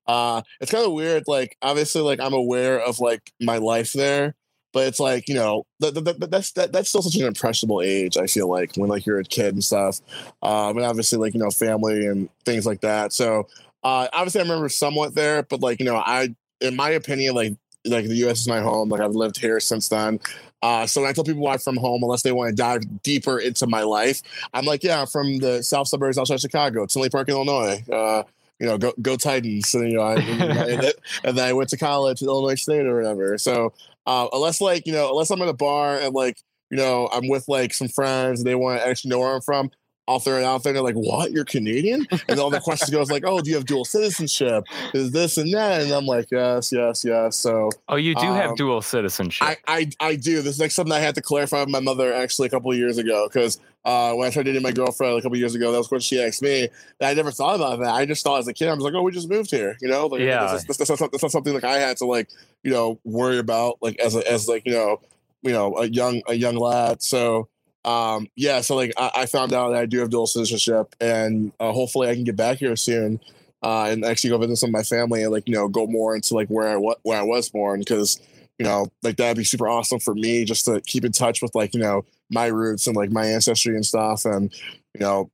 Uh, 0.07 0.43
it's 0.61 0.71
kind 0.71 0.85
of 0.85 0.93
weird. 0.93 1.25
Like 1.27 1.57
obviously, 1.63 2.03
like 2.03 2.21
I'm 2.21 2.35
aware 2.35 2.81
of 2.81 3.01
like 3.01 3.33
my 3.41 3.59
life 3.59 3.93
there, 3.93 4.35
but 4.73 4.87
it's 4.87 5.01
like 5.01 5.29
you 5.29 5.35
know 5.35 5.65
that, 5.81 6.29
that's 6.31 6.53
that, 6.53 6.73
that's 6.73 6.89
still 6.89 7.03
such 7.03 7.17
an 7.17 7.27
impressionable 7.27 7.83
age. 7.83 8.17
I 8.17 8.27
feel 8.27 8.49
like 8.49 8.77
when 8.77 8.89
like 8.89 9.07
you're 9.07 9.21
a 9.21 9.25
kid 9.25 9.55
and 9.55 9.65
stuff. 9.65 10.01
Um, 10.43 10.77
and 10.77 10.87
obviously 10.87 11.19
like 11.19 11.35
you 11.35 11.41
know 11.41 11.51
family 11.51 12.07
and 12.07 12.29
things 12.45 12.67
like 12.67 12.81
that. 12.81 13.13
So 13.13 13.47
uh, 13.83 14.09
obviously 14.13 14.41
I 14.41 14.45
remember 14.45 14.69
somewhat 14.69 15.15
there, 15.15 15.43
but 15.43 15.61
like 15.61 15.81
you 15.81 15.87
know 15.87 15.97
I, 15.97 16.35
in 16.61 16.77
my 16.77 16.91
opinion, 16.91 17.35
like 17.35 17.55
like 17.85 18.07
the 18.07 18.17
U.S. 18.17 18.41
is 18.41 18.49
my 18.49 18.61
home. 18.61 18.89
Like 18.89 19.01
I've 19.01 19.15
lived 19.15 19.39
here 19.39 19.61
since 19.61 19.89
then. 19.89 20.21
Uh, 20.63 20.87
so 20.87 21.01
when 21.01 21.09
I 21.09 21.13
tell 21.15 21.25
people 21.25 21.47
I'm 21.49 21.59
from 21.59 21.77
home, 21.77 22.03
unless 22.03 22.23
they 22.23 22.33
want 22.33 22.51
to 22.51 22.55
dive 22.55 23.03
deeper 23.03 23.39
into 23.39 23.67
my 23.67 23.83
life, 23.83 24.21
I'm 24.53 24.67
like, 24.67 24.83
yeah, 24.85 25.01
I'm 25.01 25.07
from 25.07 25.39
the 25.39 25.63
south 25.63 25.89
suburbs 25.89 26.19
outside 26.19 26.35
of 26.35 26.41
Chicago, 26.41 26.85
Tinley 26.85 27.09
Park, 27.09 27.31
Illinois. 27.31 27.83
Uh, 27.91 28.25
you 28.61 28.67
know, 28.67 28.79
go 28.79 28.93
go 29.03 29.17
Titans. 29.17 29.75
And, 29.75 29.91
you 29.91 29.97
know, 29.97 30.03
I, 30.03 30.15
and, 30.17 30.83
then- 30.83 30.93
and 31.25 31.39
then 31.39 31.49
I 31.49 31.53
went 31.53 31.71
to 31.71 31.77
college 31.79 32.23
at 32.23 32.27
Illinois 32.27 32.55
State 32.57 32.87
or 32.87 32.97
whatever. 32.97 33.39
So 33.39 33.73
uh, 34.07 34.29
unless 34.33 34.61
like 34.61 34.87
you 34.87 34.93
know, 34.93 35.11
unless 35.11 35.31
I'm 35.31 35.43
at 35.43 35.49
a 35.49 35.53
bar 35.55 35.99
and 35.99 36.15
like 36.15 36.39
you 36.71 36.77
know 36.77 37.09
I'm 37.13 37.29
with 37.29 37.49
like 37.49 37.75
some 37.75 37.89
friends 37.89 38.41
and 38.41 38.47
they 38.47 38.55
want 38.55 38.81
to 38.81 38.87
actually 38.87 39.11
know 39.11 39.21
where 39.21 39.35
I'm 39.35 39.41
from. 39.41 39.71
I'll 40.09 40.19
throw 40.19 40.39
it 40.39 40.45
out 40.45 40.63
there. 40.65 40.73
They're 40.73 40.83
like, 40.83 40.95
"What? 40.97 41.31
You're 41.31 41.45
Canadian?" 41.45 42.07
And 42.29 42.41
all 42.41 42.51
the 42.51 42.61
questions 42.61 42.91
goes 42.91 43.11
like, 43.11 43.23
"Oh, 43.25 43.41
do 43.41 43.51
you 43.51 43.57
have 43.57 43.67
dual 43.67 43.85
citizenship? 43.85 44.65
Is 44.93 45.13
this 45.13 45.37
and 45.37 45.53
that?" 45.55 45.83
And 45.83 45.93
I'm 45.93 46.07
like, 46.07 46.29
"Yes, 46.33 46.73
yes, 46.73 47.05
yes." 47.05 47.37
So 47.37 47.71
Oh, 47.89 47.97
you 47.97 48.15
do 48.15 48.27
have 48.33 48.51
Um, 48.51 48.57
dual 48.57 48.83
citizenship. 48.83 49.47
I, 49.47 49.57
I 49.69 49.91
I 50.01 50.17
do. 50.17 50.43
This 50.43 50.55
is 50.55 50.61
like 50.61 50.73
something 50.73 50.93
I 50.93 50.99
had 51.01 51.15
to 51.15 51.23
clarify 51.23 51.61
with 51.61 51.69
my 51.69 51.81
mother 51.81 52.13
actually 52.13 52.47
a 52.47 52.51
couple 52.51 52.73
of 52.73 52.77
years 52.77 52.99
ago 52.99 53.29
because 53.29 53.61
uh, 53.85 54.13
when 54.13 54.27
I 54.27 54.31
started 54.31 54.51
dating 54.51 54.63
my 54.63 54.73
girlfriend 54.73 55.17
a 55.19 55.23
couple 55.23 55.37
of 55.37 55.41
years 55.41 55.55
ago, 55.55 55.71
that 55.73 55.79
was 55.79 55.91
what 55.91 56.03
she 56.03 56.21
asked 56.23 56.43
me. 56.43 56.63
And 57.01 57.09
I 57.09 57.15
never 57.15 57.31
thought 57.31 57.55
about 57.55 57.79
that. 57.79 57.95
I 57.95 58.05
just 58.05 58.23
thought 58.25 58.39
as 58.41 58.49
a 58.49 58.53
kid, 58.53 58.69
I 58.69 58.75
was 58.75 58.83
like, 58.85 58.93
oh, 58.95 59.03
we 59.03 59.13
just 59.13 59.31
moved 59.31 59.51
here, 59.51 59.77
you 59.81 59.89
know? 59.89 60.07
Like, 60.07 60.21
Yeah. 60.21 60.47
That's, 60.47 60.65
that's, 60.65 60.79
that's, 60.79 61.01
not, 61.01 61.13
that's 61.13 61.23
not 61.23 61.33
something 61.33 61.55
like 61.55 61.65
I 61.65 61.79
had 61.79 61.97
to 61.99 62.05
like, 62.05 62.29
you 62.63 62.73
know, 62.73 62.99
worry 63.05 63.39
about 63.39 63.79
like 63.81 63.99
as 63.99 64.15
a, 64.17 64.31
as 64.31 64.49
like 64.49 64.67
you 64.67 64.73
know, 64.73 65.01
you 65.43 65.53
know, 65.53 65.79
a 65.79 65.87
young 65.87 66.21
a 66.29 66.35
young 66.35 66.57
lad. 66.57 67.03
So 67.03 67.49
um 67.85 68.29
yeah 68.37 68.61
so 68.61 68.77
like 68.77 68.93
I, 68.97 69.11
I 69.15 69.27
found 69.27 69.53
out 69.53 69.71
that 69.71 69.81
i 69.81 69.87
do 69.87 70.01
have 70.01 70.11
dual 70.11 70.27
citizenship 70.27 70.95
and 71.01 71.53
uh, 71.61 71.73
hopefully 71.73 72.09
i 72.09 72.15
can 72.15 72.25
get 72.25 72.37
back 72.37 72.59
here 72.59 72.77
soon 72.77 73.21
uh 73.63 73.87
and 73.91 74.05
actually 74.05 74.31
go 74.31 74.39
visit 74.39 74.57
some 74.57 74.69
of 74.69 74.73
my 74.73 74.83
family 74.83 75.23
and 75.23 75.33
like 75.33 75.45
you 75.47 75.55
know 75.55 75.69
go 75.69 75.87
more 75.87 76.15
into 76.15 76.35
like 76.35 76.49
where 76.49 76.69
i 76.69 76.77
wa- 76.77 76.97
where 77.03 77.19
i 77.19 77.23
was 77.23 77.49
born 77.49 77.81
because 77.81 78.21
you 78.59 78.67
know 78.67 78.87
like 79.03 79.17
that'd 79.17 79.37
be 79.37 79.45
super 79.45 79.69
awesome 79.69 79.99
for 79.99 80.15
me 80.15 80.45
just 80.45 80.67
to 80.67 80.81
keep 80.83 81.05
in 81.05 81.13
touch 81.13 81.41
with 81.41 81.55
like 81.55 81.73
you 81.75 81.81
know 81.81 82.05
my 82.31 82.47
roots 82.47 82.87
and 82.87 82.97
like 82.97 83.11
my 83.11 83.25
ancestry 83.25 83.75
and 83.75 83.87
stuff 83.87 84.25
and 84.27 84.55
you 84.95 85.01
know 85.01 85.31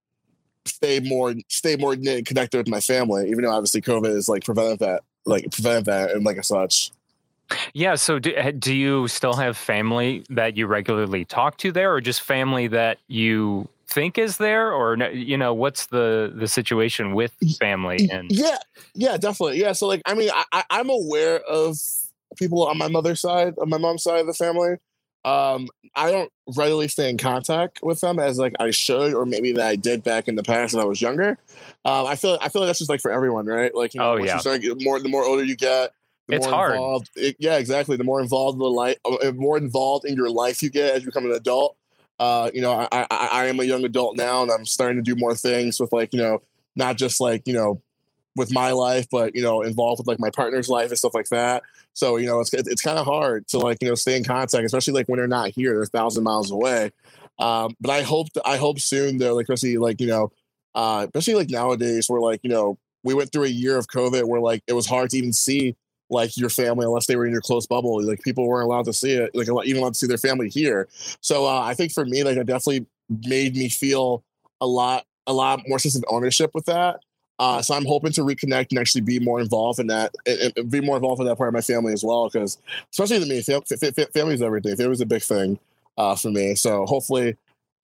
stay 0.64 1.01
more 1.01 1.34
stay 1.49 1.76
more 1.76 1.97
connected 1.97 2.59
with 2.59 2.68
my 2.68 2.80
family 2.80 3.28
even 3.28 3.42
though 3.42 3.51
obviously 3.51 3.80
covid 3.80 4.14
is 4.14 4.28
like 4.28 4.44
prevented 4.44 4.78
that 4.78 5.03
like 5.24 5.51
prevented 5.51 5.84
that 5.86 6.12
and 6.12 6.24
like 6.24 6.42
such 6.44 6.90
yeah. 7.74 7.94
So, 7.94 8.18
do, 8.18 8.34
uh, 8.34 8.53
do 8.53 8.74
you 8.74 9.09
still 9.09 9.34
have 9.34 9.57
family 9.57 10.24
that 10.30 10.57
you 10.57 10.66
regularly 10.66 11.24
talk 11.24 11.59
to 11.59 11.72
there, 11.72 11.92
or 11.92 12.01
just 12.01 12.22
family 12.22 12.66
that 12.68 12.99
you 13.09 13.68
think 13.88 14.18
is 14.18 14.36
there, 14.38 14.72
or 14.72 14.97
you 15.12 15.36
know, 15.36 15.55
what's 15.55 15.86
the 15.86 16.32
the 16.34 16.49
situation 16.49 17.14
with 17.14 17.32
family? 17.59 18.09
And 18.11 18.30
yeah 18.30 18.59
yeah 18.94 19.16
definitely 19.16 19.61
yeah 19.61 19.72
so 19.72 19.86
like 19.86 20.03
i 20.07 20.14
mean 20.14 20.30
I, 20.32 20.44
I 20.53 20.64
i'm 20.70 20.90
aware 20.90 21.40
of 21.40 21.76
people 22.36 22.66
on 22.66 22.78
my 22.78 22.88
mother's 22.88 23.20
side 23.20 23.55
on 23.61 23.68
my 23.68 23.78
mom's 23.78 24.03
side 24.03 24.20
of 24.20 24.26
the 24.26 24.34
family 24.34 24.76
um 25.24 25.68
i 25.94 26.11
don't 26.11 26.30
readily 26.57 26.88
stay 26.88 27.09
in 27.11 27.18
contact 27.18 27.80
with 27.82 28.01
them 28.01 28.18
as 28.18 28.38
like 28.38 28.55
i 28.59 28.70
should 28.70 29.14
or 29.14 29.26
maybe 29.26 29.53
that 29.53 29.66
i 29.66 29.76
did 29.76 30.03
back 30.03 30.28
in 30.28 30.34
the 30.34 30.42
past 30.42 30.74
when 30.74 30.82
i 30.82 30.86
was 30.86 31.01
younger 31.01 31.38
um 31.84 32.07
i 32.07 32.16
feel 32.16 32.38
i 32.40 32.49
feel 32.49 32.62
like 32.62 32.68
that's 32.68 32.78
just 32.78 32.90
like 32.90 33.01
for 33.01 33.11
everyone 33.11 33.47
right 33.47 33.74
like 33.74 33.94
you 33.94 34.01
know 34.01 34.12
Oh, 34.12 34.16
yeah. 34.16 34.38
start 34.38 34.62
more 34.80 34.99
the 35.01 35.09
more 35.09 35.24
older 35.24 35.44
you 35.44 35.57
get 35.57 35.92
the 36.29 36.37
It's 36.37 36.47
more 36.47 36.55
hard. 36.55 36.72
involved 36.72 37.11
it, 37.16 37.37
yeah 37.39 37.57
exactly 37.57 37.97
the 37.97 38.05
more 38.05 38.20
involved 38.20 38.57
in 38.57 38.61
the 38.61 38.66
life 38.66 38.97
uh, 39.05 39.33
more 39.33 39.57
involved 39.57 40.05
in 40.05 40.14
your 40.14 40.31
life 40.31 40.62
you 40.62 40.70
get 40.70 40.95
as 40.95 41.03
you 41.03 41.07
become 41.07 41.27
an 41.27 41.33
adult 41.33 41.77
uh, 42.18 42.51
you 42.55 42.62
know, 42.62 42.72
I, 42.72 43.07
I 43.11 43.29
I 43.33 43.47
am 43.47 43.61
a 43.61 43.64
young 43.64 43.85
adult 43.85 44.16
now, 44.16 44.43
and 44.43 44.51
I'm 44.51 44.64
starting 44.64 44.97
to 44.97 45.03
do 45.03 45.18
more 45.18 45.35
things 45.35 45.79
with 45.79 45.93
like 45.93 46.12
you 46.14 46.20
know, 46.20 46.43
not 46.74 46.97
just 46.97 47.20
like 47.20 47.47
you 47.47 47.53
know, 47.53 47.83
with 48.37 48.53
my 48.53 48.70
life, 48.70 49.07
but 49.11 49.35
you 49.35 49.43
know, 49.43 49.62
involved 49.62 50.01
with 50.01 50.07
like 50.07 50.18
my 50.18 50.31
partner's 50.31 50.68
life 50.68 50.89
and 50.89 50.99
stuff 50.99 51.14
like 51.14 51.29
that. 51.29 51.62
So 51.93 52.16
you 52.16 52.27
know, 52.27 52.41
it's 52.41 52.53
it's 52.55 52.81
kind 52.83 52.99
of 52.99 53.05
hard 53.05 53.47
to 53.49 53.59
like 53.59 53.79
you 53.83 53.89
know 53.89 53.95
stay 53.95 54.16
in 54.16 54.24
contact, 54.24 54.64
especially 54.64 54.95
like 54.95 55.09
when 55.09 55.18
they're 55.18 55.29
not 55.29 55.51
here, 55.51 55.74
they're 55.74 55.83
a 55.83 55.87
thousand 55.87 56.24
miles 56.24 56.51
away. 56.51 56.91
Um, 57.39 57.77
but 57.81 57.91
I 57.91 58.03
hope 58.03 58.29
I 58.47 58.57
hope 58.57 58.81
soon 58.81 59.18
though, 59.18 59.35
like 59.35 59.45
especially 59.45 59.77
like 59.77 60.01
you 60.01 60.07
know, 60.07 60.33
uh, 60.74 61.07
especially 61.07 61.35
like 61.35 61.51
nowadays, 61.51 62.09
where 62.09 62.20
like 62.20 62.41
you 62.43 62.51
know, 62.51 62.79
we 63.03 63.12
went 63.12 63.31
through 63.31 63.45
a 63.45 63.49
year 63.49 63.77
of 63.77 63.89
COVID 63.89 64.24
where 64.24 64.41
like 64.41 64.62
it 64.66 64.72
was 64.72 64.87
hard 64.87 65.11
to 65.11 65.18
even 65.18 65.35
see 65.35 65.77
like 66.11 66.36
your 66.36 66.50
family 66.50 66.84
unless 66.84 67.07
they 67.07 67.16
were 67.16 67.26
in 67.26 67.32
your 67.32 67.40
close 67.40 67.66
bubble. 67.66 68.02
Like 68.02 68.22
people 68.22 68.46
weren't 68.46 68.66
allowed 68.66 68.84
to 68.86 68.92
see 68.92 69.12
it, 69.12 69.34
like 69.34 69.48
even 69.64 69.80
allowed 69.80 69.94
to 69.94 69.98
see 69.98 70.07
their 70.07 70.18
family 70.18 70.48
here. 70.48 70.88
So 71.20 71.46
uh, 71.46 71.62
I 71.62 71.74
think 71.74 71.92
for 71.92 72.04
me, 72.04 72.22
like 72.22 72.36
it 72.36 72.46
definitely 72.46 72.86
made 73.26 73.57
me 73.57 73.68
feel 73.68 74.22
a 74.61 74.66
lot, 74.66 75.04
a 75.26 75.32
lot 75.32 75.61
more 75.66 75.78
sense 75.78 75.96
of 75.96 76.04
ownership 76.09 76.50
with 76.54 76.66
that. 76.66 77.00
Uh, 77.38 77.61
so 77.61 77.74
I'm 77.74 77.84
hoping 77.84 78.12
to 78.12 78.22
reconnect 78.22 78.68
and 78.70 78.78
actually 78.78 79.02
be 79.02 79.20
more 79.20 79.40
involved 79.40 79.78
in 79.78 79.88
that, 79.88 80.14
and, 80.24 80.52
and 80.57 80.70
be 80.70 80.80
more 80.80 80.96
involved 80.96 81.20
in 81.20 81.26
that 81.26 81.36
part 81.36 81.48
of 81.48 81.54
my 81.54 81.61
family 81.61 81.92
as 81.92 82.02
well. 82.02 82.30
Because 82.30 82.59
especially 82.90 83.20
to 83.20 83.26
me, 83.26 83.42
fam- 83.42 83.62
fa- 83.62 83.92
fa- 83.92 84.07
family 84.14 84.34
is 84.34 84.42
everything. 84.42 84.74
Family 84.76 84.92
is 84.92 85.02
a 85.02 85.07
big 85.07 85.22
thing 85.22 85.59
uh, 85.98 86.14
for 86.14 86.30
me. 86.30 86.54
So 86.54 86.86
hopefully, 86.86 87.36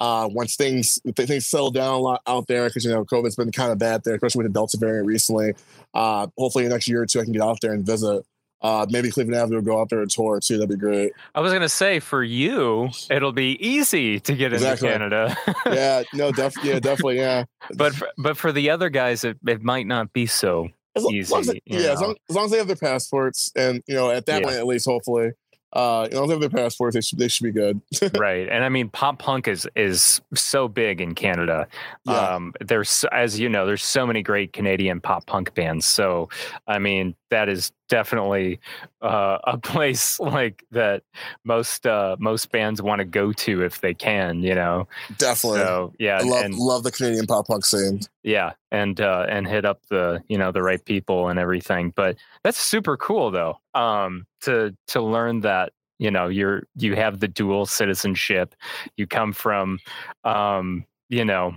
uh, 0.03 0.27
once 0.33 0.57
things 0.57 0.99
things 1.15 1.47
settle 1.47 1.71
down 1.71 1.95
a 1.95 1.99
lot 1.99 2.21
out 2.27 2.47
there, 2.49 2.67
because 2.69 2.85
you 2.85 2.91
know 2.91 3.05
COVID's 3.05 3.37
been 3.37 3.53
kind 3.53 3.71
of 3.71 3.79
bad 3.79 4.03
there, 4.05 4.15
especially 4.17 4.43
with 4.43 4.53
the 4.53 4.59
Delta 4.59 4.77
variant 4.77 5.07
recently. 5.07 5.53
Uh, 5.95 6.27
hopefully, 6.37 6.67
next 6.67 6.89
year 6.89 7.03
or 7.03 7.07
two, 7.07 7.21
I 7.21 7.25
can 7.25 7.33
get 7.33 7.43
out 7.43 7.61
there 7.61 7.73
and 7.73 7.87
visit 7.87 8.25
uh, 8.63 8.87
maybe 8.91 9.11
Cleveland 9.11 9.37
Avenue 9.41 9.57
will 9.57 9.63
go 9.65 9.81
out 9.81 9.91
there 9.91 10.01
and 10.03 10.11
tour 10.11 10.41
too. 10.41 10.57
That'd 10.57 10.71
be 10.71 10.77
great. 10.77 11.13
I 11.35 11.41
was 11.41 11.53
gonna 11.53 11.69
say 11.69 12.01
for 12.01 12.23
you, 12.25 12.91
it'll 13.11 13.33
be 13.33 13.53
easy 13.65 14.19
to 14.21 14.35
get 14.35 14.53
Exactly. 14.53 14.89
into 14.89 14.99
Canada. 15.09 15.37
Yeah, 15.67 16.03
no, 16.15 16.33
def- 16.33 16.55
yeah, 16.65 16.81
definitely, 16.81 17.19
yeah. 17.19 17.45
but 17.77 17.95
for, 17.95 18.09
but 18.19 18.37
for 18.37 18.51
the 18.53 18.71
other 18.71 18.89
guys, 18.91 19.23
it, 19.25 19.39
it 19.47 19.63
might 19.63 19.87
not 19.87 20.13
be 20.13 20.27
so. 20.27 20.69
As 20.95 21.05
lo- 21.05 21.11
as 21.15 21.31
long 21.31 21.41
as 21.41 21.47
they- 21.47 21.61
easy, 21.67 21.85
yeah, 21.85 21.93
as 21.93 22.01
long, 22.01 22.15
as 22.29 22.37
long 22.37 22.45
as 22.47 22.51
they 22.51 22.59
have 22.59 22.67
their 22.67 22.77
passports, 22.77 23.51
and 23.57 23.83
you 23.87 23.95
know, 23.95 24.11
at 24.11 24.27
that 24.27 24.41
Yeah. 24.43 24.47
point, 24.49 24.59
at 24.59 24.67
least, 24.67 24.85
hopefully, 24.87 25.31
uh, 25.75 26.03
as 26.03 26.15
long 26.15 26.29
they 26.29 26.35
have 26.35 26.41
their 26.41 26.51
passports, 26.51 26.95
they 26.95 27.01
should 27.01 27.19
they 27.19 27.29
should 27.29 27.45
be 27.45 27.53
good. 27.53 27.81
right 28.19 28.49
and 28.49 28.65
i 28.65 28.69
mean 28.69 28.89
pop 28.91 29.19
punk 29.19 29.49
is 29.49 29.67
is 29.77 30.21
so 30.35 30.69
big 30.69 31.01
in 31.01 31.15
canada 31.15 31.67
Yeah. 32.05 32.35
um 32.35 32.53
there's 32.61 33.05
as 33.13 33.39
you 33.41 33.49
know 33.49 33.65
there's 33.67 33.83
so 33.85 34.07
many 34.07 34.23
great 34.23 34.53
canadian 34.53 35.01
pop 35.01 35.27
punk 35.27 35.55
bands 35.55 35.87
so 35.87 36.29
i 36.67 36.79
mean 36.79 37.15
that 37.33 37.49
is 37.49 37.73
definitely 37.89 38.61
uh, 39.01 39.39
a 39.45 39.57
place 39.73 40.21
like 40.21 40.65
that 40.71 41.03
most 41.45 41.87
uh 41.87 42.15
most 42.21 42.53
bands 42.53 42.81
want 42.83 42.99
to 43.01 43.05
go 43.05 43.33
to 43.33 43.63
if 43.65 43.81
they 43.81 43.95
can 43.95 44.43
you 44.43 44.55
know 44.55 44.87
definitely. 45.19 45.59
so 45.61 45.93
yeah 45.99 46.19
I 46.19 46.23
love 46.23 46.45
and 46.45 46.55
love 46.55 46.83
the 46.85 46.93
Canadian 46.93 47.27
pop 47.27 47.47
punk 47.47 47.65
scene. 47.65 48.01
yeah 48.23 48.53
and 48.71 49.01
uh 49.01 49.27
and 49.29 49.49
hit 49.49 49.65
up 49.65 49.81
the 49.89 50.23
you 50.29 50.37
know 50.39 50.53
the 50.53 50.63
right 50.63 50.85
people 50.85 51.29
and 51.29 51.39
everything 51.39 51.93
but 51.97 52.17
that's 52.45 52.59
super 52.59 52.97
cool 52.97 53.31
though 53.31 53.59
um 53.75 54.27
to 54.43 54.77
to 54.89 55.01
learn 55.03 55.41
that 55.41 55.73
you 55.99 56.11
know 56.11 56.29
you're 56.29 56.65
you 56.77 56.95
have 56.97 57.21
the 57.21 57.29
dual 57.29 57.65
citizenship 57.67 58.55
you 58.97 59.07
come 59.07 59.33
from 59.33 59.79
um 60.25 60.85
you 61.09 61.25
know 61.25 61.57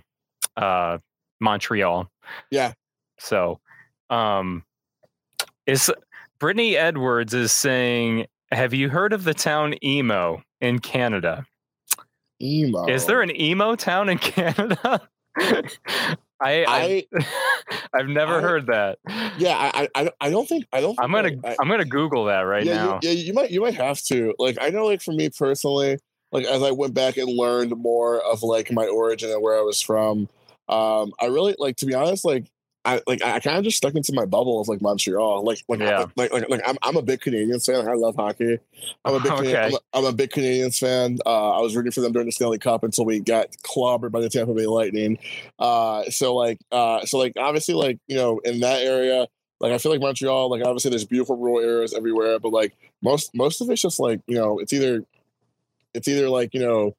uh 0.58 0.98
montreal 1.42 2.10
Yeah. 2.50 2.74
so 3.20 3.60
um 4.10 4.64
is 5.68 5.92
brittany 6.40 6.76
edwards 6.78 7.34
is 7.34 7.52
saying 7.52 8.26
have 8.52 8.74
you 8.74 8.90
heard 8.90 9.14
of 9.14 9.24
the 9.24 9.34
town 9.34 9.74
emo 9.84 10.42
in 10.62 10.80
canada 10.80 11.46
Emo. 12.42 12.86
is 12.88 13.06
there 13.06 13.22
an 13.22 13.36
emo 13.40 13.76
town 13.76 14.10
in 14.10 14.18
Canada? 14.36 15.00
I, 15.38 16.66
I 16.68 17.06
I've 17.94 18.08
never 18.08 18.40
I- 18.40 18.42
heard 18.42 18.68
that. 18.68 19.00
yeah, 19.38 19.56
I 19.74 19.88
I- 19.96 20.12
I 20.20 20.30
don't 20.30 20.48
think 20.48 20.66
I 20.74 20.82
don't. 20.82 21.00
I'm 21.00 21.12
gonna 21.14 21.32
I, 21.46 21.56
I'm 21.60 21.70
gonna 21.70 21.86
Google 21.86 22.26
that 22.26 22.42
right 22.42 22.66
yeah, 22.66 22.76
now. 22.76 23.00
You, 23.02 23.10
yeah, 23.10 23.16
you 23.16 23.34
might 23.34 23.52
you 23.52 23.62
might 23.62 23.76
have 23.76 24.02
to. 24.08 24.34
Like 24.38 24.58
I 24.60 24.70
know, 24.70 24.86
like 24.86 25.02
for 25.02 25.14
me 25.14 25.30
personally, 25.30 25.98
like 26.34 26.46
as 26.46 26.62
I 26.62 26.72
went 26.72 26.94
back 26.94 27.16
and 27.16 27.30
learned 27.30 27.72
more 27.78 28.20
of 28.22 28.44
like 28.44 28.70
my 28.72 28.86
origin 28.86 29.32
and 29.32 29.42
where 29.42 29.58
I 29.58 29.62
was 29.62 29.80
from, 29.82 30.28
um, 30.68 31.14
I 31.22 31.28
really 31.28 31.56
like 31.58 31.78
to 31.78 31.86
be 31.86 31.94
honest, 31.94 32.26
like. 32.26 32.46
I 32.86 33.02
like 33.08 33.24
I 33.24 33.40
kind 33.40 33.58
of 33.58 33.64
just 33.64 33.78
stuck 33.78 33.96
into 33.96 34.14
my 34.14 34.26
bubble 34.26 34.62
of 34.62 34.68
like 34.68 34.82
Montreal. 34.82 35.44
Like 35.44 35.64
like 35.68 35.80
Yeah. 35.80 36.06
like, 36.16 36.32
like 36.32 36.50
like 36.50 36.62
I'm 36.66 36.78
I'm 36.84 36.96
a 36.96 37.02
big 37.02 37.22
Canadiens 37.22 37.66
fan. 37.66 37.88
I 37.88 37.94
love 37.94 38.16
hockey. 38.16 38.60
I'm 39.04 39.16
a 39.16 39.20
big 39.20 39.32
Canadian, 39.36 39.64
I'm, 39.64 39.74
a, 39.74 39.78
I'm 39.94 40.06
a 40.06 40.14
big 40.14 40.30
Canadiens 40.30 40.80
fan. 40.80 41.18
Uh, 41.26 41.52
I 41.58 41.62
was 41.62 41.76
rooting 41.76 41.92
for 41.92 42.02
them 42.02 42.14
during 42.14 42.28
the 42.28 42.32
Stanley 42.32 42.60
Cup 42.60 42.84
until 42.84 43.06
we 43.06 43.20
got 43.20 43.52
clobbered 43.64 44.12
by 44.12 44.22
the 44.22 44.30
Tampa 44.30 44.54
Bay 44.54 44.68
Lightning. 44.68 45.18
Uh, 45.60 46.04
so 46.10 46.36
like 46.36 46.60
uh, 46.72 47.06
so 47.06 47.18
like 47.18 47.34
obviously 47.38 47.74
like 47.74 48.00
you 48.08 48.16
know 48.16 48.40
in 48.46 48.60
that 48.62 48.82
area 48.84 49.28
like 49.60 49.72
I 49.72 49.78
feel 49.78 49.92
like 49.92 50.02
Montreal, 50.02 50.50
like 50.50 50.64
obviously 50.64 50.90
there's 50.90 51.06
beautiful 51.06 51.38
rural 51.38 51.62
areas 51.62 51.94
everywhere, 51.94 52.40
but 52.40 52.52
like 52.52 52.76
most 53.02 53.32
most 53.34 53.62
of 53.62 53.70
it's 53.70 53.82
just 53.82 54.00
like 54.00 54.22
you 54.28 54.36
know 54.36 54.60
it's 54.60 54.74
either 54.74 55.04
it's 55.94 56.08
either 56.08 56.30
like 56.30 56.54
you 56.54 56.60
know 56.60 56.96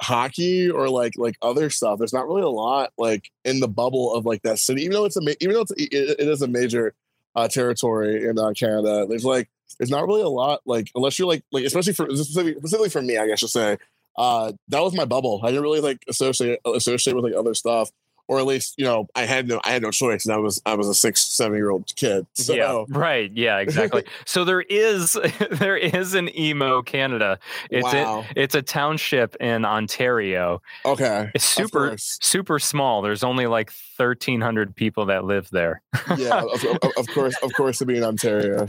hockey 0.00 0.70
or 0.70 0.88
like 0.88 1.14
like 1.16 1.36
other 1.42 1.70
stuff. 1.70 1.98
There's 1.98 2.12
not 2.12 2.26
really 2.26 2.42
a 2.42 2.48
lot 2.48 2.92
like 2.98 3.30
in 3.44 3.60
the 3.60 3.68
bubble 3.68 4.14
of 4.14 4.26
like 4.26 4.42
that 4.42 4.58
city, 4.58 4.82
even 4.82 4.92
though 4.92 5.04
it's 5.04 5.16
a 5.16 5.22
ma- 5.22 5.32
even 5.40 5.54
though 5.54 5.62
it's, 5.62 5.72
it, 5.72 5.92
it 5.92 6.28
is 6.28 6.42
a 6.42 6.48
major 6.48 6.94
uh, 7.34 7.48
territory 7.48 8.28
in 8.28 8.38
uh, 8.38 8.52
Canada. 8.52 9.06
There's 9.08 9.24
like 9.24 9.48
there's 9.78 9.90
not 9.90 10.06
really 10.06 10.22
a 10.22 10.28
lot 10.28 10.60
like 10.66 10.90
unless 10.94 11.18
you're 11.18 11.28
like 11.28 11.44
like 11.52 11.64
especially 11.64 11.92
for 11.92 12.06
specifically, 12.10 12.54
specifically 12.54 12.90
for 12.90 13.02
me, 13.02 13.18
I 13.18 13.26
guess 13.26 13.40
to 13.40 13.48
say. 13.48 13.78
Uh, 14.16 14.52
that 14.66 14.80
was 14.80 14.94
my 14.94 15.04
bubble. 15.04 15.40
I 15.44 15.48
didn't 15.48 15.62
really 15.62 15.80
like 15.80 16.02
associate 16.08 16.58
associate 16.64 17.14
with 17.14 17.24
like 17.24 17.34
other 17.34 17.54
stuff, 17.54 17.90
or 18.28 18.38
at 18.38 18.46
least 18.46 18.74
you 18.76 18.84
know 18.84 19.08
I 19.14 19.24
had 19.24 19.48
no 19.48 19.60
I 19.64 19.72
had 19.72 19.82
no 19.82 19.90
choice, 19.90 20.24
and 20.24 20.34
I 20.34 20.38
was 20.38 20.62
I 20.64 20.74
was 20.74 20.86
a 20.88 20.94
six 20.94 21.24
seven 21.24 21.56
year 21.56 21.70
old 21.70 21.94
kid. 21.96 22.26
So 22.34 22.54
Yeah, 22.54 22.84
right. 22.88 23.30
Yeah, 23.34 23.58
exactly. 23.58 24.04
so 24.26 24.44
there 24.44 24.60
is 24.60 25.16
there 25.50 25.76
is 25.76 26.14
an 26.14 26.36
emo 26.38 26.82
Canada. 26.82 27.38
It's 27.70 27.84
wow. 27.84 28.20
it, 28.20 28.36
it's 28.36 28.54
a 28.54 28.62
township 28.62 29.34
in 29.36 29.64
Ontario. 29.64 30.62
okay. 30.84 31.30
It's 31.34 31.44
super 31.44 31.96
super 31.98 32.58
small. 32.58 33.02
There's 33.02 33.24
only 33.24 33.46
like 33.46 33.72
1300 33.96 34.76
people 34.76 35.06
that 35.06 35.24
live 35.24 35.48
there. 35.50 35.80
yeah, 36.16 36.42
of, 36.52 36.64
of, 36.64 36.92
of 36.96 37.08
course, 37.08 37.34
of 37.42 37.52
course, 37.54 37.78
to 37.78 37.86
be 37.86 37.96
in 37.96 38.04
Ontario. 38.04 38.68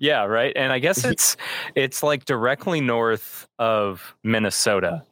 Yeah, 0.00 0.24
right. 0.24 0.54
And 0.56 0.72
I 0.72 0.78
guess 0.78 1.04
it's 1.04 1.36
it's 1.74 2.02
like 2.02 2.24
directly 2.24 2.80
north 2.80 3.46
of 3.58 4.16
Minnesota. 4.22 5.04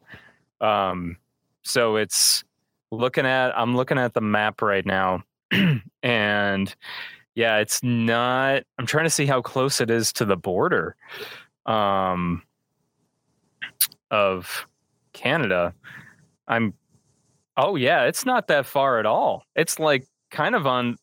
Um 0.60 1.18
so 1.62 1.96
it's 1.96 2.44
looking 2.96 3.26
at 3.26 3.56
I'm 3.58 3.76
looking 3.76 3.98
at 3.98 4.14
the 4.14 4.20
map 4.20 4.62
right 4.62 4.84
now 4.84 5.22
and 6.02 6.74
yeah, 7.34 7.58
it's 7.58 7.82
not 7.82 8.62
I'm 8.78 8.86
trying 8.86 9.04
to 9.04 9.10
see 9.10 9.26
how 9.26 9.42
close 9.42 9.80
it 9.80 9.90
is 9.90 10.12
to 10.14 10.24
the 10.24 10.36
border 10.36 10.96
um 11.66 12.42
of 14.10 14.66
Canada. 15.12 15.74
I'm 16.48 16.74
Oh 17.56 17.76
yeah, 17.76 18.04
it's 18.04 18.26
not 18.26 18.48
that 18.48 18.66
far 18.66 18.98
at 18.98 19.06
all. 19.06 19.44
It's 19.54 19.78
like 19.78 20.06
kind 20.30 20.54
of 20.54 20.66
on 20.66 20.96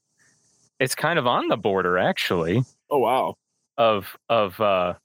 it's 0.80 0.96
kind 0.96 1.18
of 1.18 1.28
on 1.28 1.48
the 1.48 1.58
border 1.58 1.98
actually 1.98 2.64
oh 2.90 3.00
wow. 3.00 3.36
of 3.78 4.18
of 4.30 4.60
uh, 4.60 4.96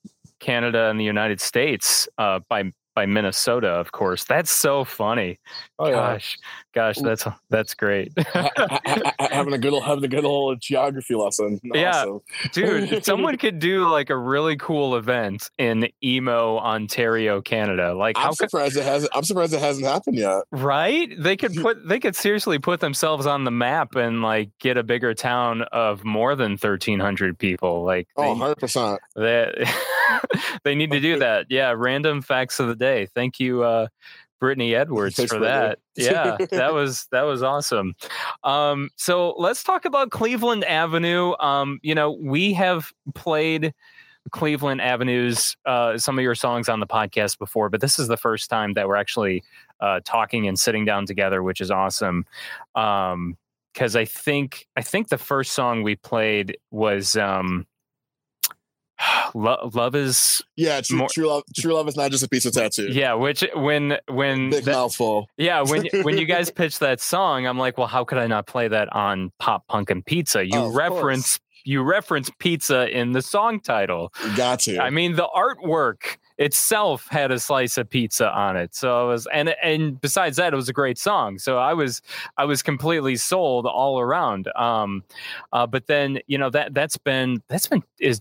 Canada 0.40 0.90
and 0.90 0.98
the 0.98 1.04
United 1.04 1.40
States 1.40 2.08
uh, 2.18 2.40
by 2.48 2.72
by 2.96 3.06
Minnesota, 3.06 3.68
of 3.68 3.92
course. 3.92 4.24
That's 4.24 4.50
so 4.50 4.82
funny. 4.82 5.38
Oh 5.78 5.86
yeah. 5.86 5.92
Gosh, 6.14 6.38
gosh, 6.74 6.96
that's 6.98 7.24
that's 7.50 7.74
great, 7.74 8.12
Ha- 8.18 8.50
ha- 8.56 8.80
ha- 8.86 9.12
ha- 9.20 9.28
having 9.30 9.52
a 9.52 9.58
good 9.58 9.72
old 9.74 9.84
having 9.84 10.02
a 10.04 10.08
good 10.08 10.24
old 10.24 10.60
geography 10.60 11.14
lesson. 11.14 11.60
Yeah. 11.62 12.06
Dude. 12.52 13.04
someone 13.04 13.36
could 13.38 13.58
do 13.58 13.86
like 13.88 14.08
a 14.10 14.16
really 14.16 14.56
cool 14.56 14.96
event 14.96 15.50
in 15.58 15.88
emo, 16.02 16.56
Ontario, 16.58 17.42
Canada. 17.42 17.94
Like, 17.94 18.16
I'm 18.18 18.28
could 18.30 18.48
surprised 18.50 18.76
it 18.78 18.84
hasn't. 18.84 19.12
I'm 19.14 19.22
surprised 19.24 19.52
it 19.52 19.60
hasn't 19.60 19.86
happened 19.86 20.16
yet. 20.16 20.42
right? 20.50 21.10
They 21.18 21.36
could 21.36 21.54
put 21.54 21.86
they 21.86 22.00
could 22.00 22.16
seriously 22.16 22.58
put 22.58 22.80
themselves 22.80 23.26
on 23.26 23.44
the 23.44 23.50
map 23.50 23.94
and 23.94 24.22
like 24.22 24.48
get 24.58 24.78
a 24.78 24.82
bigger 24.82 25.12
town 25.12 25.62
of 25.72 26.02
more 26.04 26.34
than 26.34 26.56
thirteen 26.56 26.98
hundred 26.98 27.38
people. 27.38 27.84
Like, 27.84 28.08
Oh, 28.16 28.30
100 28.30 28.54
percent. 28.56 29.00
They 29.14 29.52
they 30.64 30.74
need 30.74 30.90
to 30.90 31.00
do 31.00 31.18
that. 31.18 31.46
Yeah, 31.48 31.74
random 31.76 32.22
facts 32.22 32.60
of 32.60 32.68
the 32.68 32.76
day. 32.76 33.06
Thank 33.14 33.40
you, 33.40 33.62
uh, 33.62 33.88
Brittany 34.40 34.74
Edwards, 34.74 35.16
Thanks, 35.16 35.32
for 35.32 35.40
that. 35.40 35.78
Yeah, 35.94 36.36
that 36.50 36.74
was 36.74 37.06
that 37.10 37.22
was 37.22 37.42
awesome. 37.42 37.94
Um, 38.44 38.90
so 38.96 39.34
let's 39.38 39.62
talk 39.62 39.84
about 39.84 40.10
Cleveland 40.10 40.64
Avenue. 40.64 41.34
Um, 41.40 41.80
you 41.82 41.94
know, 41.94 42.12
we 42.12 42.52
have 42.52 42.92
played 43.14 43.72
Cleveland 44.30 44.80
Avenue's 44.80 45.56
uh, 45.64 45.96
some 45.98 46.18
of 46.18 46.22
your 46.22 46.34
songs 46.34 46.68
on 46.68 46.80
the 46.80 46.86
podcast 46.86 47.38
before, 47.38 47.68
but 47.70 47.80
this 47.80 47.98
is 47.98 48.08
the 48.08 48.16
first 48.16 48.50
time 48.50 48.74
that 48.74 48.88
we're 48.88 48.96
actually 48.96 49.42
uh, 49.80 50.00
talking 50.04 50.46
and 50.48 50.58
sitting 50.58 50.84
down 50.84 51.06
together, 51.06 51.42
which 51.42 51.60
is 51.60 51.70
awesome. 51.70 52.24
Um, 52.74 53.36
because 53.72 53.94
I 53.94 54.06
think 54.06 54.66
I 54.74 54.80
think 54.80 55.08
the 55.08 55.18
first 55.18 55.52
song 55.52 55.82
we 55.82 55.96
played 55.96 56.56
was 56.70 57.14
um, 57.14 57.66
Lo- 59.34 59.70
"Love 59.74 59.94
Is 59.94 60.42
Yeah, 60.56 60.80
true, 60.80 60.98
More- 60.98 61.08
true 61.08 61.26
love. 61.28 61.42
True 61.56 61.74
love 61.74 61.88
is 61.88 61.96
not 61.96 62.10
just 62.10 62.22
a 62.24 62.28
piece 62.28 62.44
of 62.46 62.52
tattoo. 62.52 62.88
yeah." 62.90 63.14
Which 63.14 63.44
when 63.54 63.98
when 64.08 64.50
Big 64.50 64.64
that- 64.64 64.72
mouthful. 64.72 65.28
yeah 65.36 65.62
when 65.62 65.86
when 66.02 66.16
you 66.18 66.24
guys 66.34 66.50
pitched 66.50 66.80
that 66.80 67.00
song, 67.00 67.46
I'm 67.46 67.58
like, 67.58 67.76
well, 67.78 67.86
how 67.88 68.04
could 68.04 68.18
I 68.18 68.26
not 68.26 68.46
play 68.46 68.68
that 68.68 68.92
on 68.94 69.32
Pop 69.38 69.66
Punk 69.68 69.90
and 69.90 70.04
Pizza? 70.04 70.44
You 70.44 70.52
Oh, 70.54 70.72
reference 70.72 71.38
you 71.64 71.82
reference 71.82 72.30
pizza 72.38 72.88
in 72.96 73.10
the 73.10 73.20
song 73.20 73.58
title. 73.58 74.12
Got 74.36 74.60
to. 74.60 74.78
I 74.78 74.90
mean, 74.90 75.16
the 75.16 75.26
artwork 75.34 76.16
itself 76.38 77.08
had 77.10 77.32
a 77.32 77.40
slice 77.40 77.76
of 77.76 77.90
pizza 77.90 78.30
on 78.30 78.56
it. 78.56 78.72
So 78.74 79.06
it 79.06 79.08
was, 79.08 79.26
and 79.32 79.52
and 79.62 80.00
besides 80.00 80.36
that, 80.36 80.52
it 80.52 80.56
was 80.56 80.68
a 80.68 80.72
great 80.72 80.96
song. 80.96 81.38
So 81.38 81.58
I 81.58 81.72
was 81.74 82.02
I 82.36 82.44
was 82.44 82.62
completely 82.62 83.16
sold 83.16 83.66
all 83.66 83.98
around. 83.98 84.48
Um, 84.54 85.02
uh, 85.52 85.66
but 85.66 85.88
then 85.88 86.20
you 86.28 86.38
know 86.38 86.50
that 86.50 86.72
that's 86.72 86.98
been 86.98 87.42
that's 87.48 87.66
been 87.66 87.82
is 87.98 88.20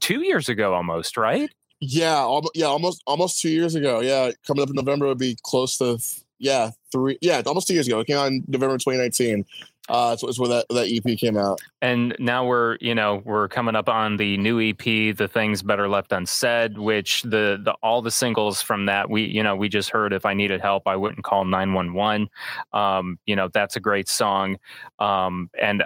two 0.00 0.22
years 0.22 0.48
ago 0.48 0.74
almost, 0.74 1.16
right? 1.16 1.50
yeah, 1.80 2.16
almost, 2.16 2.52
yeah, 2.54 2.66
almost 2.66 3.02
almost 3.06 3.40
two 3.40 3.50
years 3.50 3.74
ago. 3.74 4.00
Yeah, 4.00 4.30
coming 4.46 4.62
up 4.62 4.70
in 4.70 4.76
November 4.76 5.06
would 5.06 5.18
be 5.18 5.36
close 5.42 5.76
to 5.78 5.98
yeah 6.38 6.70
three. 6.92 7.18
Yeah, 7.20 7.42
almost 7.46 7.68
two 7.68 7.74
years 7.74 7.86
ago. 7.86 8.00
It 8.00 8.06
came 8.06 8.16
out 8.16 8.28
in 8.28 8.44
November 8.48 8.78
2019. 8.78 9.44
Uh, 9.86 10.16
so 10.16 10.26
it's 10.28 10.38
where 10.38 10.48
that 10.48 10.64
that 10.70 10.88
EP 10.90 11.18
came 11.18 11.36
out. 11.36 11.60
And 11.82 12.16
now 12.18 12.46
we're 12.46 12.78
you 12.80 12.94
know 12.94 13.20
we're 13.24 13.48
coming 13.48 13.76
up 13.76 13.88
on 13.88 14.16
the 14.16 14.38
new 14.38 14.58
EP, 14.60 14.78
the 14.78 15.28
things 15.30 15.62
better 15.62 15.88
left 15.88 16.12
unsaid, 16.12 16.78
which 16.78 17.22
the 17.22 17.60
the 17.62 17.74
all 17.82 18.00
the 18.00 18.10
singles 18.10 18.62
from 18.62 18.86
that 18.86 19.10
we 19.10 19.24
you 19.24 19.42
know 19.42 19.54
we 19.54 19.68
just 19.68 19.90
heard 19.90 20.14
if 20.14 20.24
I 20.24 20.32
needed 20.32 20.62
help 20.62 20.88
I 20.88 20.96
wouldn't 20.96 21.24
call 21.24 21.44
nine 21.44 21.74
one 21.74 21.92
one. 21.92 22.28
Um, 22.72 23.18
you 23.26 23.36
know 23.36 23.48
that's 23.52 23.76
a 23.76 23.80
great 23.80 24.08
song, 24.08 24.56
um, 25.00 25.50
and 25.60 25.84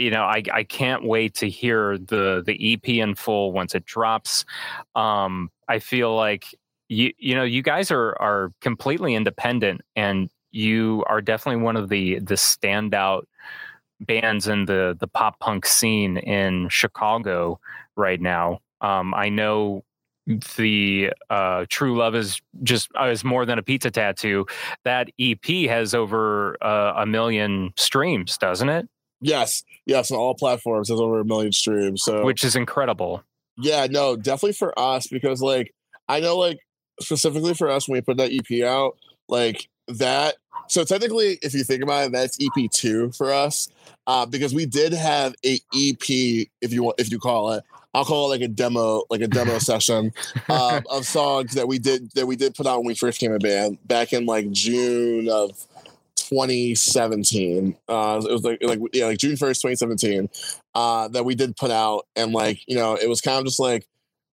you 0.00 0.10
know, 0.10 0.22
I 0.22 0.42
I 0.52 0.64
can't 0.64 1.04
wait 1.04 1.34
to 1.36 1.48
hear 1.48 1.98
the 1.98 2.42
the 2.44 2.74
EP 2.74 2.88
in 2.88 3.14
full 3.14 3.52
once 3.52 3.74
it 3.74 3.84
drops. 3.84 4.44
Um, 4.94 5.50
I 5.68 5.78
feel 5.78 6.16
like 6.16 6.46
you 6.88 7.12
you 7.18 7.34
know 7.34 7.44
you 7.44 7.62
guys 7.62 7.90
are 7.90 8.16
are 8.20 8.52
completely 8.60 9.14
independent 9.14 9.82
and 9.94 10.30
you 10.52 11.04
are 11.06 11.20
definitely 11.20 11.62
one 11.62 11.76
of 11.76 11.88
the 11.88 12.18
the 12.20 12.34
standout 12.34 13.22
bands 14.00 14.48
in 14.48 14.64
the 14.64 14.96
the 14.98 15.06
pop 15.06 15.38
punk 15.40 15.66
scene 15.66 16.16
in 16.16 16.68
Chicago 16.68 17.60
right 17.96 18.20
now. 18.20 18.60
Um, 18.80 19.12
I 19.14 19.28
know 19.28 19.84
the 20.56 21.12
uh, 21.28 21.66
True 21.68 21.96
Love 21.96 22.14
is 22.14 22.40
just 22.62 22.90
uh, 22.98 23.06
is 23.06 23.24
more 23.24 23.44
than 23.44 23.58
a 23.58 23.62
pizza 23.62 23.90
tattoo. 23.90 24.46
That 24.84 25.10
EP 25.18 25.68
has 25.68 25.94
over 25.94 26.56
uh, 26.62 26.94
a 26.96 27.06
million 27.06 27.72
streams, 27.76 28.38
doesn't 28.38 28.68
it? 28.68 28.88
Yes, 29.20 29.62
yes, 29.86 30.10
on 30.10 30.18
all 30.18 30.34
platforms 30.34 30.88
has 30.88 31.00
over 31.00 31.20
a 31.20 31.24
million 31.24 31.52
streams. 31.52 32.02
So 32.02 32.24
Which 32.24 32.44
is 32.44 32.56
incredible. 32.56 33.22
Yeah, 33.56 33.86
no, 33.90 34.16
definitely 34.16 34.54
for 34.54 34.76
us 34.78 35.06
because 35.06 35.42
like 35.42 35.74
I 36.08 36.20
know 36.20 36.38
like 36.38 36.58
specifically 37.00 37.54
for 37.54 37.70
us 37.70 37.88
when 37.88 37.96
we 37.96 38.00
put 38.00 38.16
that 38.16 38.32
EP 38.32 38.64
out, 38.64 38.96
like 39.28 39.68
that. 39.88 40.36
So 40.68 40.84
technically, 40.84 41.38
if 41.42 41.52
you 41.52 41.64
think 41.64 41.82
about 41.82 42.06
it, 42.06 42.12
that's 42.12 42.38
EP 42.40 42.70
two 42.70 43.10
for 43.12 43.32
us 43.32 43.68
uh, 44.06 44.26
because 44.26 44.54
we 44.54 44.66
did 44.66 44.92
have 44.92 45.34
a 45.44 45.54
EP, 45.74 46.48
if 46.60 46.72
you 46.72 46.82
want, 46.84 47.00
if 47.00 47.10
you 47.10 47.18
call 47.18 47.52
it. 47.52 47.64
I'll 47.92 48.04
call 48.04 48.26
it 48.26 48.40
like 48.40 48.48
a 48.48 48.52
demo, 48.52 49.02
like 49.10 49.20
a 49.20 49.26
demo 49.26 49.58
session 49.60 50.12
um, 50.48 50.84
of 50.88 51.06
songs 51.06 51.54
that 51.54 51.66
we 51.66 51.78
did 51.80 52.10
that 52.12 52.26
we 52.26 52.36
did 52.36 52.54
put 52.54 52.66
out 52.66 52.78
when 52.78 52.86
we 52.86 52.94
first 52.94 53.18
came 53.18 53.32
a 53.32 53.38
band 53.38 53.78
back 53.86 54.12
in 54.12 54.26
like 54.26 54.50
June 54.52 55.28
of 55.28 55.66
2017. 56.30 57.76
Uh, 57.88 58.22
it 58.28 58.32
was 58.32 58.44
like 58.44 58.58
like 58.62 58.78
yeah, 58.92 59.06
like 59.06 59.18
June 59.18 59.36
1st, 59.36 59.62
2017. 59.62 60.28
Uh, 60.74 61.08
that 61.08 61.24
we 61.24 61.34
did 61.34 61.56
put 61.56 61.70
out, 61.70 62.06
and 62.16 62.32
like 62.32 62.60
you 62.66 62.76
know, 62.76 62.94
it 62.94 63.08
was 63.08 63.20
kind 63.20 63.38
of 63.38 63.44
just 63.44 63.60
like 63.60 63.86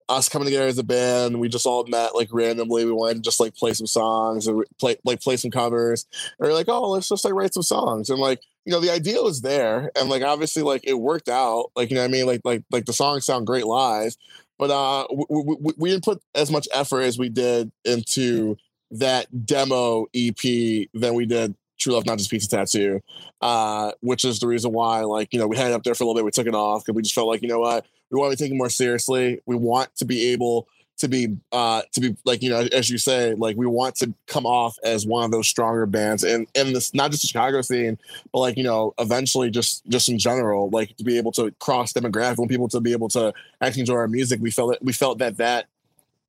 us 0.08 0.30
coming 0.30 0.46
together 0.46 0.68
as 0.68 0.78
a 0.78 0.84
band. 0.84 1.39
We 1.39 1.50
just 1.50 1.66
all 1.66 1.86
met 1.88 2.16
like 2.16 2.30
randomly. 2.32 2.86
We 2.86 2.91
wanted 2.91 3.16
to 3.16 3.22
just 3.22 3.39
like 3.39 3.56
play 3.56 3.74
some 3.74 3.88
songs 3.88 4.48
or 4.48 4.66
play 4.80 4.98
like 5.06 5.22
play 5.22 5.38
some 5.38 5.52
covers. 5.52 6.06
And 6.39 6.48
we're 6.48 6.54
like, 6.54 6.70
oh, 6.70 6.91
let's 6.91 7.10
just 7.10 7.26
like 7.26 7.34
write 7.34 7.54
some 7.54 7.64
songs. 7.64 8.10
And 8.10 8.20
like, 8.20 8.41
you 8.66 8.74
know, 8.74 8.80
the 8.80 8.91
idea 8.91 9.22
was 9.22 9.41
there. 9.41 9.91
And 9.96 10.10
like 10.10 10.22
obviously 10.22 10.64
like 10.64 10.82
it 10.86 10.96
worked 10.96 11.30
out. 11.30 11.72
Like, 11.76 11.89
you 11.89 11.96
know 11.96 12.04
I 12.04 12.08
mean? 12.08 12.26
Like 12.26 12.41
like 12.43 12.64
like 12.72 12.86
the 12.86 12.93
songs 12.93 13.26
sound 13.26 13.48
great 13.48 13.66
live. 13.66 14.16
But 14.60 14.70
uh 14.70 15.08
we, 15.12 15.26
we, 15.30 15.74
we 15.78 15.89
didn't 15.89 16.04
put 16.04 16.22
as 16.36 16.52
much 16.52 16.68
effort 16.74 17.02
as 17.02 17.18
we 17.18 17.30
did 17.30 17.72
into 17.84 18.58
that 18.91 19.46
demo 19.46 20.06
EP 20.14 20.88
than 20.93 21.16
we 21.16 21.26
did 21.26 21.56
True 21.78 21.93
Love, 21.93 22.05
not 22.05 22.17
just 22.17 22.32
Pizza 22.32 22.49
Tattoo, 22.49 23.01
uh, 23.41 23.91
which 24.01 24.23
is 24.23 24.39
the 24.39 24.47
reason 24.47 24.71
why, 24.71 25.01
like, 25.01 25.34
you 25.34 25.39
know, 25.39 25.47
we 25.47 25.57
had 25.57 25.71
it 25.71 25.73
up 25.73 25.84
there 25.84 25.95
for 25.95 26.03
a 26.03 26.07
little 26.07 26.19
bit. 26.19 26.26
We 26.26 26.32
took 26.32 26.47
it 26.47 26.55
off 26.55 26.86
because 26.86 26.95
we 26.95 27.01
just 27.01 27.15
felt 27.15 27.28
like, 27.28 27.41
you 27.41 27.47
know 27.47 27.59
what, 27.59 27.86
we 28.09 28.19
want 28.19 28.32
to 28.32 28.38
be 28.38 28.43
taken 28.45 28.57
more 28.57 28.69
seriously. 28.69 29.41
We 29.45 29.55
want 29.55 29.93
to 29.97 30.05
be 30.05 30.32
able 30.32 30.67
to 30.97 31.09
be, 31.09 31.36
uh, 31.51 31.82
to 31.91 31.99
be 31.99 32.15
like, 32.23 32.41
you 32.41 32.49
know, 32.49 32.67
as 32.71 32.89
you 32.89 32.97
say, 32.97 33.34
like, 33.34 33.57
we 33.57 33.65
want 33.65 33.95
to 33.95 34.13
come 34.28 34.45
off 34.45 34.78
as 34.86 35.05
one 35.05 35.26
of 35.26 35.32
those 35.32 35.47
stronger 35.47 35.86
bands, 35.86 36.23
and 36.23 36.47
and 36.55 36.73
this, 36.73 36.93
not 36.93 37.11
just 37.11 37.23
the 37.23 37.28
Chicago 37.28 37.61
scene, 37.61 37.97
but 38.32 38.39
like, 38.39 38.55
you 38.55 38.63
know, 38.63 38.93
eventually, 38.97 39.49
just 39.49 39.86
just 39.88 40.07
in 40.07 40.17
general, 40.17 40.69
like, 40.69 40.95
to 40.95 41.03
be 41.03 41.17
able 41.17 41.34
to 41.34 41.51
cross 41.59 41.91
demographic, 41.91 42.38
want 42.38 42.49
people 42.49 42.69
to 42.69 42.80
be 42.80 42.93
able 42.93 43.09
to 43.09 43.34
actually 43.59 43.82
enjoy 43.82 43.95
our 43.95 44.07
music. 44.07 44.39
We 44.41 44.51
felt 44.51 44.76
it. 44.76 44.80
We 44.82 44.93
felt 44.93 45.17
that 45.17 45.36
that 45.38 45.65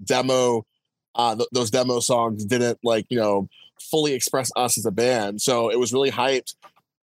demo, 0.05 0.67
uh, 1.15 1.37
th- 1.37 1.49
those 1.53 1.71
demo 1.71 2.01
songs 2.01 2.45
didn't 2.45 2.81
like, 2.83 3.07
you 3.09 3.19
know 3.19 3.49
fully 3.81 4.15
express 4.15 4.51
us 4.57 4.79
as 4.79 4.87
a 4.87 4.91
band. 4.91 5.41
So 5.41 5.71
it 5.71 5.79
was 5.79 5.93
really 5.93 6.11
hyped. 6.11 6.55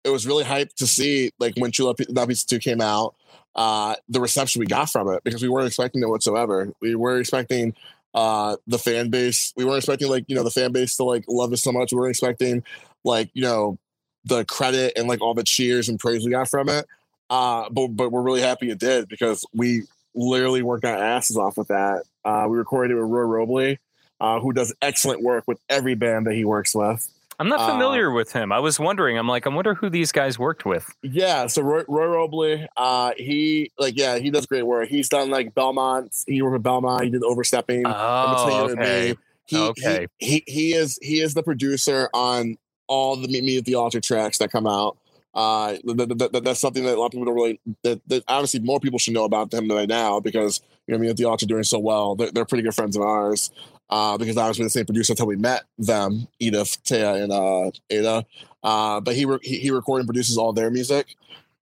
It 0.05 0.11
was 0.11 0.27
really 0.27 0.45
hyped 0.45 0.75
to 0.75 0.87
see 0.87 1.31
like 1.39 1.55
when 1.57 1.71
Chula 1.71 1.95
Not 2.09 2.29
Pizza 2.29 2.47
2 2.47 2.59
came 2.59 2.81
out, 2.81 3.15
uh, 3.55 3.95
the 4.09 4.21
reception 4.21 4.61
we 4.61 4.67
got 4.67 4.91
from 4.91 5.09
it 5.09 5.23
because 5.25 5.43
we 5.43 5.49
weren't 5.49 5.67
expecting 5.67 6.03
it 6.03 6.09
whatsoever. 6.09 6.73
We 6.81 6.95
were 6.95 7.21
expecting 7.21 7.75
uh 8.15 8.57
the 8.67 8.79
fan 8.79 9.09
base. 9.09 9.53
We 9.57 9.65
weren't 9.65 9.79
expecting 9.79 10.09
like, 10.11 10.25
you 10.29 10.37
know, 10.37 10.43
the 10.43 10.51
fan 10.51 10.73
base 10.73 10.97
to 10.97 11.05
like 11.05 11.25
love 11.29 11.53
us 11.53 11.63
so 11.63 11.73
much. 11.73 11.93
We 11.93 11.99
weren't 11.99 12.11
expecting 12.11 12.63
like, 13.05 13.31
you 13.33 13.43
know, 13.43 13.79
the 14.25 14.45
credit 14.45 14.93
and 14.97 15.09
like 15.09 15.21
all 15.21 15.35
the 15.35 15.43
cheers 15.43 15.89
and 15.89 15.99
praise 15.99 16.25
we 16.25 16.31
got 16.31 16.49
from 16.49 16.69
it. 16.69 16.87
Uh 17.31 17.69
but 17.71 17.89
but 17.89 18.11
we're 18.13 18.23
really 18.23 18.43
happy 18.43 18.71
it 18.71 18.79
did 18.79 19.09
because 19.09 19.47
we 19.55 19.83
literally 20.15 20.63
worked 20.63 20.85
our 20.85 20.97
asses 20.97 21.39
off 21.39 21.57
with 21.57 21.69
that. 21.69 22.03
Uh 22.25 22.47
we 22.49 22.59
recorded 22.59 22.95
it 22.95 23.01
with 23.01 23.11
Roy 23.11 23.23
Robley 23.23 23.79
uh, 24.23 24.41
who 24.41 24.53
does 24.55 24.73
excellent 24.81 25.21
work 25.23 25.45
with 25.47 25.59
every 25.69 25.95
band 25.95 26.27
that 26.27 26.35
he 26.35 26.45
works 26.47 26.75
with. 26.75 27.07
I'm 27.39 27.49
not 27.49 27.61
Uh, 27.61 27.73
familiar 27.73 28.11
with 28.13 28.31
him. 28.33 28.53
I 28.53 28.61
was 28.61 28.79
wondering. 28.79 29.19
I'm 29.19 29.27
like, 29.27 29.47
I 29.47 29.51
wonder 29.51 29.75
who 29.75 29.91
these 29.91 30.13
guys 30.13 30.39
worked 30.39 30.65
with. 30.65 30.89
Yeah, 31.03 31.47
so 31.49 31.61
Roy, 31.63 31.83
Roy 31.89 32.07
Robley, 32.07 32.67
uh, 32.77 33.13
he 33.17 33.71
like 33.79 33.97
yeah, 33.99 34.19
he 34.19 34.31
does 34.31 34.47
great 34.47 34.63
work. 34.63 34.89
He's 34.89 35.09
done 35.09 35.29
like 35.31 35.55
Belmont. 35.55 36.15
He 36.27 36.41
worked 36.41 36.53
with 36.55 36.63
Belmont. 36.63 37.03
He 37.05 37.11
did 37.11 37.23
Overstepping. 37.25 37.83
Oh, 37.87 38.45
Between 38.47 38.57
You 38.59 38.71
and 38.71 38.81
okay. 38.81 39.15
He, 39.47 39.57
Okay. 39.59 40.07
He, 40.19 40.27
he 40.29 40.45
he 40.47 40.75
is 40.75 40.99
he 41.03 41.21
is 41.21 41.35
the 41.35 41.43
producer 41.43 42.09
on 42.15 42.57
all 42.87 43.17
the 43.17 43.27
Meet 43.29 43.43
Me 43.45 43.57
at 43.59 43.65
the 43.65 43.75
Altar 43.75 44.01
tracks 44.01 44.39
that 44.39 44.53
come 44.53 44.67
out. 44.69 44.97
Uh, 45.35 45.71
th- 45.71 45.97
th- 45.97 46.09
th- 46.19 46.31
th- 46.31 46.45
that's 46.45 46.61
something 46.61 46.85
that 46.85 46.95
a 46.95 47.01
lot 47.01 47.07
of 47.07 47.13
people 47.13 47.25
don't 47.25 47.35
really. 47.35 47.59
That, 47.83 48.01
that 48.09 48.23
obviously 48.29 48.61
more 48.61 48.79
people 48.79 48.99
should 48.99 49.15
know 49.15 49.25
about 49.25 49.53
him 49.53 49.67
right 49.69 49.89
now 49.89 50.21
because 50.21 50.61
you 50.87 50.93
know 50.93 50.99
Me 50.99 51.09
at 51.09 51.17
the 51.17 51.25
Altar 51.25 51.47
doing 51.47 51.65
so 51.65 51.79
well. 51.79 52.15
They're, 52.15 52.31
they're 52.31 52.45
pretty 52.45 52.63
good 52.63 52.75
friends 52.75 52.95
of 52.97 53.03
ours. 53.03 53.51
Uh, 53.93 54.17
because 54.17 54.35
with 54.37 54.57
the 54.57 54.71
same 54.71 54.87
producer 54.87 55.13
until 55.13 55.27
we 55.27 55.37
met 55.37 55.65
them, 55.77 56.27
Edith, 56.39 56.83
Téa, 56.83 57.23
and 57.23 57.31
uh, 57.31 57.71
Ada. 57.91 58.25
Uh, 58.63 59.01
but 59.03 59.15
he, 59.15 59.27
re- 59.27 59.39
he 59.43 59.71
recorded 59.71 60.01
and 60.01 60.09
produces 60.09 60.39
all 60.39 60.55
their 60.55 60.71
music. 60.71 61.15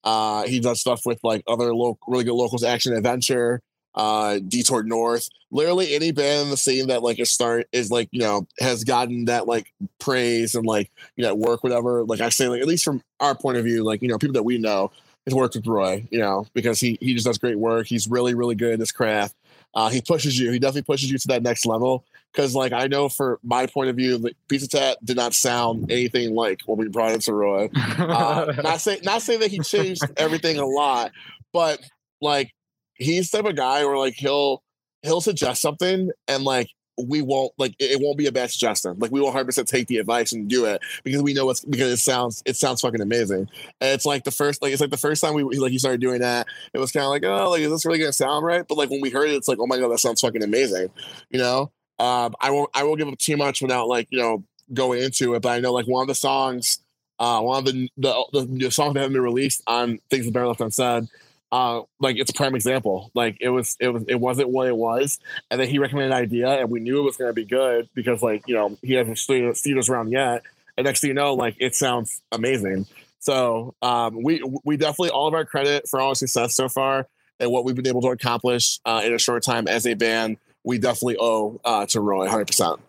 Uh, 0.05 0.45
he 0.45 0.61
does 0.61 0.81
stuff 0.81 1.05
with 1.05 1.19
like 1.25 1.43
other 1.49 1.75
local, 1.75 1.99
really 2.07 2.23
good 2.23 2.35
locals, 2.35 2.63
Action 2.63 2.93
Adventure, 2.93 3.61
uh, 3.97 4.39
Detour 4.47 4.85
North. 4.85 5.29
Literally 5.51 5.93
any 5.93 6.13
band 6.13 6.45
in 6.45 6.51
the 6.51 6.57
scene 6.57 6.87
that 6.87 7.03
like 7.03 7.19
is 7.19 7.33
start 7.33 7.67
is 7.73 7.91
like 7.91 8.09
you 8.13 8.21
know 8.21 8.47
has 8.61 8.85
gotten 8.85 9.25
that 9.25 9.49
like 9.49 9.73
praise 9.99 10.55
and 10.55 10.65
like 10.65 10.89
you 11.17 11.25
know 11.25 11.35
work 11.35 11.65
whatever. 11.65 12.05
Like 12.05 12.21
I 12.21 12.29
say, 12.29 12.47
like 12.47 12.61
at 12.61 12.69
least 12.69 12.85
from 12.85 13.03
our 13.19 13.35
point 13.35 13.59
of 13.59 13.65
view, 13.65 13.83
like 13.83 14.03
you 14.03 14.09
know 14.09 14.19
people 14.19 14.35
that 14.35 14.45
we 14.45 14.57
know 14.57 14.93
has 15.27 15.35
worked 15.35 15.57
with 15.57 15.67
Roy, 15.67 16.07
you 16.13 16.21
know 16.21 16.47
because 16.55 16.79
he 16.79 16.97
he 17.01 17.13
just 17.13 17.27
does 17.27 17.39
great 17.39 17.59
work. 17.59 17.89
He's 17.89 18.07
really 18.07 18.35
really 18.35 18.55
good 18.55 18.75
at 18.75 18.79
his 18.79 18.93
craft. 18.93 19.35
Uh, 19.75 19.89
he 19.89 20.01
pushes 20.01 20.39
you. 20.39 20.53
He 20.53 20.61
definitely 20.61 20.83
pushes 20.83 21.11
you 21.11 21.19
to 21.19 21.29
that 21.29 21.43
next 21.43 21.67
level. 21.67 22.05
Because 22.33 22.55
like 22.55 22.73
I 22.73 22.87
know 22.87 23.09
for 23.09 23.39
my 23.43 23.67
point 23.67 23.91
of 23.91 23.97
view, 23.97 24.19
like, 24.19 24.37
Pizza 24.49 24.69
Tat 24.69 25.05
did 25.05 25.17
not 25.17 25.35
sound 25.35 25.91
anything 25.91 26.35
like 26.35 26.61
when 26.67 26.79
we 26.79 26.89
brought 26.89 27.13
into 27.13 27.33
Roy. 27.33 27.69
Uh, 27.75 28.53
not 28.63 28.81
say 28.81 29.01
not 29.03 29.23
saying 29.23 29.41
that 29.41 29.51
he 29.51 29.59
changed 29.61 30.03
everything 30.17 30.59
a 30.59 30.67
lot, 30.67 31.11
but 31.53 31.81
like 32.21 32.53
he's 32.95 33.31
the 33.31 33.39
type 33.39 33.51
of 33.51 33.57
guy 33.57 33.85
where 33.85 33.97
like 33.97 34.15
he'll 34.15 34.63
he'll 35.03 35.21
suggest 35.21 35.63
something 35.63 36.11
and 36.29 36.45
like 36.45 36.69
we 37.09 37.23
won't 37.23 37.53
like 37.59 37.75
it, 37.79 37.93
it 37.93 38.01
won't 38.01 38.19
be 38.19 38.27
a 38.27 38.33
bad 38.33 38.51
suggestion. 38.51 38.99
Like 38.99 39.11
we 39.11 39.21
will 39.21 39.29
100 39.29 39.45
percent 39.45 39.69
take 39.69 39.87
the 39.87 39.99
advice 39.99 40.33
and 40.33 40.49
do 40.49 40.65
it 40.67 40.81
because 41.05 41.23
we 41.23 41.33
know 41.33 41.49
it's 41.51 41.65
because 41.65 41.93
it 41.93 41.99
sounds 41.99 42.43
it 42.45 42.57
sounds 42.57 42.81
fucking 42.81 43.01
amazing. 43.01 43.49
And 43.81 43.91
it's 43.91 44.07
like 44.07 44.25
the 44.25 44.31
first 44.31 44.63
like 44.63 44.73
it's 44.73 44.81
like 44.81 44.91
the 44.91 44.97
first 44.97 45.23
time 45.23 45.35
we 45.35 45.43
like 45.43 45.73
you 45.73 45.79
started 45.79 46.01
doing 46.01 46.21
that, 46.21 46.47
it 46.73 46.79
was 46.79 46.93
kind 46.93 47.05
of 47.05 47.11
like 47.11 47.25
oh 47.25 47.51
like 47.51 47.63
is 47.63 47.71
this 47.71 47.87
really 47.87 47.99
gonna 47.99 48.13
sound 48.13 48.45
right? 48.45 48.67
But 48.67 48.79
like 48.79 48.91
when 48.91 49.01
we 49.01 49.11
heard 49.11 49.31
it, 49.31 49.35
it's 49.35 49.49
like 49.49 49.59
oh 49.61 49.67
my 49.67 49.79
god 49.79 49.89
that 49.89 49.99
sounds 49.99 50.21
fucking 50.21 50.43
amazing. 50.43 50.91
You 51.31 51.39
know, 51.39 51.73
um, 52.01 52.35
I 52.41 52.51
won't 52.51 52.71
I 52.75 52.83
won't 52.85 52.99
give 52.99 53.09
up 53.09 53.19
too 53.19 53.37
much 53.37 53.61
without 53.61 53.87
like 53.87 54.09
you 54.11 54.19
know 54.19 54.45
going 54.73 55.03
into 55.03 55.35
it, 55.35 55.43
but 55.43 55.51
I 55.51 55.61
know 55.61 55.73
like 55.73 55.87
one 55.87 56.03
of 56.03 56.09
the 56.09 56.15
songs. 56.15 56.79
Uh, 57.19 57.39
one 57.43 57.59
of 57.59 57.65
the 57.67 57.91
the, 57.99 58.25
the, 58.33 58.47
the 58.47 58.71
songs 58.71 58.95
that 58.95 59.01
haven't 59.01 59.13
been 59.13 59.23
released 59.23 59.63
on 59.67 59.99
things 60.09 60.25
that 60.25 60.33
better 60.33 60.47
left 60.47 60.63
unsaid, 60.63 61.07
uh, 61.53 61.83
like 61.99 62.17
it's 62.17 62.31
a 62.31 62.35
prime 62.35 62.55
example. 62.55 63.11
Like 63.15 63.37
it 63.41 63.51
was, 63.51 63.77
it 63.79 63.89
was, 63.89 64.05
it 64.09 64.19
wasn't 64.19 64.49
what 64.49 64.69
it 64.69 64.77
was, 64.77 65.19
and 65.51 65.61
then 65.61 65.69
he 65.69 65.79
recommended 65.79 66.13
an 66.13 66.23
idea, 66.23 66.49
and 66.49 66.71
we 66.71 66.81
knew 66.81 67.01
it 67.01 67.03
was 67.03 67.19
going 67.19 67.29
to 67.29 67.35
be 67.35 67.45
good 67.45 67.91
because, 67.95 68.23
like, 68.23 68.45
you 68.47 68.55
know, 68.55 68.79
he 68.83 68.95
hasn't 68.95 69.19
studios, 69.19 69.59
studios 69.59 69.91
around 69.91 70.13
yet, 70.13 70.45
and 70.79 70.87
next 70.87 71.01
thing 71.01 71.09
you 71.09 71.15
know, 71.15 71.35
like 71.35 71.57
it 71.59 71.75
sounds 71.75 72.23
amazing. 72.33 72.87
So 73.19 73.75
um, 73.83 74.23
we 74.23 74.43
we 74.65 74.79
definitely 74.79 75.11
all 75.11 75.29
of 75.29 75.35
our 75.35 75.45
credit 75.45 75.89
for 75.89 76.01
all 76.01 76.11
our 76.11 76.15
success 76.15 76.55
so 76.55 76.71
far 76.71 77.07
and 77.39 77.51
what 77.51 77.65
we've 77.65 77.77
been 77.77 77.87
able 77.87 78.03
to 78.03 78.09
accomplish 78.09 78.79
uh, 78.87 79.03
in 79.05 79.13
a 79.13 79.19
short 79.19 79.43
time 79.43 79.69
as 79.69 79.87
a 79.87 79.95
band. 79.95 80.39
We 80.65 80.79
definitely 80.79 81.17
owe 81.19 81.61
uh, 81.65 81.87
to 81.87 82.01
Roy 82.01 82.21
100. 82.21 82.47
percent 82.47 82.81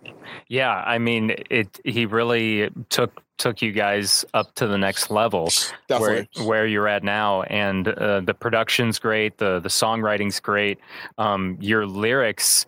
Yeah, 0.48 0.84
I 0.86 0.98
mean, 0.98 1.36
it. 1.50 1.80
He 1.86 2.06
really 2.06 2.70
took 2.90 3.22
took 3.38 3.62
you 3.62 3.72
guys 3.72 4.24
up 4.34 4.54
to 4.56 4.68
the 4.68 4.78
next 4.78 5.10
level, 5.10 5.50
where 5.88 6.24
Definitely. 6.24 6.46
where 6.46 6.68
you're 6.68 6.88
at 6.88 7.04
now, 7.04 7.42
and 7.44 7.88
uh, 7.88 8.22
the 8.22 8.34
production's 8.34 9.00
great, 9.00 9.38
the 9.38 9.60
the 9.60 9.70
songwriting's 9.70 10.40
great, 10.40 10.80
um, 11.18 11.58
your 11.60 11.86
lyrics 11.86 12.66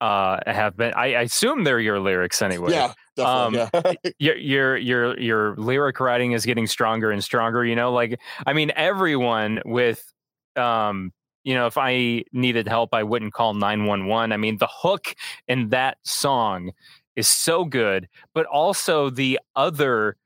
uh, 0.00 0.38
have 0.46 0.76
been. 0.76 0.92
I, 0.94 1.14
I 1.14 1.22
assume 1.22 1.64
they're 1.64 1.80
your 1.80 2.00
lyrics 2.00 2.42
anyway. 2.42 2.72
Yeah, 2.72 2.92
definitely. 3.16 3.60
Um, 3.60 3.70
yeah. 3.74 4.10
your 4.18 4.36
your 4.36 4.76
your 4.76 5.20
your 5.20 5.56
lyric 5.56 6.00
writing 6.00 6.32
is 6.32 6.46
getting 6.46 6.66
stronger 6.66 7.10
and 7.10 7.22
stronger 7.22 7.64
you 7.64 7.76
know 7.76 7.92
like 7.92 8.18
i 8.46 8.52
mean 8.52 8.72
everyone 8.76 9.60
with 9.64 10.12
um 10.56 11.12
you 11.44 11.54
know 11.54 11.66
if 11.66 11.76
i 11.78 12.22
needed 12.32 12.68
help 12.68 12.92
i 12.94 13.02
wouldn't 13.02 13.32
call 13.32 13.54
911 13.54 14.32
i 14.32 14.36
mean 14.36 14.58
the 14.58 14.68
hook 14.70 15.14
in 15.48 15.68
that 15.70 15.98
song 16.04 16.70
is 17.16 17.28
so 17.28 17.64
good 17.64 18.08
but 18.34 18.46
also 18.46 19.10
the 19.10 19.38
other 19.56 20.16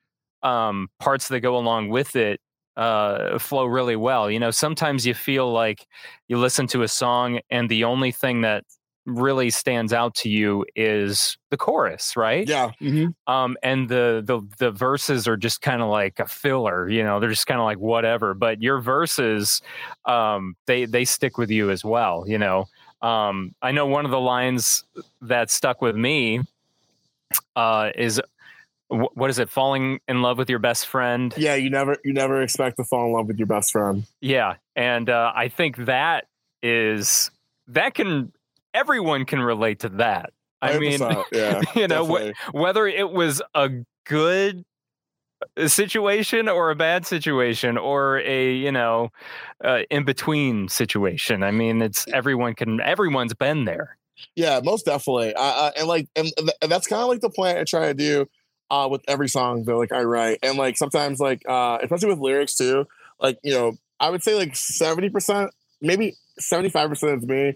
um 0.42 0.88
parts 0.98 1.28
that 1.28 1.40
go 1.40 1.56
along 1.56 1.88
with 1.88 2.16
it 2.16 2.40
uh, 2.76 3.38
flow 3.38 3.66
really 3.66 3.96
well. 3.96 4.30
You 4.30 4.40
know, 4.40 4.50
sometimes 4.50 5.06
you 5.06 5.14
feel 5.14 5.50
like 5.52 5.86
you 6.28 6.38
listen 6.38 6.66
to 6.68 6.82
a 6.82 6.88
song 6.88 7.40
and 7.50 7.68
the 7.68 7.84
only 7.84 8.10
thing 8.10 8.40
that 8.40 8.64
really 9.06 9.50
stands 9.50 9.92
out 9.92 10.14
to 10.14 10.28
you 10.28 10.64
is 10.74 11.36
the 11.50 11.56
chorus, 11.56 12.16
right? 12.16 12.48
Yeah. 12.48 12.70
hmm 12.78 13.08
Um, 13.26 13.56
and 13.62 13.88
the 13.88 14.22
the 14.24 14.40
the 14.58 14.70
verses 14.70 15.28
are 15.28 15.36
just 15.36 15.60
kind 15.60 15.82
of 15.82 15.88
like 15.88 16.18
a 16.20 16.26
filler. 16.26 16.88
You 16.88 17.02
know, 17.02 17.20
they're 17.20 17.30
just 17.30 17.46
kind 17.46 17.60
of 17.60 17.64
like 17.64 17.78
whatever. 17.78 18.34
But 18.34 18.62
your 18.62 18.80
verses, 18.80 19.60
um, 20.06 20.56
they 20.66 20.84
they 20.86 21.04
stick 21.04 21.38
with 21.38 21.50
you 21.50 21.70
as 21.70 21.84
well. 21.84 22.24
You 22.26 22.38
know, 22.38 22.66
um, 23.02 23.54
I 23.60 23.72
know 23.72 23.86
one 23.86 24.04
of 24.04 24.10
the 24.10 24.20
lines 24.20 24.84
that 25.22 25.50
stuck 25.50 25.82
with 25.82 25.96
me 25.96 26.40
uh, 27.56 27.90
is 27.94 28.20
wh- 28.88 29.14
what 29.14 29.30
is 29.30 29.38
it? 29.38 29.50
Falling 29.50 30.00
in 30.08 30.22
love 30.22 30.38
with 30.38 30.48
your 30.50 30.58
best 30.58 30.86
friend. 30.86 31.34
Yeah, 31.36 31.54
you 31.54 31.70
never 31.70 31.96
you 32.04 32.12
never 32.12 32.42
expect 32.42 32.76
to 32.78 32.84
fall 32.84 33.06
in 33.06 33.12
love 33.12 33.26
with 33.26 33.38
your 33.38 33.46
best 33.46 33.72
friend. 33.72 34.04
Yeah, 34.20 34.54
and 34.76 35.10
uh, 35.10 35.32
I 35.34 35.48
think 35.48 35.76
that 35.84 36.26
is 36.62 37.30
that 37.68 37.94
can 37.94 38.32
everyone 38.74 39.24
can 39.24 39.40
relate 39.40 39.80
to 39.80 39.88
that. 39.90 40.32
I 40.60 40.78
mean, 40.78 41.00
yeah, 41.32 41.62
you 41.74 41.88
know, 41.88 42.06
wh- 42.06 42.54
whether 42.54 42.86
it 42.86 43.10
was 43.10 43.40
a 43.54 43.70
good 44.06 44.64
uh, 45.56 45.68
situation 45.68 46.48
or 46.48 46.70
a 46.70 46.76
bad 46.76 47.06
situation 47.06 47.78
or 47.78 48.18
a 48.20 48.52
you 48.52 48.72
know 48.72 49.10
uh, 49.64 49.80
in 49.90 50.04
between 50.04 50.68
situation. 50.68 51.42
I 51.42 51.50
mean, 51.50 51.80
it's 51.80 52.06
everyone 52.12 52.54
can 52.54 52.80
everyone's 52.80 53.34
been 53.34 53.64
there. 53.64 53.96
Yeah, 54.36 54.60
most 54.62 54.86
definitely. 54.86 55.34
Uh, 55.34 55.70
and 55.76 55.88
like, 55.88 56.08
and, 56.16 56.30
th- 56.36 56.56
and 56.62 56.70
that's 56.70 56.86
kind 56.86 57.02
of 57.02 57.08
like 57.08 57.20
the 57.20 57.30
point 57.30 57.58
I 57.58 57.64
try 57.64 57.88
to 57.88 57.94
do 57.94 58.26
uh, 58.70 58.88
with 58.90 59.02
every 59.08 59.28
song 59.28 59.64
that 59.64 59.76
like 59.76 59.92
I 59.92 60.02
write. 60.02 60.38
And 60.42 60.56
like 60.56 60.76
sometimes 60.76 61.20
like, 61.20 61.42
uh, 61.48 61.78
especially 61.82 62.10
with 62.10 62.18
lyrics 62.18 62.56
too, 62.56 62.86
like 63.20 63.38
you 63.42 63.52
know, 63.52 63.72
I 64.00 64.10
would 64.10 64.22
say 64.22 64.34
like 64.34 64.56
seventy 64.56 65.10
percent, 65.10 65.50
maybe 65.80 66.14
seventy 66.38 66.68
five 66.68 66.88
percent 66.88 67.22
is 67.22 67.28
me, 67.28 67.54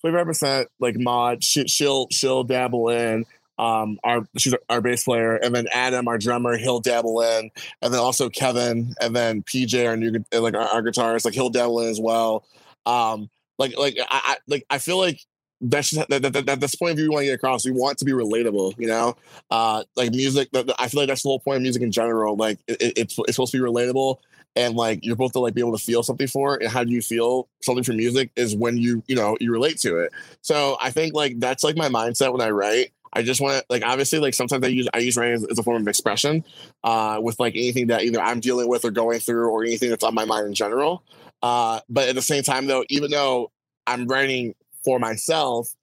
twenty 0.00 0.16
five 0.16 0.26
percent 0.26 0.68
like 0.78 0.96
mod. 0.98 1.42
She, 1.44 1.66
she'll 1.68 2.08
she'll 2.10 2.44
dabble 2.44 2.88
in. 2.90 3.26
Um, 3.58 3.98
our 4.04 4.26
she's 4.38 4.54
our 4.70 4.80
bass 4.80 5.04
player, 5.04 5.36
and 5.36 5.54
then 5.54 5.66
Adam, 5.70 6.08
our 6.08 6.16
drummer, 6.16 6.56
he'll 6.56 6.80
dabble 6.80 7.20
in, 7.20 7.50
and 7.82 7.92
then 7.92 8.00
also 8.00 8.30
Kevin, 8.30 8.94
and 9.02 9.14
then 9.14 9.42
PJ, 9.42 9.86
our 9.86 9.96
new 9.98 10.24
like 10.32 10.54
our, 10.54 10.60
our 10.62 10.82
guitarist, 10.82 11.26
like 11.26 11.34
he'll 11.34 11.50
dabble 11.50 11.80
in 11.80 11.90
as 11.90 12.00
well. 12.00 12.46
Um, 12.86 13.28
like 13.58 13.76
like 13.76 13.98
I, 14.00 14.04
I 14.10 14.36
like 14.48 14.64
I 14.70 14.78
feel 14.78 14.96
like 14.98 15.20
that's 15.60 15.90
just 15.90 16.08
that, 16.08 16.22
that, 16.22 16.32
that, 16.32 16.58
that's 16.58 16.72
the 16.72 16.78
point 16.78 16.92
of 16.92 16.96
view 16.96 17.04
we 17.10 17.14
want 17.14 17.20
to 17.24 17.26
get 17.26 17.34
across. 17.34 17.66
We 17.66 17.70
want 17.72 17.98
to 17.98 18.06
be 18.06 18.12
relatable, 18.12 18.78
you 18.78 18.86
know. 18.86 19.14
Uh, 19.50 19.84
like 19.94 20.10
music, 20.12 20.48
I 20.78 20.88
feel 20.88 21.02
like 21.02 21.08
that's 21.08 21.22
the 21.22 21.28
whole 21.28 21.40
point 21.40 21.56
of 21.56 21.62
music 21.62 21.82
in 21.82 21.92
general. 21.92 22.36
Like 22.36 22.58
it, 22.66 22.80
it- 22.80 22.92
it's 22.96 23.18
it's 23.18 23.34
supposed 23.36 23.52
to 23.52 23.58
be 23.58 23.62
relatable, 23.62 24.16
and 24.56 24.74
like 24.74 25.04
you're 25.04 25.14
supposed 25.14 25.34
to 25.34 25.40
like 25.40 25.54
be 25.54 25.60
able 25.60 25.76
to 25.76 25.82
feel 25.82 26.02
something 26.02 26.26
for 26.26 26.56
it. 26.56 26.62
And 26.62 26.70
how 26.70 26.84
do 26.84 26.92
you 26.92 27.02
feel 27.02 27.48
something 27.62 27.84
for 27.84 27.92
music 27.92 28.30
is 28.36 28.56
when 28.56 28.76
you 28.76 29.02
you 29.06 29.16
know 29.16 29.36
you 29.40 29.52
relate 29.52 29.78
to 29.80 29.98
it. 29.98 30.12
So 30.42 30.76
I 30.80 30.90
think 30.90 31.14
like 31.14 31.38
that's 31.38 31.64
like 31.64 31.76
my 31.76 31.88
mindset 31.88 32.32
when 32.32 32.40
I 32.40 32.50
write. 32.50 32.92
I 33.12 33.22
just 33.22 33.40
want 33.40 33.58
to 33.58 33.64
like 33.68 33.84
obviously 33.84 34.20
like 34.20 34.34
sometimes 34.34 34.64
I 34.64 34.68
use 34.68 34.88
I 34.94 34.98
use 34.98 35.16
writing 35.16 35.34
as, 35.34 35.44
as 35.44 35.58
a 35.58 35.62
form 35.62 35.82
of 35.82 35.88
expression, 35.88 36.44
uh, 36.84 37.18
with 37.20 37.40
like 37.40 37.54
anything 37.54 37.88
that 37.88 38.02
either 38.02 38.20
I'm 38.20 38.40
dealing 38.40 38.68
with 38.68 38.84
or 38.84 38.90
going 38.90 39.20
through 39.20 39.48
or 39.48 39.64
anything 39.64 39.90
that's 39.90 40.04
on 40.04 40.14
my 40.14 40.24
mind 40.24 40.46
in 40.46 40.54
general. 40.54 41.02
Uh, 41.42 41.80
but 41.88 42.08
at 42.08 42.14
the 42.14 42.22
same 42.22 42.42
time 42.42 42.66
though, 42.66 42.84
even 42.88 43.10
though 43.10 43.50
I'm 43.86 44.06
writing 44.06 44.54
for 44.84 44.98
myself 44.98 45.74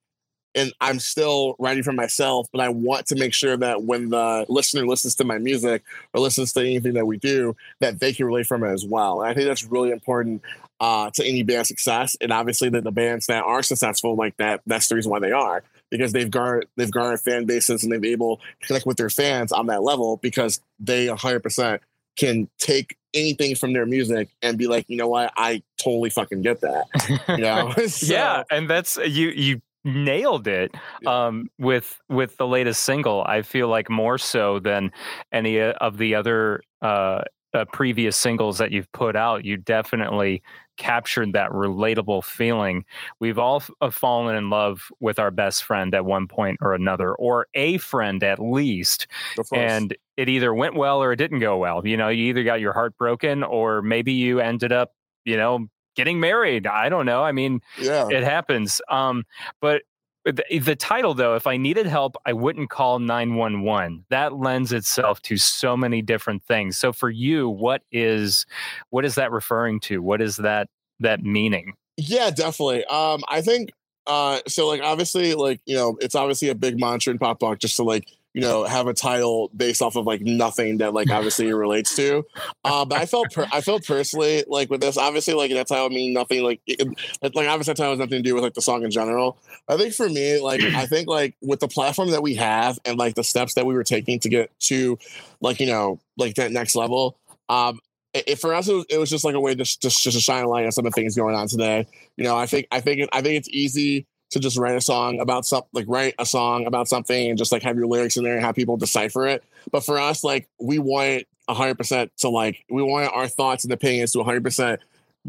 and 0.58 0.74
I'm 0.82 1.00
still 1.00 1.56
writing 1.60 1.84
for 1.84 1.94
myself, 1.94 2.48
but 2.52 2.62
I 2.62 2.70
want 2.70 3.06
to 3.08 3.16
make 3.16 3.34
sure 3.34 3.56
that 3.56 3.84
when 3.84 4.10
the 4.10 4.46
listener 4.50 4.86
listens 4.88 5.16
to 5.16 5.24
my 5.24 5.38
music 5.38 5.84
or 6.14 6.20
listens 6.20 6.52
to 6.54 6.62
anything 6.62 6.94
that 6.96 7.06
we 7.06 7.18
do, 7.18 7.56
that 7.80 8.00
they 8.00 8.12
can 8.12 8.26
relate 8.26 8.48
from 8.48 8.64
it 8.64 8.72
as 8.72 8.84
well. 8.84 9.22
And 9.22 9.30
I 9.30 9.36
think 9.36 9.48
that's 9.48 9.64
really 9.64 9.92
important 9.92 10.42
uh, 10.80 11.12
to 11.14 11.24
any 11.24 11.44
band 11.44 11.68
success. 11.68 12.18
And 12.20 12.32
obviously 12.34 12.70
that 12.70 12.84
the 12.84 12.92
bands 12.92 13.28
that 13.28 13.44
are 13.44 13.62
successful 13.62 14.16
like 14.16 14.36
that, 14.38 14.62
that's 14.66 14.88
the 14.90 14.96
reason 14.96 15.12
why 15.12 15.20
they 15.20 15.32
are. 15.32 15.64
Because 15.90 16.12
they've 16.12 16.30
garnered 16.30 16.68
they've 16.76 16.92
garnered 16.92 17.22
fan 17.22 17.46
bases 17.46 17.84
and 17.84 17.92
they've 17.92 18.02
been 18.02 18.12
able 18.12 18.38
to 18.38 18.68
connect 18.68 18.86
with 18.86 18.98
their 18.98 19.10
fans 19.10 19.52
on 19.52 19.68
that 19.68 19.84
level 19.84 20.18
because 20.18 20.60
they 20.80 21.06
100% 21.06 21.80
can 22.18 22.50
take 22.58 22.98
anything 23.14 23.56
from 23.56 23.74
their 23.74 23.86
music 23.86 24.30
and 24.42 24.58
be 24.58 24.68
like, 24.68 24.86
you 24.90 24.98
know 24.98 25.08
what, 25.08 25.32
I 25.38 25.62
totally 25.78 26.10
fucking 26.10 26.42
get 26.42 26.62
that. 26.62 26.86
You 27.30 27.38
know? 27.38 27.74
So- 27.88 28.14
yeah, 28.14 28.44
and 28.52 28.70
that's 28.70 28.98
you 28.98 29.30
you 29.30 29.62
nailed 29.88 30.48
it 30.48 30.76
um, 31.06 31.48
with 31.58 32.00
with 32.10 32.38
the 32.38 32.48
latest 32.48 32.84
single. 32.84 33.24
I 33.26 33.42
feel 33.42 33.68
like 33.70 33.90
more 33.90 34.18
so 34.18 34.60
than 34.60 34.92
any 35.32 35.60
uh, 35.60 35.74
of 35.82 35.98
the 35.98 36.16
other 36.16 36.62
uh, 36.82 37.24
uh, 37.54 37.66
previous 37.74 38.18
singles 38.18 38.58
that 38.60 38.72
you've 38.72 38.92
put 38.92 39.16
out. 39.16 39.46
You 39.46 39.58
definitely 39.58 40.44
captured 40.78 41.34
that 41.34 41.52
relatable 41.52 42.24
feeling. 42.24 42.86
We've 43.20 43.40
all 43.40 43.58
f- 43.58 43.72
uh, 43.82 43.90
fallen 43.90 44.36
in 44.36 44.50
love 44.50 44.92
with 45.00 45.18
our 45.20 45.32
best 45.32 45.64
friend 45.64 45.96
at 45.96 46.06
one 46.06 46.28
point 46.28 46.58
or 46.62 46.74
another, 46.76 47.16
or 47.16 47.48
a 47.56 47.78
friend 47.80 48.24
at 48.24 48.40
least 48.40 49.08
and 49.54 49.96
it 50.18 50.30
either 50.30 50.54
went 50.54 50.76
well 50.76 51.02
or 51.02 51.12
it 51.14 51.18
didn't 51.18 51.40
go 51.40 51.58
well. 51.58 51.86
You 51.86 51.98
know, 51.98 52.10
you 52.10 52.26
either 52.26 52.44
got 52.44 52.60
your 52.60 52.74
heart 52.74 52.98
broken 52.98 53.44
or 53.44 53.82
maybe 53.82 54.14
you 54.14 54.40
ended 54.40 54.72
up, 54.72 54.92
you 55.26 55.38
know, 55.38 55.68
getting 55.98 56.22
married. 56.22 56.66
I 56.66 56.88
don't 56.88 57.06
know. 57.06 57.24
I 57.24 57.34
mean, 57.34 57.60
yeah. 57.82 58.08
it 58.10 58.24
happens. 58.24 58.80
Um, 58.90 59.26
but 59.60 59.82
the, 60.24 60.60
the 60.60 60.76
title, 60.76 61.14
though, 61.14 61.36
if 61.36 61.48
I 61.48 61.58
needed 61.58 61.88
help, 61.88 62.16
I 62.26 62.34
wouldn't 62.34 62.70
call 62.70 63.00
911. 63.00 64.06
That 64.10 64.34
lends 64.34 64.72
itself 64.72 65.22
to 65.24 65.38
so 65.38 65.76
many 65.76 66.02
different 66.02 66.44
things. 66.44 66.78
So 66.78 66.94
for 66.94 67.10
you, 67.10 67.50
what 67.50 67.82
is 67.92 68.46
what 68.92 69.04
is 69.04 69.16
that 69.16 69.32
referring 69.32 69.80
to? 69.82 70.02
What 70.02 70.22
is 70.22 70.38
that 70.38 70.70
that 71.00 71.24
meaning? 71.24 71.74
Yeah, 71.98 72.30
definitely. 72.30 72.86
Um, 72.86 73.24
I 73.28 73.42
think 73.42 73.72
uh 74.06 74.40
so 74.48 74.66
like 74.66 74.82
obviously 74.82 75.34
like 75.36 75.60
you 75.66 75.76
know 75.76 75.98
it's 76.00 76.16
obviously 76.16 76.48
a 76.48 76.56
big 76.56 76.80
mantra 76.80 77.12
in 77.12 77.20
pop 77.20 77.42
punk 77.42 77.60
just 77.60 77.76
to 77.76 77.84
like 77.84 78.08
you 78.38 78.44
know 78.44 78.66
have 78.66 78.86
a 78.86 78.94
title 78.94 79.50
based 79.58 79.82
off 79.82 79.96
of 79.96 80.06
like 80.06 80.22
nothing 80.22 80.78
that 80.78 80.94
like 80.94 81.10
obviously 81.10 81.48
it 81.48 81.56
relates 81.56 81.96
to. 81.96 82.24
Uh, 82.64 82.86
but 82.86 83.00
I 83.00 83.08
felt 83.08 83.34
per- 83.34 83.48
I 83.52 83.62
felt 83.62 83.84
personally 83.84 84.44
like 84.48 84.70
with 84.70 84.80
this 84.80 84.96
obviously 84.96 85.34
like 85.34 85.52
that 85.54 85.68
title 85.68 85.90
mean 85.90 86.14
nothing 86.14 86.44
like 86.44 86.62
it, 86.68 86.88
like 87.22 87.48
obviously 87.48 87.72
that 87.74 87.78
title 87.78 87.94
has 87.94 88.00
nothing 88.00 88.22
to 88.22 88.22
do 88.22 88.36
with 88.36 88.44
like 88.44 88.54
the 88.54 88.62
song 88.62 88.84
in 88.84 88.92
general. 88.92 89.40
I 89.68 89.76
think 89.78 89.96
for 89.96 90.08
me 90.08 90.40
like 90.40 90.62
I 90.62 90.86
think 90.86 91.08
like 91.08 91.36
with 91.42 91.62
the 91.62 91.68
platform 91.68 92.12
that 92.12 92.22
we 92.22 92.36
have 92.36 92.78
and 92.86 93.00
like 93.00 93.16
the 93.16 93.24
steps 93.24 93.56
that 93.56 93.66
we 93.66 93.74
were 93.74 93.84
taking 93.84 94.20
to 94.20 94.30
get 94.30 94.52
to 94.60 95.00
like 95.42 95.60
you 95.60 95.66
know 95.66 96.00
like 96.16 96.36
that 96.36 96.52
next 96.52 96.76
level. 96.76 97.18
Um, 97.50 97.80
it, 98.14 98.24
it- 98.28 98.40
for 98.40 98.54
us, 98.54 98.68
it 98.68 98.74
was, 98.76 98.86
it 98.90 98.98
was 99.00 99.10
just 99.10 99.26
like 99.26 99.34
a 99.36 99.40
way 99.40 99.56
to 99.56 99.64
just, 99.64 99.82
just 99.82 100.04
to 100.04 100.12
shine 100.12 100.44
a 100.44 100.48
light 100.48 100.66
on 100.66 100.72
some 100.72 100.86
of 100.86 100.94
the 100.94 101.02
things 101.02 101.16
going 101.16 101.36
on 101.36 101.48
today. 101.48 101.88
You 102.18 102.24
know, 102.24 102.38
I 102.38 102.46
think 102.46 102.68
I 102.72 102.82
think 102.82 103.10
I 103.12 103.22
think 103.24 103.38
it's 103.40 103.50
easy 103.50 104.06
to 104.32 104.40
just 104.40 104.58
write 104.58 104.76
a 104.76 104.82
song 104.82 105.20
about 105.20 105.46
something, 105.46 105.70
like 105.74 105.86
write 105.88 106.16
a 106.20 106.26
song 106.26 106.66
about 106.66 106.88
something 106.88 107.30
and 107.30 107.38
just 107.38 107.52
like 107.52 107.64
have 107.64 107.78
your 107.78 107.88
lyrics 107.88 108.18
in 108.18 108.24
there 108.24 108.36
and 108.36 108.44
have 108.44 108.56
people 108.56 108.78
decipher 108.78 109.28
it. 109.28 109.44
But 109.72 109.86
for 109.86 110.00
us, 110.00 110.24
like 110.24 110.50
we 110.60 110.80
want 110.80 111.26
hundred 111.50 111.78
percent 111.78 112.12
to 112.18 112.30
like 112.30 112.64
we 112.70 112.82
want 112.82 113.12
our 113.14 113.28
thoughts 113.28 113.64
and 113.64 113.72
opinions 113.72 114.12
to 114.12 114.24
hundred 114.24 114.44
percent 114.44 114.82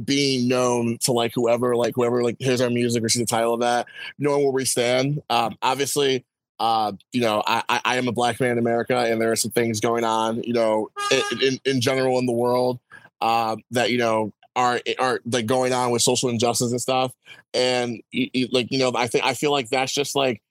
being 0.05 0.49
known 0.49 0.99
to 0.99 1.12
like 1.12 1.32
whoever 1.34 1.74
like 1.74 1.94
whoever 1.94 2.22
like 2.22 2.36
hears 2.38 2.61
our 2.61 2.70
music 2.70 3.03
or 3.03 3.09
sees 3.09 3.22
the 3.22 3.26
title 3.26 3.55
of 3.55 3.61
that, 3.61 3.86
knowing 4.18 4.42
where 4.42 4.53
we 4.53 4.64
stand. 4.64 5.22
Um, 5.30 5.57
obviously, 5.62 6.24
uh, 6.59 6.92
you 7.12 7.20
know, 7.20 7.42
I, 7.46 7.62
I 7.68 7.80
I 7.84 7.96
am 7.96 8.09
a 8.09 8.12
black 8.12 8.40
man 8.40 8.53
in 8.53 8.59
America, 8.59 8.96
and 8.96 9.20
there 9.20 9.30
are 9.30 9.36
some 9.36 9.51
things 9.53 9.80
going 9.80 10.05
on, 10.05 10.42
you 10.42 10.53
know, 10.53 10.90
in 11.11 11.42
in, 11.42 11.61
in 11.64 11.80
general 11.80 12.18
in 12.18 12.26
the 12.26 12.32
world 12.32 12.80
uh, 13.20 13.57
that 13.70 13.90
you 13.90 13.99
know 13.99 14.32
are 14.59 14.80
are 14.98 15.20
like 15.32 15.46
going 15.46 15.72
on 15.72 15.92
with 15.92 16.02
social 16.02 16.28
injustice 16.30 16.72
and 16.72 16.82
stuff. 16.82 17.14
And 17.54 18.02
like 18.52 18.70
you 18.72 18.78
know, 18.78 18.92
I 18.94 19.06
think 19.09 19.24
I 19.24 19.34
feel 19.34 19.52
like 19.52 19.70
that's 19.70 19.94
just 19.94 20.16
like 20.16 20.42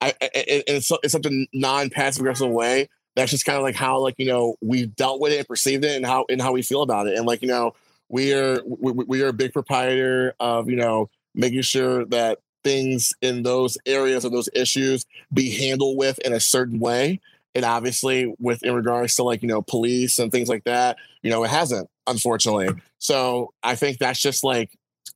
I, 0.00 0.08
I- 0.22 0.30
I- 0.34 0.64
it's 0.68 0.90
it's 1.02 1.12
such 1.12 1.26
a 1.26 1.46
non 1.52 1.90
passive 1.90 2.22
aggressive 2.22 2.50
way. 2.50 2.88
That's 3.16 3.30
just 3.30 3.44
kind 3.44 3.56
of 3.58 3.62
like 3.62 3.76
how 3.76 3.98
like 4.00 4.14
you 4.18 4.26
know 4.26 4.56
we've 4.62 4.94
dealt 4.96 5.20
with 5.20 5.32
it 5.32 5.38
and 5.38 5.48
perceived 5.48 5.84
it 5.84 5.96
and 5.96 6.06
how 6.06 6.26
and 6.30 6.40
how 6.42 6.52
we 6.52 6.62
feel 6.62 6.82
about 6.82 7.06
it. 7.08 7.16
And 7.16 7.26
like 7.26 7.42
you 7.42 7.48
know 7.48 7.74
we 8.08 8.32
are 8.34 8.60
we, 8.64 8.92
we- 8.92 9.04
we 9.04 9.22
are 9.22 9.28
a 9.28 9.32
big 9.34 9.52
proprietor 9.52 10.34
of 10.40 10.68
you 10.70 10.76
know 10.76 11.10
making 11.34 11.62
sure 11.62 12.04
that 12.06 12.38
things 12.64 13.12
in 13.22 13.42
those 13.42 13.76
areas 13.86 14.24
of 14.24 14.32
those 14.32 14.48
issues 14.54 15.04
be 15.32 15.50
handled 15.50 15.96
with 15.98 16.18
in 16.20 16.32
a 16.32 16.40
certain 16.40 16.78
way 16.78 17.20
and 17.54 17.64
obviously 17.64 18.34
with 18.38 18.62
in 18.62 18.72
regards 18.74 19.16
to 19.16 19.24
like 19.24 19.42
you 19.42 19.48
know 19.48 19.62
police 19.62 20.18
and 20.20 20.30
things 20.30 20.48
like 20.48 20.64
that 20.64 20.96
you 21.22 21.30
know 21.30 21.42
it 21.44 21.50
hasn't 21.50 21.88
unfortunately 22.06 22.68
so 22.98 23.52
i 23.62 23.74
think 23.74 23.98
that's 23.98 24.20
just 24.20 24.44
like 24.44 24.70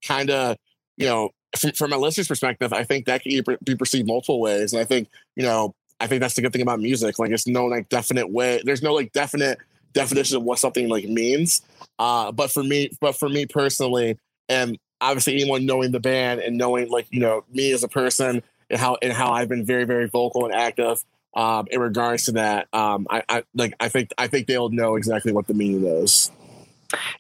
kind 0.04 0.30
of 0.30 0.56
you 0.96 1.06
know 1.06 1.30
from, 1.56 1.72
from 1.72 1.92
a 1.92 1.96
listener's 1.96 2.28
perspective 2.28 2.72
i 2.72 2.84
think 2.84 3.06
that 3.06 3.22
can 3.22 3.42
be 3.64 3.74
perceived 3.74 4.06
multiple 4.06 4.40
ways 4.40 4.72
and 4.72 4.80
i 4.80 4.84
think 4.84 5.08
you 5.34 5.42
know 5.42 5.74
i 6.00 6.06
think 6.06 6.20
that's 6.20 6.34
the 6.34 6.42
good 6.42 6.52
thing 6.52 6.62
about 6.62 6.80
music 6.80 7.18
like 7.18 7.30
it's 7.30 7.46
no 7.46 7.66
like 7.66 7.88
definite 7.88 8.30
way 8.30 8.60
there's 8.64 8.82
no 8.82 8.92
like 8.94 9.12
definite 9.12 9.58
definition 9.92 10.36
of 10.36 10.42
what 10.42 10.58
something 10.58 10.88
like 10.88 11.06
means 11.06 11.62
uh 11.98 12.30
but 12.30 12.50
for 12.50 12.62
me 12.62 12.90
but 13.00 13.16
for 13.16 13.28
me 13.28 13.46
personally 13.46 14.18
and 14.48 14.78
obviously 15.00 15.34
anyone 15.34 15.64
knowing 15.66 15.90
the 15.92 16.00
band 16.00 16.40
and 16.40 16.56
knowing 16.56 16.88
like 16.88 17.06
you 17.10 17.20
know 17.20 17.44
me 17.52 17.72
as 17.72 17.82
a 17.82 17.88
person 17.88 18.42
and 18.70 18.78
how 18.78 18.96
and 19.00 19.12
how 19.12 19.32
i've 19.32 19.48
been 19.48 19.64
very 19.64 19.84
very 19.84 20.06
vocal 20.06 20.44
and 20.44 20.54
active 20.54 21.02
um, 21.36 21.68
in 21.70 21.80
regards 21.80 22.24
to 22.24 22.32
that. 22.32 22.66
Um, 22.72 23.06
I, 23.10 23.22
I 23.28 23.42
like 23.54 23.74
I 23.78 23.88
think 23.88 24.10
I 24.18 24.26
think 24.26 24.48
they'll 24.48 24.70
know 24.70 24.96
exactly 24.96 25.32
what 25.32 25.46
the 25.46 25.54
meaning 25.54 25.84
is. 25.84 26.30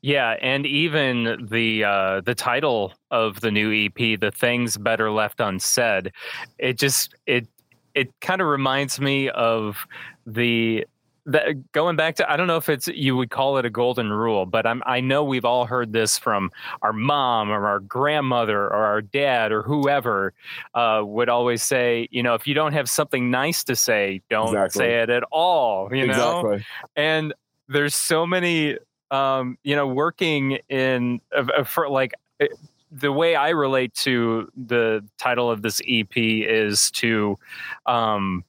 Yeah, 0.02 0.36
and 0.40 0.66
even 0.66 1.46
the 1.50 1.84
uh, 1.84 2.20
the 2.22 2.34
title 2.34 2.92
of 3.10 3.40
the 3.40 3.50
new 3.50 3.72
EP, 3.72 4.18
"The 4.20 4.30
Things 4.30 4.76
Better 4.78 5.10
Left 5.10 5.40
Unsaid," 5.40 6.12
it 6.58 6.78
just 6.78 7.14
it 7.26 7.46
it 7.94 8.12
kind 8.20 8.40
of 8.40 8.46
reminds 8.46 9.00
me 9.00 9.28
of 9.30 9.86
the 10.26 10.86
that 11.28 11.72
going 11.72 11.96
back 11.96 12.14
to 12.16 12.30
I 12.30 12.36
don't 12.36 12.46
know 12.46 12.56
if 12.56 12.68
it's 12.68 12.86
you 12.86 13.16
would 13.16 13.30
call 13.30 13.58
it 13.58 13.64
a 13.64 13.70
golden 13.70 14.12
rule, 14.12 14.46
but 14.46 14.64
I'm 14.64 14.80
I 14.86 15.00
know 15.00 15.24
we've 15.24 15.44
all 15.44 15.66
heard 15.66 15.92
this 15.92 16.16
from 16.18 16.52
our 16.82 16.92
mom 16.92 17.50
or 17.50 17.66
our 17.66 17.80
grandmother 17.80 18.66
or 18.66 18.74
our 18.84 19.02
dad 19.02 19.50
or 19.50 19.62
whoever 19.62 20.32
uh, 20.74 21.02
would 21.04 21.28
always 21.28 21.62
say, 21.64 22.06
you 22.12 22.22
know, 22.22 22.34
if 22.34 22.46
you 22.46 22.54
don't 22.54 22.74
have 22.74 22.88
something 22.88 23.28
nice 23.30 23.64
to 23.64 23.74
say, 23.74 24.22
don't 24.30 24.48
Exactly. 24.54 24.78
say 24.78 25.02
it 25.02 25.10
at 25.10 25.24
all. 25.32 25.92
You 25.92 26.06
know, 26.06 26.12
exactly. 26.12 26.64
and 26.94 27.34
there's 27.68 27.96
so 27.96 28.24
many 28.24 28.78
um 29.10 29.58
you 29.64 29.76
know 29.76 29.86
working 29.86 30.58
in 30.68 31.20
uh, 31.36 31.44
uh, 31.58 31.64
for 31.64 31.88
like 31.88 32.14
uh, 32.40 32.46
the 32.90 33.12
way 33.12 33.36
i 33.36 33.50
relate 33.50 33.94
to 33.94 34.50
the 34.56 35.04
title 35.18 35.50
of 35.50 35.62
this 35.62 35.80
ep 35.88 36.12
is 36.16 36.90
to 36.90 37.38
um 37.86 38.44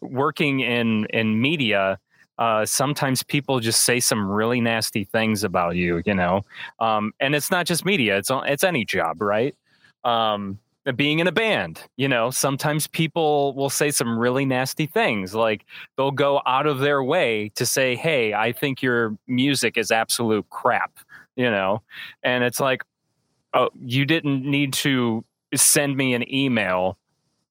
working 0.00 0.60
in 0.60 1.06
in 1.06 1.40
media 1.40 1.98
uh, 2.38 2.64
sometimes 2.64 3.22
people 3.22 3.60
just 3.60 3.82
say 3.84 4.00
some 4.00 4.26
really 4.26 4.62
nasty 4.62 5.04
things 5.04 5.44
about 5.44 5.76
you, 5.76 6.02
you 6.06 6.14
know, 6.14 6.42
um, 6.78 7.12
and 7.20 7.34
it's 7.34 7.50
not 7.50 7.66
just 7.66 7.84
media; 7.84 8.16
it's 8.16 8.30
it's 8.32 8.64
any 8.64 8.82
job, 8.82 9.20
right? 9.20 9.54
Um, 10.04 10.58
Uh, 10.86 10.92
being 10.92 11.18
in 11.18 11.26
a 11.26 11.32
band, 11.32 11.82
you 11.96 12.08
know, 12.08 12.30
sometimes 12.30 12.86
people 12.86 13.54
will 13.54 13.68
say 13.68 13.90
some 13.90 14.18
really 14.18 14.46
nasty 14.46 14.86
things. 14.86 15.34
Like 15.34 15.66
they'll 15.96 16.10
go 16.10 16.40
out 16.46 16.66
of 16.66 16.78
their 16.78 17.02
way 17.02 17.50
to 17.56 17.66
say, 17.66 17.94
"Hey, 17.96 18.32
I 18.32 18.52
think 18.52 18.82
your 18.82 19.14
music 19.26 19.76
is 19.76 19.90
absolute 19.90 20.48
crap," 20.48 20.92
you 21.36 21.50
know, 21.50 21.82
and 22.22 22.42
it's 22.44 22.60
like, 22.60 22.82
oh, 23.52 23.68
you 23.78 24.06
didn't 24.06 24.42
need 24.44 24.72
to 24.72 25.22
send 25.54 25.96
me 25.98 26.14
an 26.14 26.32
email 26.32 26.96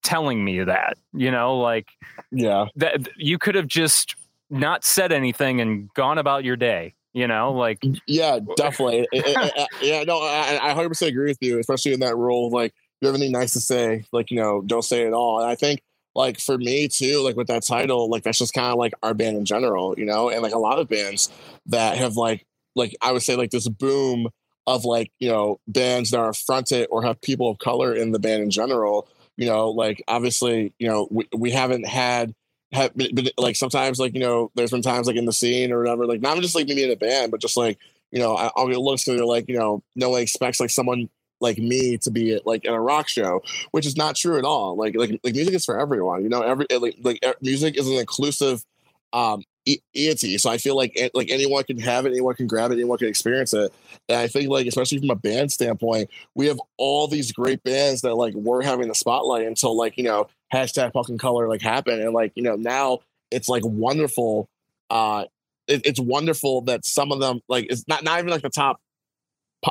telling 0.02 0.44
me 0.44 0.64
that, 0.64 0.98
you 1.14 1.30
know, 1.30 1.58
like 1.58 1.90
Yeah. 2.32 2.66
that 2.78 3.10
you 3.18 3.38
could 3.38 3.54
have 3.56 3.68
just 3.68 4.16
not 4.50 4.84
said 4.86 5.12
anything 5.12 5.60
and 5.62 5.94
gone 5.94 6.18
about 6.18 6.46
your 6.46 6.56
day, 6.56 6.96
you 7.14 7.28
know, 7.28 7.52
like 7.52 7.84
Yeah, 8.08 8.40
definitely. 8.56 9.08
It- 9.12 9.28
it- 9.28 9.54
it- 9.58 9.68
yeah, 9.82 10.04
no, 10.06 10.20
I, 10.20 10.58
I 10.64 10.74
100% 10.74 11.10
agree 11.10 11.28
with 11.30 11.38
you, 11.42 11.60
especially 11.60 11.92
in 11.94 12.00
that 12.00 12.16
role. 12.16 12.50
Like, 12.50 12.74
you 13.02 13.08
have 13.08 13.16
anything 13.16 13.32
nice 13.32 13.54
to 13.54 13.60
say, 13.60 14.06
like, 14.12 14.32
you 14.32 14.38
know, 14.38 14.62
don't 14.62 14.84
say 14.84 15.04
it 15.04 15.14
all. 15.14 15.40
And 15.40 15.50
I 15.50 15.56
think, 15.56 15.82
like, 16.16 16.40
for 16.40 16.58
me 16.58 16.88
too, 16.88 17.22
like 17.24 17.36
with 17.36 17.48
that 17.48 17.64
title, 17.64 18.10
like, 18.10 18.24
that's 18.24 18.38
just 18.40 18.54
kind 18.54 18.68
of 18.72 18.78
like 18.78 18.94
our 19.04 19.14
band 19.14 19.38
in 19.38 19.46
general, 19.46 19.98
you 19.98 20.06
know, 20.06 20.30
and 20.30 20.42
like 20.42 20.54
a 20.54 20.60
lot 20.60 20.80
of 20.80 20.90
bands 20.90 21.30
that 21.68 21.98
have, 21.98 22.16
like, 22.18 22.46
like 22.76 22.96
I 23.02 23.12
would 23.12 23.22
say, 23.24 23.36
like 23.36 23.52
this 23.52 23.68
boom 23.68 24.30
of 24.68 24.86
like, 24.86 25.12
you 25.20 25.30
know, 25.30 25.60
bands 25.68 26.12
that 26.12 26.20
are 26.20 26.34
fronted 26.34 26.88
or 26.92 27.04
have 27.04 27.22
people 27.22 27.50
of 27.50 27.60
color 27.60 27.94
in 27.94 28.12
the 28.12 28.20
band 28.20 28.44
in 28.44 28.50
general, 28.50 29.08
you 29.38 29.48
know, 29.48 29.70
like, 29.70 30.04
obviously, 30.08 30.74
you 30.80 30.88
know, 30.88 31.08
we, 31.10 31.28
we 31.36 31.52
haven't 31.52 31.88
had 31.88 32.34
have 32.72 32.96
been, 32.96 33.16
been- 33.16 33.30
like 33.38 33.56
sometimes 33.56 34.00
like 34.00 34.14
you 34.14 34.20
know 34.20 34.52
there's 34.56 34.72
been 34.72 34.82
times 34.82 35.08
like 35.08 35.16
in 35.16 35.26
the 35.26 35.34
scene 35.34 35.72
or 35.72 35.80
whatever 35.80 36.06
like 36.06 36.22
not 36.22 36.38
just 36.40 36.54
like 36.56 36.68
maybe 36.68 36.84
in 36.84 36.92
a 36.92 36.96
band 36.96 37.32
but 37.32 37.42
just 37.42 37.58
like 37.58 37.80
you 38.12 38.20
know 38.20 38.36
I, 38.36 38.52
I'll 38.56 38.68
get 38.68 38.78
looks 38.80 39.08
and 39.08 39.18
they're 39.18 39.26
like 39.26 39.48
you 39.48 39.58
know 39.58 39.82
no 39.96 40.12
one 40.12 40.22
expects 40.22 40.60
like 40.60 40.70
someone 40.70 41.10
like 41.40 41.58
me 41.58 41.98
to 41.98 42.12
be 42.12 42.34
at, 42.34 42.46
like 42.46 42.66
in 42.66 42.74
a 42.74 42.82
rock 42.82 43.08
show 43.08 43.42
which 43.72 43.86
is 43.86 43.96
not 43.96 44.16
true 44.16 44.38
at 44.38 44.46
all. 44.46 44.76
Like 44.76 44.96
like 44.96 45.20
like 45.24 45.34
music 45.34 45.54
is 45.54 45.66
for 45.66 45.80
everyone 45.80 46.24
you 46.24 46.30
know? 46.30 46.42
Every 46.42 46.66
like 46.72 46.98
like 47.02 47.20
e- 47.26 47.34
music 47.42 47.78
is 47.78 47.88
an 47.88 47.94
inclusive 47.96 48.64
um 49.14 49.44
entity 49.96 50.38
so 50.38 50.50
I 50.50 50.58
feel 50.58 50.76
like 50.76 50.98
like 51.14 51.30
anyone 51.30 51.64
can 51.64 51.80
have 51.80 52.06
it 52.06 52.12
anyone 52.12 52.34
can 52.36 52.48
grab 52.48 52.72
it 52.72 52.76
anyone 52.76 52.98
can 52.98 53.08
experience 53.08 53.54
it. 53.54 53.72
And 54.08 54.18
I 54.18 54.28
think 54.28 54.50
like 54.50 54.68
especially 54.68 55.00
from 55.00 55.10
a 55.12 55.16
band 55.16 55.52
standpoint 55.52 56.10
we 56.36 56.48
have 56.48 56.60
all 56.78 57.08
these 57.08 57.32
great 57.32 57.64
bands 57.64 58.02
that 58.02 58.16
like 58.16 58.34
were 58.34 58.62
having 58.62 58.88
the 58.88 58.96
spotlight 58.96 59.46
until 59.46 59.78
like 59.78 59.98
you 59.98 60.04
know 60.04 60.28
hashtag 60.54 60.94
fucking 60.94 61.18
color 61.18 61.48
like 61.48 61.62
happened. 61.62 62.02
And 62.02 62.14
like 62.14 62.32
you 62.36 62.44
know 62.44 62.56
now 62.56 63.00
it's 63.32 63.50
like 63.50 63.64
wonderful 63.66 64.48
uh 64.90 65.26
it, 65.68 65.82
it's 65.86 66.00
wonderful 66.00 66.62
that 66.62 66.86
some 66.86 67.12
of 67.12 67.20
them 67.20 67.42
like 67.48 67.68
it's 67.70 67.88
not 67.88 68.04
not 68.04 68.20
even 68.20 68.32
like 68.32 68.42
the 68.42 68.50
top 68.50 68.80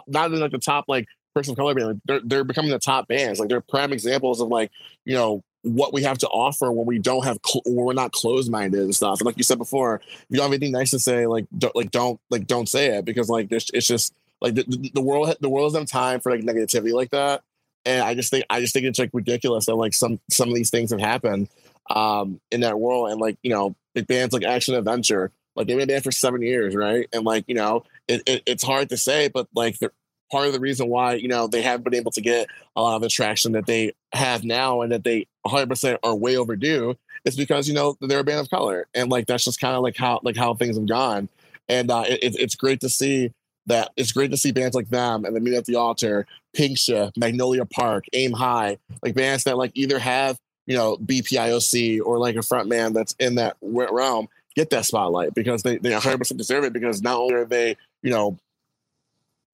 not 0.06 0.28
even 0.28 0.40
like 0.40 0.52
the 0.52 0.58
top 0.58 0.84
like 0.88 1.06
person 1.38 1.52
of 1.52 1.56
color 1.56 1.74
band 1.74 1.86
like, 1.88 1.96
they're, 2.04 2.20
they're 2.20 2.44
becoming 2.44 2.70
the 2.70 2.78
top 2.78 3.08
bands. 3.08 3.38
Like 3.38 3.48
they're 3.48 3.60
prime 3.60 3.92
examples 3.92 4.40
of 4.40 4.48
like 4.48 4.70
you 5.04 5.14
know 5.14 5.42
what 5.62 5.92
we 5.92 6.02
have 6.02 6.18
to 6.18 6.28
offer 6.28 6.70
when 6.70 6.86
we 6.86 6.98
don't 6.98 7.24
have 7.24 7.38
cl- 7.44 7.62
when 7.66 7.84
we're 7.84 7.92
not 7.92 8.12
closed 8.12 8.50
minded 8.50 8.80
and 8.80 8.94
stuff. 8.94 9.20
And 9.20 9.26
like 9.26 9.36
you 9.36 9.42
said 9.42 9.58
before 9.58 9.96
if 9.96 10.26
you 10.30 10.36
don't 10.36 10.44
have 10.44 10.52
anything 10.52 10.72
nice 10.72 10.90
to 10.90 10.98
say 10.98 11.26
like 11.26 11.46
don't 11.56 11.74
like 11.74 11.90
don't 11.90 12.20
like 12.30 12.46
don't 12.46 12.68
say 12.68 12.96
it 12.96 13.04
because 13.04 13.28
like 13.28 13.48
it's 13.50 13.86
just 13.86 14.14
like 14.40 14.54
the, 14.54 14.90
the, 14.94 15.00
world 15.00 15.34
the 15.40 15.48
world 15.48 15.72
doesn't 15.72 15.86
time 15.86 16.20
for 16.20 16.30
like 16.30 16.42
negativity 16.42 16.92
like 16.92 17.10
that. 17.10 17.42
And 17.84 18.02
I 18.02 18.14
just 18.14 18.30
think 18.30 18.44
I 18.50 18.60
just 18.60 18.72
think 18.72 18.86
it's 18.86 18.98
like 18.98 19.10
ridiculous 19.12 19.66
that 19.66 19.74
like 19.74 19.94
some 19.94 20.20
some 20.30 20.48
of 20.48 20.54
these 20.54 20.70
things 20.70 20.90
have 20.90 21.00
happened 21.00 21.48
um 21.90 22.40
in 22.50 22.60
that 22.60 22.78
world. 22.78 23.10
And 23.10 23.20
like 23.20 23.36
you 23.42 23.50
know 23.50 23.74
big 23.94 24.06
bands 24.06 24.32
like 24.32 24.44
Action 24.44 24.74
Adventure 24.74 25.32
like 25.56 25.66
they've 25.66 25.76
been 25.76 25.88
there 25.88 26.00
for 26.00 26.12
seven 26.12 26.40
years 26.40 26.76
right? 26.76 27.08
And 27.12 27.24
like 27.24 27.44
you 27.48 27.54
know 27.54 27.84
it, 28.06 28.22
it 28.26 28.42
it's 28.46 28.62
hard 28.62 28.90
to 28.90 28.96
say 28.96 29.28
but 29.28 29.48
like 29.54 29.78
the 29.80 29.90
part 30.30 30.46
of 30.46 30.52
the 30.52 30.60
reason 30.60 30.88
why 30.88 31.14
you 31.14 31.28
know 31.28 31.46
they 31.46 31.62
haven't 31.62 31.84
been 31.84 31.94
able 31.94 32.10
to 32.12 32.20
get 32.20 32.48
a 32.76 32.82
lot 32.82 32.96
of 32.96 33.02
the 33.02 33.08
traction 33.08 33.52
that 33.52 33.66
they 33.66 33.92
have 34.12 34.44
now 34.44 34.82
and 34.82 34.92
that 34.92 35.04
they 35.04 35.26
100% 35.46 35.98
are 36.02 36.14
way 36.14 36.36
overdue 36.36 36.96
is 37.24 37.36
because 37.36 37.68
you 37.68 37.74
know 37.74 37.96
they're 38.00 38.20
a 38.20 38.24
band 38.24 38.40
of 38.40 38.50
color. 38.50 38.86
And 38.94 39.10
like 39.10 39.26
that's 39.26 39.44
just 39.44 39.60
kind 39.60 39.74
of 39.74 39.82
like 39.82 39.96
how 39.96 40.20
like 40.22 40.36
how 40.36 40.54
things 40.54 40.76
have 40.76 40.86
gone. 40.86 41.28
And 41.68 41.90
uh 41.90 42.04
it, 42.06 42.36
it's 42.38 42.54
great 42.54 42.80
to 42.80 42.88
see 42.88 43.32
that 43.66 43.90
it's 43.96 44.12
great 44.12 44.30
to 44.30 44.36
see 44.36 44.50
bands 44.50 44.74
like 44.74 44.88
them 44.88 45.24
and 45.24 45.36
the 45.36 45.40
meet 45.40 45.54
at 45.54 45.66
the 45.66 45.76
altar 45.76 46.26
pink 46.54 46.78
shift 46.78 47.16
magnolia 47.16 47.66
park 47.66 48.06
aim 48.14 48.32
high 48.32 48.78
like 49.02 49.14
bands 49.14 49.44
that 49.44 49.58
like 49.58 49.70
either 49.74 49.98
have 49.98 50.38
you 50.66 50.74
know 50.74 50.96
BIPOC 50.96 52.00
or 52.04 52.18
like 52.18 52.36
a 52.36 52.42
front 52.42 52.68
man 52.68 52.94
that's 52.94 53.14
in 53.20 53.36
that 53.36 53.56
realm 53.60 54.28
get 54.56 54.70
that 54.70 54.86
spotlight 54.86 55.34
because 55.34 55.62
they, 55.62 55.76
they 55.76 55.90
100% 55.90 56.36
deserve 56.36 56.64
it 56.64 56.72
because 56.72 57.02
not 57.02 57.18
only 57.18 57.34
are 57.34 57.44
they 57.44 57.76
you 58.02 58.10
know 58.10 58.38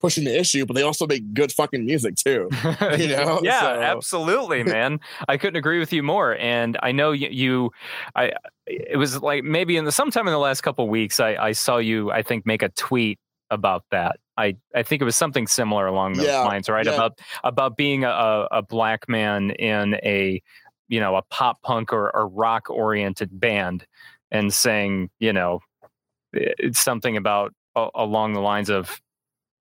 pushing 0.04 0.24
the 0.24 0.38
issue 0.38 0.66
but 0.66 0.74
they 0.76 0.82
also 0.82 1.06
make 1.06 1.22
good 1.34 1.50
fucking 1.52 1.84
music 1.84 2.14
too 2.16 2.48
you 2.98 3.08
know? 3.08 3.40
Yeah 3.42 3.60
So- 3.60 3.80
absolutely 3.92 4.62
man. 4.76 5.00
I 5.28 5.36
couldn't 5.36 5.56
agree 5.56 5.78
with 5.78 5.92
you 5.92 6.02
more 6.02 6.36
and 6.38 6.76
i 6.82 6.92
know 6.92 7.12
you, 7.12 7.28
you 7.30 7.70
i 8.14 8.32
it 8.66 8.98
was 8.98 9.22
like 9.22 9.44
maybe 9.44 9.76
in 9.76 9.84
the 9.84 9.92
sometime 9.92 10.26
in 10.26 10.32
the 10.32 10.38
last 10.38 10.60
couple 10.62 10.86
weeks 10.88 11.20
i 11.20 11.30
i 11.36 11.52
saw 11.52 11.76
you 11.78 12.10
i 12.10 12.22
think 12.22 12.44
make 12.46 12.62
a 12.62 12.68
tweet 12.70 13.18
about 13.50 13.84
that. 13.90 14.16
I 14.36 14.56
i 14.74 14.82
think 14.82 15.00
it 15.02 15.04
was 15.04 15.16
something 15.16 15.46
similar 15.46 15.86
along 15.86 16.14
those 16.14 16.26
Yeah, 16.26 16.40
lines 16.40 16.68
right? 16.68 16.84
yeah. 16.86 16.92
about 16.94 17.18
about 17.44 17.76
being 17.76 18.04
a, 18.04 18.08
a 18.10 18.48
a 18.58 18.62
black 18.62 19.08
man 19.08 19.50
in 19.52 19.94
a 20.02 20.42
you 20.88 20.98
know 21.00 21.14
a 21.16 21.22
pop 21.22 21.60
punk 21.62 21.92
or, 21.92 22.14
or 22.16 22.26
rock 22.26 22.68
oriented 22.70 23.30
band 23.38 23.86
and 24.32 24.52
saying 24.52 25.10
you 25.20 25.32
know 25.32 25.60
it's 26.32 26.80
something 26.80 27.16
about 27.16 27.52
along 27.94 28.32
the 28.32 28.40
lines 28.40 28.70
of 28.70 29.00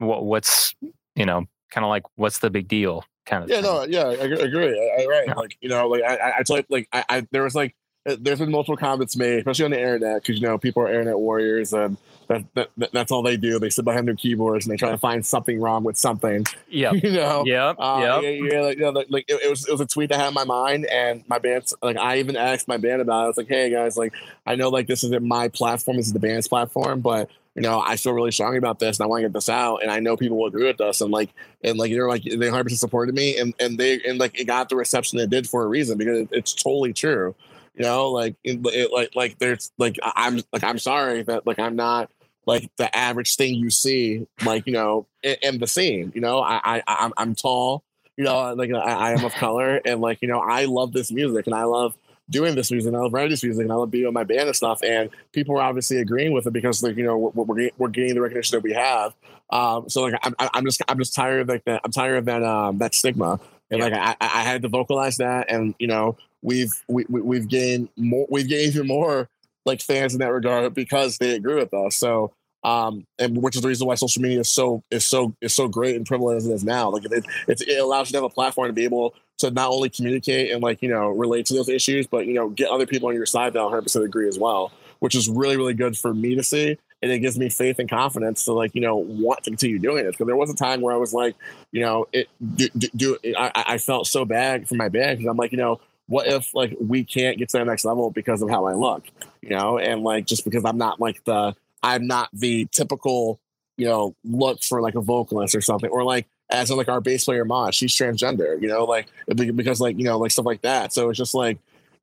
what 0.06 0.26
what's 0.26 0.76
you 1.16 1.26
know 1.26 1.46
kind 1.72 1.84
of 1.86 1.90
like 1.90 2.04
what's 2.16 2.40
the 2.40 2.50
big 2.50 2.68
deal 2.68 3.04
kind 3.26 3.44
of 3.44 3.50
Yeah, 3.50 3.62
thing. 3.62 3.64
no, 3.64 3.84
yeah, 3.86 4.04
I 4.06 4.14
agree. 4.26 4.40
I 4.42 4.46
agree. 4.46 4.94
I, 5.00 5.06
right. 5.06 5.28
Yeah. 5.28 5.34
Like, 5.36 5.58
you 5.62 5.70
know, 5.70 5.88
like 5.88 6.04
I, 6.04 6.44
I, 6.48 6.64
like, 6.70 6.88
I, 6.92 7.06
I, 7.10 7.28
there 7.32 7.44
was 7.44 7.56
like, 7.56 7.74
uh, 8.08 8.18
there's 8.20 8.40
been 8.40 8.52
multiple 8.52 8.76
comments 8.76 9.16
made, 9.16 9.40
especially 9.40 9.66
on 9.66 9.72
the 9.72 9.80
internet, 9.80 10.22
because 10.22 10.40
you 10.40 10.46
know 10.46 10.58
people 10.58 10.84
are 10.84 10.88
internet 10.90 11.18
warriors, 11.18 11.72
and 11.72 11.96
that, 12.28 12.44
that, 12.56 12.70
that 12.78 12.92
that's 12.92 13.12
all 13.14 13.24
they 13.24 13.38
do. 13.38 13.60
They 13.60 13.70
sit 13.70 13.86
behind 13.86 14.08
their 14.10 14.16
keyboards 14.16 14.66
and 14.66 14.74
they 14.74 14.78
try 14.78 14.92
to 14.92 14.98
find 14.98 15.26
something 15.26 15.60
wrong 15.62 15.84
with 15.86 15.98
something. 15.98 16.46
yeah 16.68 16.92
You 17.02 17.12
know. 17.14 17.46
yep 17.46 17.78
Uh, 17.80 18.20
yep 18.22 18.24
yeah, 18.24 18.30
yeah, 18.52 18.62
like, 18.62 18.78
you 18.78 18.84
know, 18.84 18.90
like, 18.90 19.08
like, 19.10 19.26
it, 19.30 19.42
it 19.42 19.50
was 19.50 19.66
it 19.68 19.72
was 19.72 19.80
a 19.82 19.86
tweet 19.88 20.12
I 20.12 20.18
had 20.18 20.28
in 20.28 20.34
my 20.34 20.44
mind, 20.44 20.86
and 20.88 21.24
my 21.30 21.40
band's 21.40 21.74
like 21.82 21.96
I 21.98 22.18
even 22.20 22.36
asked 22.36 22.68
my 22.68 22.78
band 22.78 23.02
about 23.02 23.22
it. 23.22 23.24
I 23.24 23.28
was 23.28 23.38
like, 23.38 23.48
"Hey 23.48 23.70
guys, 23.70 23.96
like 23.96 24.14
I 24.46 24.56
know 24.56 24.68
like 24.70 24.88
this 24.88 25.06
isn't 25.06 25.24
my 25.26 25.48
platform, 25.48 25.96
this 25.96 26.08
is 26.08 26.14
the 26.14 26.20
band's 26.20 26.50
platform, 26.50 27.00
but 27.00 27.30
you 27.56 27.62
know 27.62 27.82
I 27.86 27.98
feel 27.98 28.14
really 28.14 28.32
strongly 28.32 28.58
about 28.58 28.80
this, 28.80 28.98
and 28.98 29.06
I 29.06 29.08
want 29.08 29.22
to 29.22 29.28
get 29.28 29.34
this 29.34 29.50
out, 29.50 29.78
and 29.84 29.92
I 29.92 30.00
know 30.00 30.18
people 30.18 30.38
will 30.38 30.48
agree 30.48 30.66
with 30.66 30.82
us, 30.82 31.02
and 31.02 31.12
like 31.12 31.30
and 31.64 31.78
like 31.78 31.92
they're 31.92 32.08
like 32.08 32.24
they 32.24 32.38
100 32.38 32.64
percent 32.64 32.80
supported 32.80 33.16
me, 33.16 33.38
and 33.38 33.54
and 33.60 33.78
they 33.78 34.02
and 34.02 34.20
like 34.20 34.40
it 34.40 34.46
got 34.46 34.70
the 34.70 34.76
reception 34.76 35.20
it 35.20 35.30
did 35.30 35.48
for 35.48 35.64
a 35.64 35.68
reason 35.68 35.98
because 35.98 36.20
it, 36.20 36.30
it's 36.32 36.54
totally 36.54 36.94
true, 36.94 37.36
you 37.76 37.84
know, 37.84 38.10
like 38.10 38.36
it, 38.44 38.60
it, 38.66 38.92
like 38.92 39.16
like 39.16 39.38
there's 39.40 39.72
like 39.78 39.98
I'm 40.04 40.42
like 40.52 40.64
I'm 40.64 40.80
sorry 40.80 41.24
that 41.24 41.46
like 41.46 41.60
I'm 41.60 41.76
not 41.76 42.10
like 42.46 42.70
the 42.78 42.96
average 42.96 43.36
thing 43.36 43.56
you 43.56 43.70
see, 43.70 44.28
like 44.46 44.68
you 44.68 44.74
know, 44.74 45.08
in, 45.22 45.36
in 45.42 45.58
the 45.60 45.68
scene. 45.68 46.12
You 46.16 46.22
know, 46.22 46.40
I, 46.40 46.60
I 46.64 46.84
I'm 46.88 47.14
I'm 47.18 47.36
tall. 47.36 47.84
You 48.18 48.26
know, 48.26 48.54
like 48.54 48.72
I, 48.72 48.78
I 48.78 49.12
am 49.14 49.26
of 49.26 49.34
color, 49.34 49.82
and 49.86 50.02
like 50.02 50.22
you 50.22 50.28
know, 50.28 50.40
I 50.40 50.66
love 50.66 50.94
this 50.94 51.12
music, 51.12 51.48
and 51.48 51.56
I 51.56 51.64
love 51.64 51.96
doing 52.34 52.56
this 52.56 52.70
music, 52.72 52.90
and 52.90 52.98
I 52.98 53.00
love 53.00 53.14
writing 53.14 53.30
this 53.30 53.44
music, 53.44 53.64
and 53.64 53.72
I 53.72 53.76
love 53.76 53.92
being 53.92 54.04
with 54.06 54.14
my 54.14 54.26
band 54.26 54.48
and 54.48 54.56
stuff. 54.56 54.82
And 54.84 55.10
people 55.32 55.58
are 55.58 55.62
obviously 55.62 55.98
agreeing 56.00 56.34
with 56.34 56.46
it 56.46 56.52
because 56.52 56.84
like 56.84 56.98
you 56.98 57.04
know 57.06 57.18
we're 57.18 57.44
we're, 57.44 57.56
getting- 57.56 57.74
we're 57.78 57.88
getting 57.88 58.16
the 58.16 58.22
recognition 58.22 58.58
that 58.58 58.64
we 58.64 58.74
have. 58.74 59.16
Um, 59.50 59.88
so 59.90 60.02
like 60.02 60.16
I'm 60.24 60.36
I'm 60.40 60.66
just 60.66 60.82
I'm 60.90 60.98
just 60.98 61.16
tired 61.16 61.42
of 61.42 61.48
like 61.48 61.64
that. 61.66 61.82
I'm 61.86 61.92
tired 61.92 62.18
of 62.18 62.26
that 62.26 62.44
um 62.44 62.80
that 62.80 62.94
stigma, 62.94 63.40
and 63.72 63.80
like 63.80 63.94
I 63.94 64.16
I 64.20 64.26
I 64.40 64.42
had 64.44 64.64
to 64.64 64.68
vocalize 64.68 65.18
that, 65.18 65.50
and 65.50 65.76
you 65.80 65.88
know 65.88 66.18
we've 66.42 66.74
we, 66.90 67.06
we 67.08 67.22
we've 67.22 67.48
gained 67.48 67.88
more 67.96 68.28
we've 68.30 68.50
gained 68.50 68.76
even 68.76 68.88
more 68.88 69.30
like 69.66 69.82
fans 69.82 70.14
in 70.14 70.20
that 70.20 70.32
regard 70.32 70.74
because 70.74 71.18
they 71.20 71.36
agree 71.36 71.56
with 71.56 71.74
us. 71.74 71.96
So 71.96 72.34
um, 72.64 73.06
and 73.20 73.42
which 73.42 73.56
is 73.56 73.62
the 73.62 73.68
reason 73.68 73.88
why 73.88 73.96
social 73.96 74.22
media 74.22 74.40
is 74.40 74.50
so 74.50 74.84
is 74.90 75.06
so 75.06 75.36
is 75.42 75.54
so 75.54 75.68
great 75.68 75.96
and 75.96 76.06
prevalent 76.06 76.38
as 76.38 76.48
it 76.48 76.54
is 76.54 76.64
now. 76.64 76.90
Like 76.90 77.06
it, 77.06 77.26
it, 77.48 77.62
it 77.62 77.80
allows 77.80 78.10
you 78.10 78.14
to 78.14 78.18
have 78.18 78.24
a 78.24 78.34
platform 78.34 78.68
to 78.68 78.74
be 78.74 78.86
able 78.86 79.14
to 79.44 79.52
not 79.52 79.70
only 79.70 79.90
communicate 79.90 80.52
and 80.52 80.62
like 80.64 80.82
you 80.82 80.90
know 80.90 81.10
relate 81.10 81.46
to 81.48 81.54
those 81.54 81.70
issues, 81.70 82.08
but 82.08 82.26
you 82.26 82.34
know 82.34 82.50
get 82.50 82.70
other 82.70 82.86
people 82.86 83.10
on 83.10 83.16
your 83.16 83.26
side 83.26 83.54
that 83.54 83.62
100 83.62 83.82
percent 83.82 84.06
agree 84.06 84.28
as 84.28 84.40
well, 84.40 84.72
which 85.00 85.16
is 85.16 85.30
really 85.30 85.58
really 85.58 85.74
good 85.74 85.98
for 85.98 86.14
me 86.14 86.36
to 86.36 86.44
see, 86.44 86.78
and 87.02 87.12
it 87.12 87.20
gives 87.20 87.38
me 87.38 87.50
faith 87.50 87.80
and 87.80 87.90
confidence 87.90 88.46
to 88.46 88.54
like 88.54 88.74
you 88.74 88.82
know 88.82 88.98
want 88.98 89.44
to 89.44 89.50
continue 89.50 89.80
doing 89.80 90.06
it. 90.06 90.12
Because 90.12 90.28
there 90.28 90.36
was 90.36 90.50
a 90.50 90.56
time 90.56 90.82
where 90.82 90.94
I 90.94 90.98
was 90.98 91.14
like, 91.14 91.36
you 91.72 91.82
know, 91.82 92.08
it 92.14 92.30
do, 92.56 92.70
do, 92.78 92.88
do 92.96 93.18
I, 93.38 93.52
I 93.68 93.78
felt 93.78 94.08
so 94.08 94.26
bad 94.26 94.68
for 94.68 94.76
my 94.76 94.90
band 94.90 95.20
because 95.20 95.30
I'm 95.30 95.38
like, 95.38 95.52
you 95.52 95.58
know, 95.58 95.80
what 96.08 96.28
if 96.28 96.54
like 96.54 96.76
we 96.80 97.04
can't 97.04 97.38
get 97.38 97.50
to 97.50 97.58
the 97.58 97.66
next 97.66 97.86
level 97.86 98.12
because 98.12 98.42
of 98.42 98.50
how 98.50 98.66
I 98.66 98.74
look, 98.74 99.04
you 99.42 99.50
know, 99.50 99.78
and 99.78 100.04
like 100.04 100.26
just 100.26 100.44
because 100.44 100.66
I'm 100.66 100.78
not 100.78 101.00
like 101.00 101.24
the 101.26 101.56
I'm 101.82 102.08
not 102.08 102.30
the 102.34 102.68
typical, 102.72 103.40
you 103.78 103.88
know, 103.88 104.16
look 104.24 104.64
for 104.64 104.82
like 104.82 104.96
a 104.96 105.02
vocalist 105.02 105.54
or 105.54 105.62
something, 105.62 105.90
or 105.90 106.04
like 106.04 106.28
as 106.54 106.70
in 106.70 106.78
like 106.78 106.88
our 106.88 107.02
bass 107.02 107.26
player 107.26 107.44
Ma, 107.44 107.72
she's 107.72 107.94
transgender, 107.94 108.62
you 108.62 108.68
know, 108.68 108.86
like 108.86 109.08
because 109.36 109.82
like 109.82 109.98
you 109.98 110.06
know 110.06 110.18
like 110.20 110.32
stuff 110.32 110.46
like 110.46 110.62
that. 110.62 110.94
So 110.94 111.10
it's 111.10 111.18
just 111.18 111.34
like 111.34 111.58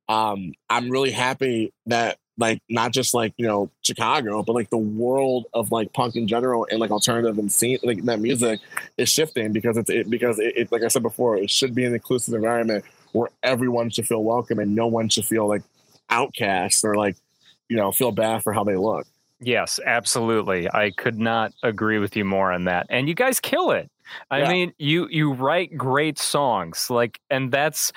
um 0.09 0.53
I'm 0.69 0.89
really 0.89 1.11
happy 1.11 1.73
that 1.87 2.17
like 2.37 2.61
not 2.69 2.91
just 2.91 3.13
like 3.13 3.33
you 3.37 3.47
know 3.47 3.71
Chicago, 3.81 4.43
but 4.43 4.53
like 4.53 4.69
the 4.69 4.77
world 4.77 5.45
of 5.53 5.71
like 5.71 5.93
punk 5.93 6.15
in 6.15 6.27
general 6.27 6.67
and 6.69 6.79
like 6.79 6.91
alternative 6.91 7.39
and 7.39 7.51
scene 7.51 7.79
like 7.83 8.03
that 8.03 8.19
music 8.19 8.59
is 8.97 9.09
shifting 9.09 9.53
because 9.53 9.77
it's 9.77 9.89
it, 9.89 10.09
because 10.09 10.37
it, 10.37 10.53
it 10.57 10.71
like 10.71 10.83
I 10.83 10.89
said 10.89 11.03
before, 11.03 11.37
it 11.37 11.49
should 11.49 11.73
be 11.73 11.85
an 11.85 11.93
inclusive 11.93 12.33
environment 12.33 12.83
where 13.13 13.29
everyone 13.43 13.89
should 13.89 14.07
feel 14.07 14.23
welcome 14.23 14.59
and 14.59 14.75
no 14.75 14.87
one 14.87 15.07
should 15.09 15.25
feel 15.25 15.47
like 15.47 15.63
outcast 16.09 16.83
or 16.83 16.95
like 16.95 17.15
you 17.69 17.77
know 17.77 17.91
feel 17.91 18.11
bad 18.11 18.43
for 18.43 18.51
how 18.51 18.65
they 18.65 18.75
look. 18.75 19.07
Yes, 19.41 19.79
absolutely. 19.85 20.69
I 20.71 20.91
could 20.91 21.17
not 21.19 21.51
agree 21.63 21.97
with 21.97 22.15
you 22.15 22.23
more 22.23 22.51
on 22.51 22.65
that. 22.65 22.85
And 22.89 23.07
you 23.09 23.15
guys 23.15 23.39
kill 23.39 23.71
it. 23.71 23.89
I 24.29 24.39
Yeah. 24.39 24.49
mean, 24.49 24.73
you 24.77 25.07
you 25.09 25.33
write 25.33 25.75
great 25.77 26.19
songs. 26.19 26.89
Like 26.89 27.19
and 27.29 27.51
that's 27.51 27.91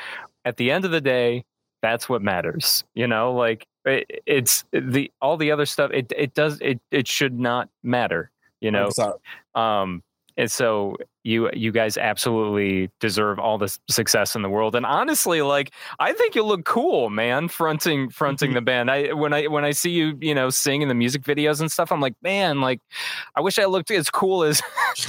at 0.45 0.57
the 0.57 0.71
end 0.71 0.85
of 0.85 0.91
the 0.91 1.01
day, 1.01 1.45
that's 1.83 2.09
what 2.09 2.23
matters. 2.23 2.85
You 2.95 3.07
know, 3.07 3.33
like 3.35 3.67
it, 3.85 4.23
it's 4.27 4.65
the 4.73 5.11
all 5.21 5.37
the 5.37 5.51
other 5.51 5.67
stuff 5.67 5.91
it 5.93 6.13
it 6.17 6.35
does 6.35 6.59
it 6.63 6.81
it 6.91 7.07
should 7.07 7.39
not 7.39 7.69
matter, 7.83 8.31
you 8.61 8.71
know. 8.71 8.91
Um 9.55 10.03
and 10.37 10.51
so 10.51 10.97
you 11.25 11.51
you 11.55 11.73
guys 11.73 11.97
absolutely 11.97 12.91
deserve 13.01 13.39
all 13.39 13.57
the 13.59 13.77
success 13.89 14.37
in 14.37 14.43
the 14.43 14.49
world 14.49 14.77
and 14.77 14.85
honestly 14.87 15.41
like 15.43 15.73
i 15.99 16.13
think 16.13 16.35
you 16.35 16.43
look 16.45 16.65
cool 16.65 17.09
man 17.11 17.49
fronting 17.49 18.11
fronting 18.11 18.53
the 18.53 18.61
band 18.61 18.91
i 18.91 19.13
when 19.13 19.33
i 19.33 19.47
when 19.47 19.65
i 19.65 19.71
see 19.71 19.91
you 19.91 20.17
you 20.21 20.35
know 20.35 20.51
sing 20.51 20.83
in 20.83 20.89
the 20.89 20.95
music 20.95 21.23
videos 21.23 21.61
and 21.61 21.73
stuff 21.73 21.91
i'm 21.91 22.01
like 22.01 22.15
man 22.23 22.61
like 22.61 22.81
i 23.37 23.41
wish 23.41 23.59
i 23.59 23.65
looked 23.65 23.91
as 23.91 24.11
cool 24.11 24.45
as 24.45 24.61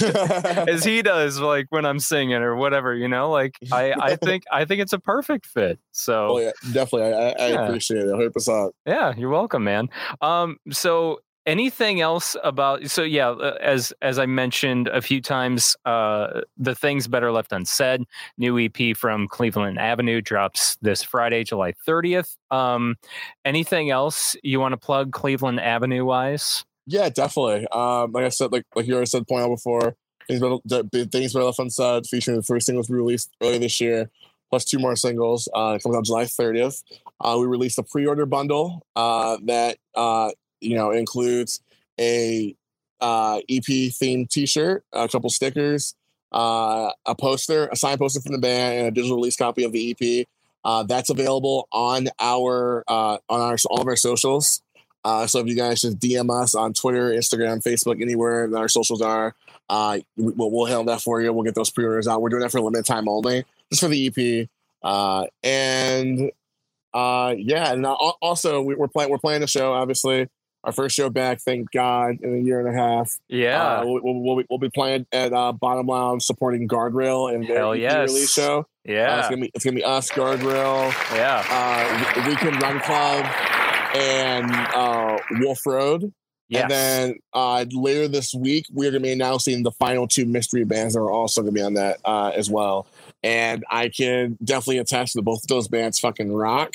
as 0.68 0.84
he 0.84 1.02
does 1.02 1.38
like 1.38 1.66
when 1.70 1.84
i'm 1.84 1.98
singing 2.00 2.36
or 2.42 2.56
whatever 2.56 2.94
you 2.94 3.06
know 3.08 3.30
like 3.30 3.58
i 3.72 3.92
i 4.00 4.16
think 4.24 4.42
i 4.50 4.64
think 4.64 4.80
it's 4.80 4.92
a 4.94 4.98
perfect 4.98 5.46
fit 5.46 5.78
so 5.92 6.28
Oh 6.28 6.38
yeah, 6.40 6.50
definitely. 6.72 7.12
I, 7.14 7.28
I, 7.28 7.30
I 7.30 7.48
Yeah. 7.48 7.66
appreciate 7.66 8.00
it. 8.02 8.06
100. 8.10 8.32
percent 8.32 8.72
yeah, 8.86 9.14
you're 9.16 9.30
welcome, 9.30 9.64
man. 9.64 9.88
Um, 10.20 10.58
so 10.70 11.20
anything 11.46 12.00
else 12.00 12.36
about 12.42 12.90
so 12.90 13.02
yeah, 13.02 13.30
uh, 13.30 13.56
as 13.60 13.92
as 14.02 14.18
I 14.18 14.26
mentioned 14.26 14.88
a 14.88 15.00
few 15.00 15.20
times, 15.22 15.76
uh, 15.84 16.42
the 16.58 16.74
things 16.74 17.06
better 17.08 17.32
left 17.32 17.52
unsaid. 17.52 18.02
New 18.36 18.58
EP 18.58 18.96
from 18.96 19.28
Cleveland 19.28 19.78
Avenue 19.78 20.20
drops 20.20 20.76
this 20.82 21.02
Friday, 21.02 21.44
July 21.44 21.72
30th. 21.86 22.36
Um, 22.50 22.96
anything 23.44 23.90
else 23.90 24.36
you 24.42 24.60
want 24.60 24.72
to 24.72 24.76
plug 24.76 25.12
Cleveland 25.12 25.60
Avenue 25.60 26.04
wise? 26.04 26.64
Yeah, 26.86 27.08
definitely. 27.08 27.66
Um, 27.68 28.12
like 28.12 28.24
I 28.24 28.28
said, 28.28 28.52
like 28.52 28.64
like 28.74 28.86
you 28.86 28.94
already 28.94 29.06
said, 29.06 29.26
point 29.26 29.44
out 29.44 29.50
before, 29.50 29.96
things 30.28 30.40
better, 30.40 31.06
things 31.06 31.32
better 31.32 31.44
left 31.44 31.58
unsaid, 31.58 32.06
featuring 32.06 32.36
the 32.36 32.42
first 32.42 32.66
singles 32.66 32.90
we 32.90 32.96
released 32.96 33.30
earlier 33.42 33.58
this 33.58 33.80
year, 33.80 34.10
plus 34.50 34.64
two 34.64 34.78
more 34.78 34.96
singles. 34.96 35.48
Uh, 35.54 35.78
comes 35.82 35.96
out 35.96 36.04
July 36.04 36.24
30th. 36.24 36.82
Uh, 37.20 37.36
we 37.40 37.46
released 37.46 37.78
a 37.78 37.82
pre-order 37.82 38.26
bundle 38.26 38.86
uh, 38.94 39.38
that 39.44 39.78
uh, 39.94 40.30
you 40.60 40.74
know 40.74 40.90
includes 40.90 41.60
a 41.98 42.54
uh, 43.00 43.38
EP 43.48 43.64
themed 43.64 44.30
T-shirt, 44.30 44.84
a 44.92 45.08
couple 45.08 45.30
stickers, 45.30 45.94
uh, 46.32 46.90
a 47.04 47.14
poster, 47.14 47.68
a 47.68 47.76
signed 47.76 47.98
poster 47.98 48.20
from 48.20 48.32
the 48.32 48.38
band, 48.38 48.78
and 48.78 48.88
a 48.88 48.90
digital 48.90 49.16
release 49.16 49.36
copy 49.36 49.64
of 49.64 49.72
the 49.72 49.90
EP. 49.90 50.26
Uh, 50.64 50.82
that's 50.82 51.10
available 51.10 51.68
on 51.70 52.08
our 52.18 52.82
uh, 52.88 53.18
on 53.28 53.40
our 53.40 53.56
all 53.70 53.80
of 53.80 53.86
our 53.86 53.96
socials. 53.96 54.62
Uh, 55.04 55.24
so 55.24 55.38
if 55.38 55.46
you 55.46 55.54
guys 55.54 55.82
just 55.82 56.00
DM 56.00 56.30
us 56.30 56.56
on 56.56 56.72
Twitter, 56.72 57.10
Instagram, 57.10 57.62
Facebook, 57.62 58.02
anywhere 58.02 58.48
that 58.48 58.56
our 58.58 58.66
socials 58.66 59.00
are, 59.00 59.36
uh, 59.68 60.00
we, 60.16 60.32
we'll, 60.32 60.50
we'll 60.50 60.66
handle 60.66 60.82
that 60.82 61.00
for 61.00 61.20
you. 61.20 61.32
We'll 61.32 61.44
get 61.44 61.54
those 61.54 61.70
pre-orders 61.70 62.08
out. 62.08 62.20
We're 62.20 62.30
doing 62.30 62.42
that 62.42 62.50
for 62.50 62.58
a 62.58 62.62
limited 62.62 62.86
time 62.86 63.08
only, 63.08 63.44
just 63.70 63.82
for 63.82 63.88
the 63.88 64.08
EP. 64.08 64.48
Uh, 64.82 65.26
and 65.44 66.32
uh, 66.92 67.34
yeah, 67.38 67.72
and 67.72 67.86
al- 67.86 68.18
also 68.20 68.62
we're 68.62 68.88
playing 68.88 69.10
we're 69.10 69.18
playing 69.18 69.42
the 69.42 69.46
show. 69.46 69.72
Obviously, 69.72 70.28
our 70.66 70.72
first 70.72 70.96
show 70.96 71.08
back, 71.08 71.40
thank 71.40 71.70
God, 71.70 72.18
in 72.22 72.34
a 72.34 72.38
year 72.38 72.58
and 72.58 72.76
a 72.76 72.78
half. 72.78 73.16
Yeah, 73.28 73.78
Uh, 73.78 73.86
we'll, 73.86 74.00
we'll, 74.02 74.42
we'll, 74.50 74.58
be, 74.58 74.68
playing 74.68 75.06
at 75.12 75.32
uh, 75.32 75.52
Bottom 75.52 75.86
Lounge, 75.86 76.24
supporting 76.24 76.66
Guardrail 76.66 77.32
and 77.32 77.46
their 77.46 77.74
yes. 77.76 78.08
release 78.08 78.32
show. 78.32 78.58
Uh, 78.58 78.64
it's 78.84 78.92
yeah, 78.92 79.22
gonna 79.30 79.42
be 79.42 79.50
it's 79.54 79.64
gonna 79.64 79.76
be 79.76 79.84
us, 79.84 80.10
Guardrail, 80.10 80.92
yeah. 81.14 81.44
uh, 81.48 82.28
Weekend 82.28 82.60
Run 82.60 82.80
Club, 82.80 83.24
and 83.94 84.50
uh, 84.74 85.18
Wolf 85.40 85.64
Road. 85.64 86.12
Yes. 86.48 86.62
And 86.62 86.70
then 86.70 87.14
uh, 87.32 87.64
later 87.72 88.06
this 88.06 88.32
week, 88.32 88.66
we're 88.72 88.92
going 88.92 89.02
to 89.02 89.08
be 89.08 89.12
announcing 89.12 89.64
the 89.64 89.72
final 89.72 90.06
two 90.06 90.26
mystery 90.26 90.64
bands 90.64 90.94
that 90.94 91.00
are 91.00 91.10
also 91.10 91.42
going 91.42 91.52
to 91.52 91.58
be 91.58 91.64
on 91.64 91.74
that 91.74 91.98
uh, 92.04 92.30
as 92.36 92.48
well. 92.48 92.86
And 93.22 93.64
I 93.70 93.88
can 93.88 94.38
definitely 94.44 94.78
attest 94.78 95.14
that 95.14 95.22
both 95.22 95.42
of 95.42 95.48
those 95.48 95.66
bands 95.68 95.98
fucking 95.98 96.32
rock. 96.32 96.74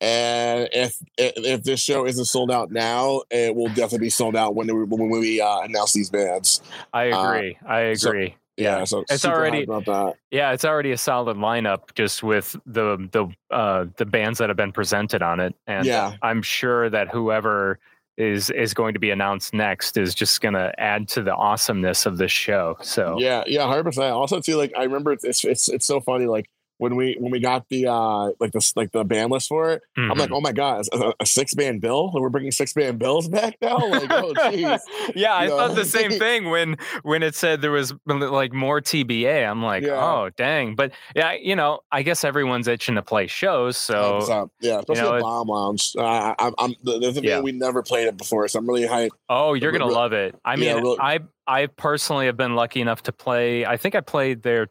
And 0.00 0.68
if 0.72 0.96
if, 1.16 1.62
this 1.62 1.80
show 1.80 2.06
isn't 2.06 2.24
sold 2.24 2.50
out 2.50 2.72
now, 2.72 3.22
it 3.30 3.54
will 3.54 3.68
definitely 3.68 3.98
be 4.06 4.10
sold 4.10 4.34
out 4.34 4.54
when 4.54 4.66
we, 4.66 4.84
when 4.84 5.10
we 5.10 5.40
uh, 5.40 5.60
announce 5.60 5.92
these 5.92 6.10
bands. 6.10 6.60
I 6.92 7.10
uh, 7.10 7.32
agree. 7.32 7.58
I 7.66 7.94
so- 7.94 8.08
agree. 8.10 8.34
Yeah, 8.58 8.78
Yeah. 8.78 8.84
so 8.84 9.04
It's 9.08 9.24
already- 9.24 9.60
hyped 9.60 9.64
about 9.64 9.84
that. 9.86 10.16
Yeah, 10.30 10.52
it's 10.52 10.64
already 10.64 10.92
a 10.92 10.98
solid 10.98 11.36
lineup 11.38 11.94
just 11.94 12.22
with 12.22 12.54
the 12.66 13.08
the 13.12 13.26
uh 13.54 13.86
the 13.96 14.04
bands 14.04 14.38
that 14.40 14.50
have 14.50 14.56
been 14.58 14.72
presented 14.72 15.22
on 15.22 15.40
it. 15.40 15.54
And 15.66 15.86
Yeah. 15.86 16.16
I'm 16.20 16.42
sure 16.42 16.90
that 16.90 17.08
whoever 17.08 17.78
is 18.16 18.50
is 18.50 18.74
going 18.74 18.94
to 18.94 19.00
be 19.00 19.10
announced 19.10 19.54
next 19.54 19.96
is 19.96 20.14
just 20.14 20.40
going 20.40 20.54
to 20.54 20.72
add 20.78 21.08
to 21.08 21.22
the 21.22 21.34
awesomeness 21.34 22.06
of 22.06 22.18
this 22.18 22.32
show. 22.32 22.76
So 22.82 23.16
Yeah, 23.18 23.44
yeah, 23.46 23.66
hundred 23.66 23.84
percent. 23.84 24.12
Also, 24.12 24.40
too, 24.40 24.56
like 24.56 24.72
I 24.76 24.84
remember 24.84 25.12
it's 25.12 25.44
it's 25.44 25.68
it's 25.68 25.86
so 25.86 26.00
funny. 26.00 26.26
Like 26.26 26.48
when 26.82 26.96
we 26.96 27.16
when 27.20 27.30
we 27.30 27.38
got 27.38 27.68
the 27.68 27.86
uh 27.86 28.30
like 28.40 28.50
the 28.50 28.72
like 28.74 28.90
the 28.90 29.04
band 29.04 29.30
list 29.30 29.48
for 29.48 29.70
it, 29.70 29.82
I'm 29.96 30.18
like, 30.18 30.32
oh 30.32 30.40
my 30.40 30.50
god, 30.50 30.84
a, 30.92 31.12
a 31.20 31.24
six 31.26 31.54
band 31.54 31.80
bill. 31.80 32.06
Like, 32.12 32.20
we're 32.20 32.28
bringing 32.28 32.50
six 32.50 32.72
band 32.72 32.98
bills 32.98 33.28
back 33.28 33.56
now. 33.62 33.76
Like, 33.78 34.10
oh 34.10 34.32
jeez. 34.34 34.80
yeah, 35.14 35.32
I 35.32 35.44
You 35.44 35.50
thought 35.50 35.76
the 35.76 35.84
same 35.84 36.10
thing 36.18 36.50
when 36.50 36.76
when 37.04 37.22
it 37.22 37.36
said 37.36 37.62
there 37.62 37.70
was 37.70 37.94
like 38.06 38.52
more 38.52 38.80
TBA. 38.80 39.48
I'm 39.48 39.62
like, 39.62 39.84
Yeah. 39.84 39.92
oh 40.04 40.30
dang! 40.36 40.74
But 40.74 40.90
yeah, 41.14 41.34
you 41.40 41.54
know, 41.54 41.80
I 41.92 42.02
guess 42.02 42.24
everyone's 42.24 42.66
itching 42.66 42.96
to 42.96 43.02
play 43.02 43.28
shows. 43.28 43.76
So 43.76 44.18
100%. 44.22 44.50
yeah, 44.60 44.78
especially 44.80 45.02
know, 45.02 45.16
the 45.18 45.22
Bottom 45.22 45.48
Lounge. 45.48 45.92
Uh, 45.96 46.02
I, 46.02 46.34
I'm, 46.40 46.54
I'm 46.58 46.74
the, 46.82 46.98
the 46.98 47.12
thing 47.12 47.22
Yeah. 47.24 47.40
we 47.40 47.52
never 47.52 47.82
played 47.84 48.08
it 48.08 48.16
before, 48.16 48.48
so 48.48 48.58
I'm 48.58 48.66
really 48.68 48.86
hyped. 48.88 49.10
Oh, 49.28 49.54
you're 49.54 49.70
Re- 49.72 49.78
gonna 49.78 49.92
love 49.92 50.12
it. 50.12 50.34
I 50.44 50.56
mean, 50.56 50.84
yeah, 50.84 50.94
I 51.00 51.20
I 51.46 51.66
personally 51.66 52.26
have 52.26 52.36
been 52.36 52.56
lucky 52.56 52.80
enough 52.80 53.04
to 53.04 53.12
play. 53.12 53.64
I 53.64 53.76
think 53.76 53.94
I 53.94 54.00
played 54.00 54.42
there 54.42 54.66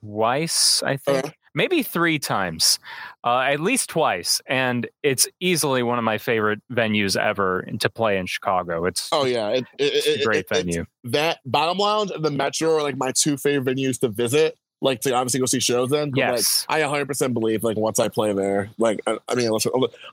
twice. 0.00 0.82
I 0.82 0.96
think 0.96 1.34
maybe 1.54 1.82
three 1.82 2.18
times, 2.18 2.78
uh, 3.24 3.40
at 3.40 3.60
least 3.60 3.88
twice, 3.90 4.40
and 4.46 4.88
it's 5.02 5.26
easily 5.40 5.82
one 5.82 5.98
of 5.98 6.04
my 6.04 6.18
favorite 6.18 6.60
venues 6.72 7.20
ever 7.20 7.66
to 7.80 7.90
play 7.90 8.18
in 8.18 8.26
Chicago. 8.26 8.84
It's 8.86 9.08
Oh 9.12 9.24
yeah, 9.24 9.48
it, 9.50 9.64
it, 9.78 9.92
it's 9.94 10.06
it- 10.06 10.20
a 10.20 10.24
great 10.24 10.46
it- 10.50 10.54
venue. 10.54 10.84
that 11.04 11.38
Bottom 11.44 11.78
Lounge 11.78 12.10
and 12.10 12.24
the 12.24 12.30
Metro 12.30 12.74
are 12.76 12.82
like 12.82 12.96
my 12.96 13.12
two 13.14 13.36
favorite 13.36 13.76
venues 13.76 13.98
to 14.00 14.08
visit. 14.08 14.56
Like 14.82 15.02
to 15.02 15.12
obviously 15.12 15.40
go 15.40 15.44
see 15.44 15.60
shows 15.60 15.92
in. 15.92 16.10
but, 16.12 16.16
Yes. 16.16 16.64
like, 16.66 16.78
I 16.78 16.80
100 16.86 17.04
percent 17.06 17.34
believe 17.34 17.62
like 17.62 17.76
once 17.76 17.98
I 17.98 18.08
play 18.08 18.32
there, 18.32 18.70
like 18.78 18.98
I, 19.06 19.18
I 19.28 19.34
mean, 19.34 19.48
unless, 19.48 19.66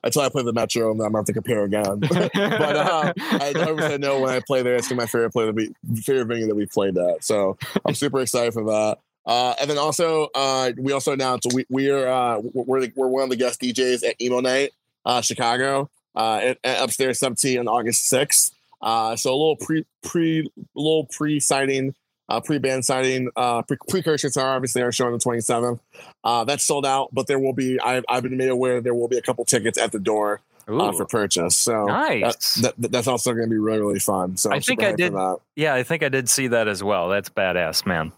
until 0.04 0.22
I 0.24 0.28
play 0.28 0.44
the 0.44 0.52
Metro, 0.52 0.92
and 0.92 1.00
then 1.00 1.06
I'm 1.06 1.14
gonna 1.14 1.20
have 1.22 1.26
to 1.28 1.32
compare 1.32 1.64
again. 1.64 2.00
but 2.02 2.36
uh, 2.36 3.14
I 3.18 3.54
100 3.56 3.78
percent 3.78 4.02
know 4.02 4.20
when 4.20 4.32
I 4.34 4.42
play 4.46 4.64
there, 4.64 4.76
it's 4.76 4.92
my 4.92 5.06
favorite 5.06 5.32
play 5.32 5.46
that 5.46 5.56
we 5.56 5.74
favorite 6.02 6.26
venue 6.26 6.48
that 6.48 6.56
we 6.56 6.66
played 6.66 6.98
at. 6.98 7.24
So 7.24 7.58
I'm 7.86 7.96
super 7.96 8.20
excited 8.20 8.52
for 8.54 8.66
that. 8.66 8.98
Uh, 9.28 9.54
and 9.60 9.70
then 9.70 9.78
also, 9.78 10.30
uh, 10.34 10.72
we 10.78 10.94
also 10.94 11.12
announced 11.12 11.52
we 11.54 11.66
we 11.70 11.92
are 11.92 12.08
uh, 12.08 12.42
we're 12.54 12.82
the, 12.82 12.94
we're 12.96 13.08
one 13.08 13.26
of 13.26 13.30
the 13.30 13.36
guest 13.36 13.62
DJs 13.62 14.08
at 14.08 14.20
Emo 14.22 14.40
Night, 14.40 14.72
uh, 15.06 15.20
Chicago, 15.20 15.90
uh, 16.16 16.38
at, 16.42 16.58
at 16.64 16.82
upstairs 16.82 17.20
17 17.20 17.60
on 17.60 17.68
August 17.68 18.12
6th. 18.12 18.52
Uh, 18.82 19.18
so 19.18 19.32
a 19.32 19.36
little 19.36 19.58
pre 19.58 19.86
pre 20.02 20.50
little 20.76 21.06
pre-sighting, 21.08 21.94
uh, 22.30 22.40
pre 22.40 22.58
band 22.58 22.86
sighting, 22.86 23.30
uh, 23.36 23.64
pre- 23.64 23.78
precursors 23.90 24.38
are 24.38 24.56
obviously 24.56 24.82
our 24.82 24.94
show 24.94 25.08
on 25.08 25.12
the 25.12 25.18
27th. 25.18 25.80
Uh, 26.24 26.46
that's 26.46 26.64
sold 26.64 26.86
out, 26.86 27.10
but 27.12 27.28
there 27.28 27.40
will 27.40 27.54
be 27.54 27.80
I've 27.82 28.06
I've 28.08 28.24
been 28.24 28.38
made 28.38 28.50
aware 28.50 28.80
there 28.80 28.96
will 28.96 29.10
be 29.10 29.18
a 29.18 29.22
couple 29.22 29.44
tickets 29.44 29.78
at 29.78 29.92
the 29.92 30.00
door. 30.00 30.40
Uh, 30.68 30.92
for 30.94 31.06
purchase. 31.06 31.56
So 31.56 31.86
Nice. 31.86 32.56
that, 32.56 32.74
that, 32.78 32.92
that's 32.92 33.08
also 33.08 33.34
going 33.34 33.46
to 33.46 33.50
be 33.50 33.58
really 33.60 33.80
really 33.80 34.00
fun. 34.00 34.38
So 34.38 34.52
I 34.52 34.60
think 34.60 34.84
I 34.84 34.94
did- 34.94 35.14
Yeah, 35.56 35.74
I 35.74 35.84
think 35.84 36.04
I 36.04 36.10
did 36.10 36.30
see 36.30 36.48
that 36.48 36.68
as 36.68 36.84
well. 36.84 37.10
That's 37.10 37.30
badass, 37.30 37.86
man. 37.86 38.12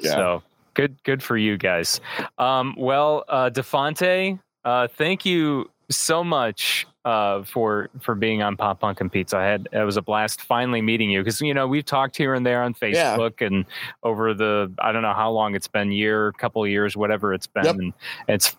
Yeah. 0.00 0.12
So 0.12 0.42
good, 0.74 1.02
good 1.04 1.22
for 1.22 1.36
you 1.36 1.56
guys. 1.56 2.00
Um, 2.38 2.74
well, 2.78 3.24
uh, 3.28 3.50
Defonte, 3.50 4.38
uh, 4.64 4.88
thank 4.88 5.24
you 5.24 5.70
so 5.88 6.24
much 6.24 6.86
uh, 7.04 7.44
for 7.44 7.88
for 8.00 8.16
being 8.16 8.42
on 8.42 8.56
Pop 8.56 8.80
Punk 8.80 9.00
and 9.00 9.10
Pizza. 9.12 9.36
I 9.36 9.44
had 9.44 9.68
it 9.70 9.84
was 9.84 9.96
a 9.96 10.02
blast 10.02 10.40
finally 10.42 10.82
meeting 10.82 11.08
you 11.08 11.20
because 11.20 11.40
you 11.40 11.54
know 11.54 11.68
we've 11.68 11.84
talked 11.84 12.16
here 12.16 12.34
and 12.34 12.44
there 12.44 12.64
on 12.64 12.74
Yeah. 12.82 13.16
Facebook 13.16 13.46
and 13.46 13.64
over 14.02 14.34
the 14.34 14.72
I 14.80 14.90
don't 14.90 15.02
know 15.02 15.14
how 15.14 15.30
long 15.30 15.54
it's 15.54 15.68
been 15.68 15.92
year, 15.92 16.32
couple 16.32 16.64
of 16.64 16.68
years, 16.68 16.96
whatever 16.96 17.32
it's 17.32 17.46
been. 17.46 17.64
Yep. 17.64 17.76
And 17.76 17.92
it's 18.26 18.56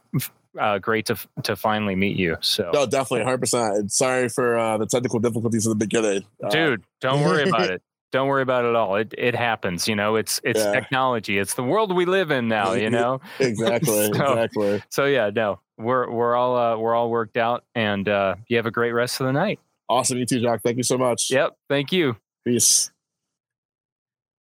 uh, 0.60 0.80
great 0.80 1.06
to 1.08 1.18
to 1.44 1.56
finally 1.56 1.96
meet 1.96 2.18
you. 2.18 2.38
So, 2.42 2.72
No, 2.74 2.86
definitely, 2.86 3.24
hundred 3.24 3.40
percent. 3.40 3.92
Sorry 3.92 4.30
for 4.30 4.58
uh, 4.58 4.78
the 4.78 4.86
technical 4.86 5.20
difficulties 5.20 5.66
in 5.66 5.70
the 5.72 5.76
beginning, 5.76 6.24
Uh, 6.44 6.50
dude, 6.50 6.84
don't 7.02 7.24
worry 7.24 7.48
about 7.48 7.70
it. 7.72 7.82
Don't 8.14 8.30
worry 8.30 8.42
about 8.42 8.64
it 8.64 8.70
at 8.70 8.76
all. 8.76 8.96
It 8.96 9.14
it 9.18 9.36
happens. 9.36 9.88
You 9.88 9.96
know, 9.96 10.16
it's 10.16 10.40
it's 10.44 10.60
Yeah. 10.64 10.72
technology. 10.72 11.38
It's 11.38 11.56
the 11.56 11.64
world 11.64 11.94
we 11.96 12.06
live 12.06 12.32
in 12.32 12.48
now. 12.48 12.74
You 12.74 12.90
know. 12.90 13.20
Exactly, 13.40 14.06
So- 14.14 14.32
exactly. 14.34 14.84
So 14.90 15.06
yeah, 15.06 15.30
no, 15.36 15.60
we're 15.78 16.10
we're 16.10 16.36
all 16.36 16.56
uh, 16.58 16.78
we're 16.78 16.96
all 16.96 17.10
worked 17.10 17.36
out, 17.38 17.66
and 17.76 18.08
uh, 18.08 18.36
you 18.48 18.56
have 18.58 18.66
a 18.66 18.72
great 18.72 18.94
rest 18.94 19.20
of 19.20 19.28
the 19.28 19.34
night. 19.34 19.60
Awesome, 19.90 20.18
you 20.18 20.26
too, 20.26 20.40
Jack. 20.42 20.62
Thank 20.64 20.78
you 20.78 20.84
so 20.84 20.98
much. 20.98 21.30
Yep, 21.32 21.56
thank 21.70 21.92
you. 21.92 22.16
Peace. 22.46 22.92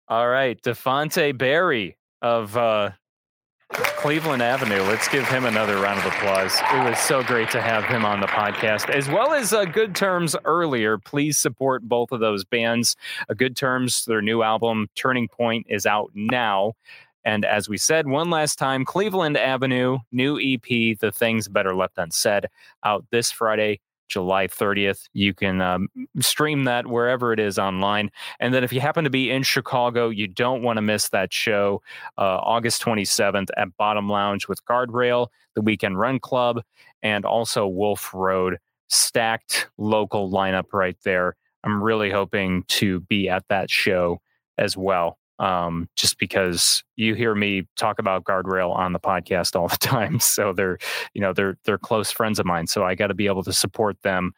All 0.09 0.29
right, 0.29 0.61
Defonte 0.61 1.37
Barry 1.39 1.97
of 2.21 2.57
uh, 2.57 2.91
Cleveland 3.73 4.43
Avenue. 4.43 4.83
Let's 4.83 5.09
give 5.09 5.27
him 5.29 5.45
another 5.45 5.81
round 5.81 5.99
of 6.01 6.07
applause. 6.07 6.55
It 6.73 6.85
was 6.89 6.99
so 6.99 7.23
great 7.23 7.51
to 7.51 7.61
have 7.61 7.85
him 7.85 8.05
on 8.05 8.21
the 8.21 8.27
podcast, 8.27 8.91
as 8.91 9.09
well 9.09 9.33
as 9.33 9.53
uh, 9.53 9.65
Good 9.65 9.95
Terms 9.95 10.37
earlier. 10.45 10.99
Please 10.99 11.39
support 11.39 11.83
both 11.83 12.13
of 12.13 12.21
those 12.21 12.45
bands. 12.45 12.97
Uh, 13.29 13.35
Good 13.35 13.57
Terms, 13.57 14.05
their 14.05 14.21
new 14.21 14.43
album 14.43 14.89
Turning 14.95 15.29
Point 15.29 15.67
is 15.69 15.87
out 15.87 16.11
now. 16.15 16.75
And 17.25 17.45
as 17.45 17.69
we 17.69 17.79
said 17.79 18.07
one 18.07 18.31
last 18.31 18.59
time, 18.59 18.85
Cleveland 18.85 19.37
Avenue, 19.37 19.99
new 20.11 20.39
EP, 20.39 20.99
The 20.99 21.13
Things 21.15 21.49
Better 21.49 21.75
Left 21.75 21.97
Unsaid, 21.97 22.47
out 22.85 23.05
this 23.11 23.31
Friday, 23.31 23.81
July 24.13 24.47
30th. 24.47 25.09
You 25.15 25.33
can 25.33 25.61
um, 25.61 25.89
stream 26.21 26.65
that 26.65 26.87
wherever 26.87 27.33
it 27.33 27.41
is 27.41 27.59
online. 27.59 28.11
And 28.41 28.53
then 28.53 28.63
if 28.63 28.73
you 28.73 28.81
happen 28.81 29.05
to 29.05 29.11
be 29.11 29.31
in 29.31 29.43
Chicago, 29.43 30.11
you 30.11 30.29
don't 30.29 30.63
want 30.63 30.77
to 30.77 30.83
miss 30.83 31.09
that 31.09 31.33
show 31.33 31.83
uh, 32.19 32.39
August 32.43 32.83
27th 32.83 33.49
at 33.57 33.75
Bottom 33.79 34.09
Lounge 34.09 34.49
with 34.49 34.65
Guardrail, 34.67 35.29
the 35.55 35.63
Weekend 35.63 35.99
Run 35.99 36.19
Club, 36.19 36.61
and 37.03 37.25
also 37.25 37.67
Wolf 37.67 38.13
Road. 38.13 38.59
Stacked 38.89 39.71
local 39.79 40.31
lineup 40.31 40.75
right 40.75 40.99
there. 41.03 41.35
I'm 41.65 41.83
really 41.83 42.11
hoping 42.11 42.65
to 42.69 43.01
be 43.01 43.31
at 43.31 43.45
that 43.49 43.71
show 43.71 44.21
as 44.59 44.77
well. 44.77 45.17
Um, 45.39 45.89
just 45.97 46.19
because 46.19 46.85
you 46.97 47.15
hear 47.15 47.35
me 47.35 47.67
talk 47.77 47.99
about 47.99 48.25
guardrail 48.25 48.77
on 48.77 48.93
the 48.93 49.01
podcast 49.01 49.57
all 49.57 49.69
the 49.69 49.77
time, 49.81 50.21
so 50.21 50.53
they're, 50.53 50.79
you 51.15 51.21
know, 51.21 51.33
they're 51.33 51.59
they're 51.65 51.79
close 51.79 52.11
friends 52.11 52.39
of 52.39 52.47
mine. 52.47 52.67
So 52.67 52.85
I 52.85 52.95
got 52.95 53.09
to 53.09 53.15
be 53.15 53.27
able 53.27 53.43
to 53.45 53.53
support 53.53 53.97
them 54.03 54.33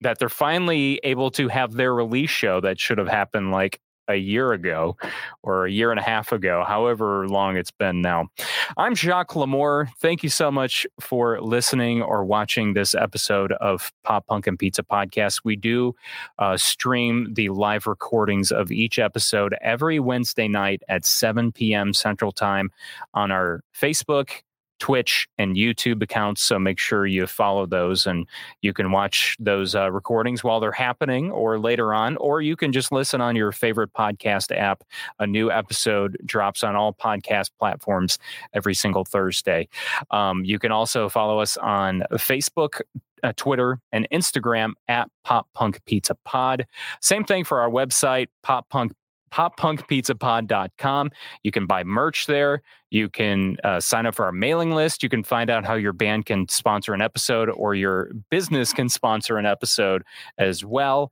that 0.00 0.18
they're 0.18 0.28
finally 0.28 1.00
able 1.02 1.30
to 1.30 1.48
have 1.48 1.72
their 1.72 1.94
release 1.94 2.30
show 2.30 2.60
that 2.60 2.78
should 2.78 2.98
have 2.98 3.08
happened 3.08 3.50
like 3.52 3.80
a 4.08 4.16
year 4.16 4.52
ago 4.52 4.96
or 5.42 5.66
a 5.66 5.70
year 5.70 5.90
and 5.90 6.00
a 6.00 6.02
half 6.02 6.32
ago, 6.32 6.64
however 6.66 7.28
long 7.28 7.56
it's 7.56 7.70
been 7.70 8.00
now. 8.00 8.28
I'm 8.76 8.94
Jacques 8.94 9.32
Lamour. 9.32 9.88
Thank 9.98 10.22
you 10.22 10.28
so 10.28 10.50
much 10.50 10.86
for 11.00 11.40
listening 11.40 12.02
or 12.02 12.24
watching 12.24 12.74
this 12.74 12.94
episode 12.94 13.52
of 13.52 13.92
Pop 14.02 14.26
Punk 14.26 14.46
and 14.46 14.58
Pizza 14.58 14.82
Podcast. 14.82 15.40
We 15.44 15.56
do 15.56 15.94
uh, 16.38 16.56
stream 16.56 17.32
the 17.34 17.48
live 17.50 17.86
recordings 17.86 18.52
of 18.52 18.70
each 18.70 18.98
episode 18.98 19.54
every 19.60 20.00
Wednesday 20.00 20.48
night 20.48 20.82
at 20.88 21.04
7 21.04 21.52
p.m. 21.52 21.92
Central 21.92 22.32
Time 22.32 22.70
on 23.14 23.30
our 23.30 23.62
Facebook, 23.74 24.42
Twitch, 24.78 25.26
and 25.38 25.56
YouTube 25.56 26.02
accounts. 26.02 26.42
So 26.42 26.58
make 26.58 26.78
sure 26.78 27.06
you 27.06 27.26
follow 27.26 27.66
those 27.66 28.06
and 28.06 28.26
you 28.62 28.72
can 28.72 28.90
watch 28.90 29.36
those 29.38 29.74
uh, 29.74 29.90
recordings 29.90 30.42
while 30.42 30.60
they're 30.60 30.72
happening 30.72 31.30
or 31.30 31.58
later 31.58 31.94
on, 31.94 32.16
or 32.18 32.40
you 32.42 32.56
can 32.56 32.72
just 32.72 32.92
listen 32.92 33.20
on 33.20 33.36
your 33.36 33.52
favorite 33.52 33.92
podcast 33.92 34.56
app. 34.56 34.84
A 35.18 35.26
new 35.26 35.50
episode 35.50 36.18
drops 36.24 36.62
on 36.62 36.76
all 36.76 36.92
podcast 36.92 37.50
platforms 37.58 38.18
every 38.52 38.74
single 38.74 39.04
Thursday. 39.04 39.68
Um, 40.10 40.44
you 40.44 40.58
can 40.58 40.72
also 40.72 41.08
follow 41.08 41.38
us 41.40 41.56
on 41.56 42.04
Facebook. 42.12 42.80
Uh, 43.22 43.32
Twitter 43.36 43.80
and 43.90 44.06
Instagram 44.12 44.72
at 44.86 45.08
Pop 45.24 45.48
Punk 45.54 45.82
Pizza 45.86 46.14
Pod. 46.26 46.66
Same 47.00 47.24
thing 47.24 47.42
for 47.42 47.58
our 47.58 47.70
website, 47.70 48.26
Pop 48.42 48.68
Punk 48.68 48.92
poppunkpizzapod.com. 49.34 51.10
You 51.42 51.50
can 51.50 51.66
buy 51.66 51.84
merch 51.84 52.26
there. 52.26 52.62
You 52.94 53.08
can 53.08 53.56
uh, 53.64 53.80
sign 53.80 54.06
up 54.06 54.14
for 54.14 54.24
our 54.24 54.30
mailing 54.30 54.70
list. 54.70 55.02
You 55.02 55.08
can 55.08 55.24
find 55.24 55.50
out 55.50 55.64
how 55.64 55.74
your 55.74 55.92
band 55.92 56.26
can 56.26 56.46
sponsor 56.46 56.94
an 56.94 57.02
episode 57.02 57.50
or 57.50 57.74
your 57.74 58.12
business 58.30 58.72
can 58.72 58.88
sponsor 58.88 59.36
an 59.36 59.46
episode 59.46 60.04
as 60.38 60.64
well. 60.64 61.10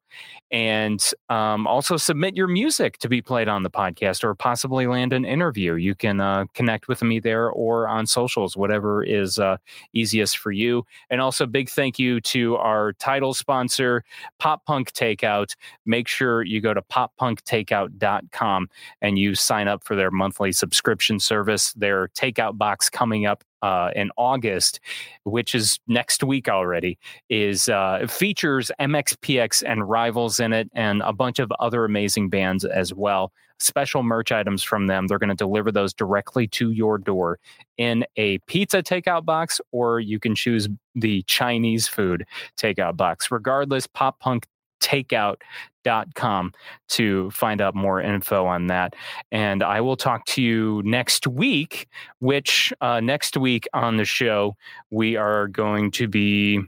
And 0.52 1.04
um, 1.28 1.66
also 1.66 1.96
submit 1.96 2.36
your 2.36 2.46
music 2.46 2.98
to 2.98 3.08
be 3.08 3.20
played 3.20 3.48
on 3.48 3.64
the 3.64 3.70
podcast 3.70 4.22
or 4.22 4.32
possibly 4.36 4.86
land 4.86 5.12
an 5.12 5.24
interview. 5.24 5.74
You 5.74 5.96
can 5.96 6.20
uh, 6.20 6.44
connect 6.54 6.86
with 6.86 7.02
me 7.02 7.18
there 7.18 7.50
or 7.50 7.88
on 7.88 8.06
socials, 8.06 8.56
whatever 8.56 9.02
is 9.02 9.40
uh, 9.40 9.56
easiest 9.92 10.38
for 10.38 10.52
you. 10.52 10.86
And 11.10 11.20
also, 11.20 11.46
big 11.46 11.68
thank 11.68 11.98
you 11.98 12.20
to 12.20 12.56
our 12.58 12.92
title 12.92 13.34
sponsor, 13.34 14.04
Pop 14.38 14.64
Punk 14.66 14.92
Takeout. 14.92 15.56
Make 15.84 16.06
sure 16.06 16.44
you 16.44 16.60
go 16.60 16.74
to 16.74 16.82
poppunktakeout.com 16.82 18.68
and 19.00 19.18
you 19.18 19.34
sign 19.34 19.66
up 19.66 19.82
for 19.82 19.96
their 19.96 20.12
monthly 20.12 20.52
subscription 20.52 21.18
service. 21.18 21.71
Their 21.74 22.08
takeout 22.08 22.58
box 22.58 22.88
coming 22.90 23.26
up 23.26 23.44
uh, 23.62 23.90
in 23.94 24.10
August, 24.16 24.80
which 25.24 25.54
is 25.54 25.78
next 25.86 26.24
week 26.24 26.48
already, 26.48 26.98
is 27.28 27.68
uh, 27.68 28.06
features 28.08 28.70
MXPX 28.80 29.62
and 29.66 29.88
Rivals 29.88 30.40
in 30.40 30.52
it, 30.52 30.68
and 30.74 31.02
a 31.02 31.12
bunch 31.12 31.38
of 31.38 31.52
other 31.60 31.84
amazing 31.84 32.28
bands 32.28 32.64
as 32.64 32.92
well. 32.92 33.32
Special 33.58 34.02
merch 34.02 34.32
items 34.32 34.64
from 34.64 34.88
them. 34.88 35.06
They're 35.06 35.20
going 35.20 35.28
to 35.28 35.36
deliver 35.36 35.70
those 35.70 35.94
directly 35.94 36.48
to 36.48 36.72
your 36.72 36.98
door 36.98 37.38
in 37.78 38.04
a 38.16 38.38
pizza 38.48 38.82
takeout 38.82 39.24
box, 39.24 39.60
or 39.70 40.00
you 40.00 40.18
can 40.18 40.34
choose 40.34 40.68
the 40.96 41.22
Chinese 41.22 41.86
food 41.86 42.24
takeout 42.58 42.96
box. 42.96 43.30
Regardless, 43.30 43.86
Pop 43.86 44.18
Punk 44.18 44.46
takeout.com 44.82 46.52
to 46.88 47.30
find 47.30 47.60
out 47.60 47.74
more 47.74 48.00
info 48.00 48.46
on 48.46 48.66
that. 48.66 48.94
And 49.30 49.62
I 49.62 49.80
will 49.80 49.96
talk 49.96 50.24
to 50.26 50.42
you 50.42 50.82
next 50.84 51.26
week, 51.26 51.88
which 52.18 52.72
uh, 52.80 53.00
next 53.00 53.36
week 53.36 53.66
on 53.72 53.96
the 53.96 54.04
show, 54.04 54.56
we 54.90 55.16
are 55.16 55.48
going 55.48 55.90
to 55.92 56.08
be. 56.08 56.60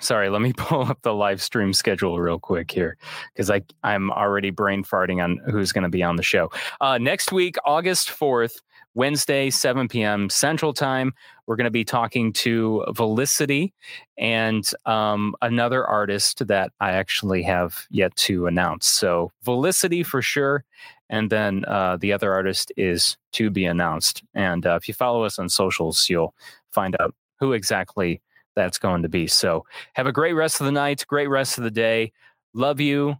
Sorry, 0.00 0.28
let 0.28 0.42
me 0.42 0.52
pull 0.56 0.82
up 0.82 1.02
the 1.02 1.14
live 1.14 1.40
stream 1.40 1.72
schedule 1.72 2.18
real 2.18 2.38
quick 2.38 2.70
here 2.70 2.96
because 3.32 3.50
I'm 3.84 4.10
already 4.10 4.50
brain 4.50 4.82
farting 4.82 5.22
on 5.22 5.40
who's 5.50 5.70
going 5.70 5.84
to 5.84 5.88
be 5.88 6.02
on 6.02 6.16
the 6.16 6.22
show. 6.22 6.50
Uh, 6.80 6.98
next 6.98 7.30
week, 7.30 7.56
August 7.64 8.10
fourth, 8.10 8.60
Wednesday, 8.94 9.50
7 9.50 9.88
p.m. 9.88 10.30
Central 10.30 10.72
Time, 10.72 11.12
we're 11.46 11.56
going 11.56 11.64
to 11.64 11.70
be 11.70 11.84
talking 11.84 12.32
to 12.32 12.84
Velicity 12.90 13.72
and 14.16 14.68
um, 14.86 15.34
another 15.42 15.84
artist 15.84 16.46
that 16.46 16.72
I 16.80 16.92
actually 16.92 17.42
have 17.42 17.86
yet 17.90 18.14
to 18.16 18.46
announce. 18.46 18.86
So, 18.86 19.32
Velicity 19.44 20.06
for 20.06 20.22
sure. 20.22 20.64
And 21.10 21.28
then 21.28 21.64
uh, 21.66 21.96
the 21.96 22.12
other 22.12 22.32
artist 22.32 22.72
is 22.76 23.16
to 23.32 23.50
be 23.50 23.66
announced. 23.66 24.22
And 24.32 24.64
uh, 24.64 24.76
if 24.76 24.88
you 24.88 24.94
follow 24.94 25.24
us 25.24 25.38
on 25.38 25.48
socials, 25.48 26.08
you'll 26.08 26.34
find 26.70 26.96
out 27.00 27.14
who 27.40 27.52
exactly 27.52 28.22
that's 28.54 28.78
going 28.78 29.02
to 29.02 29.08
be. 29.08 29.26
So, 29.26 29.66
have 29.94 30.06
a 30.06 30.12
great 30.12 30.34
rest 30.34 30.60
of 30.60 30.66
the 30.66 30.72
night, 30.72 31.04
great 31.08 31.28
rest 31.28 31.58
of 31.58 31.64
the 31.64 31.70
day. 31.70 32.12
Love 32.54 32.80
you. 32.80 33.16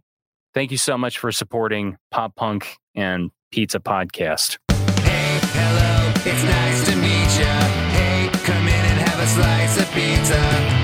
Thank 0.53 0.71
you 0.71 0.77
so 0.77 0.97
much 0.97 1.19
for 1.19 1.33
supporting 1.33 1.97
Pop 2.11 2.33
Punk 2.35 2.77
and 2.95 3.29
Pizza 3.51 3.81
Podcast. 3.81 4.57
Hello, 5.57 6.11
it's 6.25 6.43
nice 6.43 6.85
to 6.89 6.95
meet 6.97 7.31
ya. 7.39 7.53
Hey, 7.95 8.29
come 8.43 8.67
in 8.67 8.83
and 8.91 8.99
have 9.07 9.19
a 9.19 9.27
slice 9.27 9.77
of 9.81 9.89
pizza. 9.93 10.74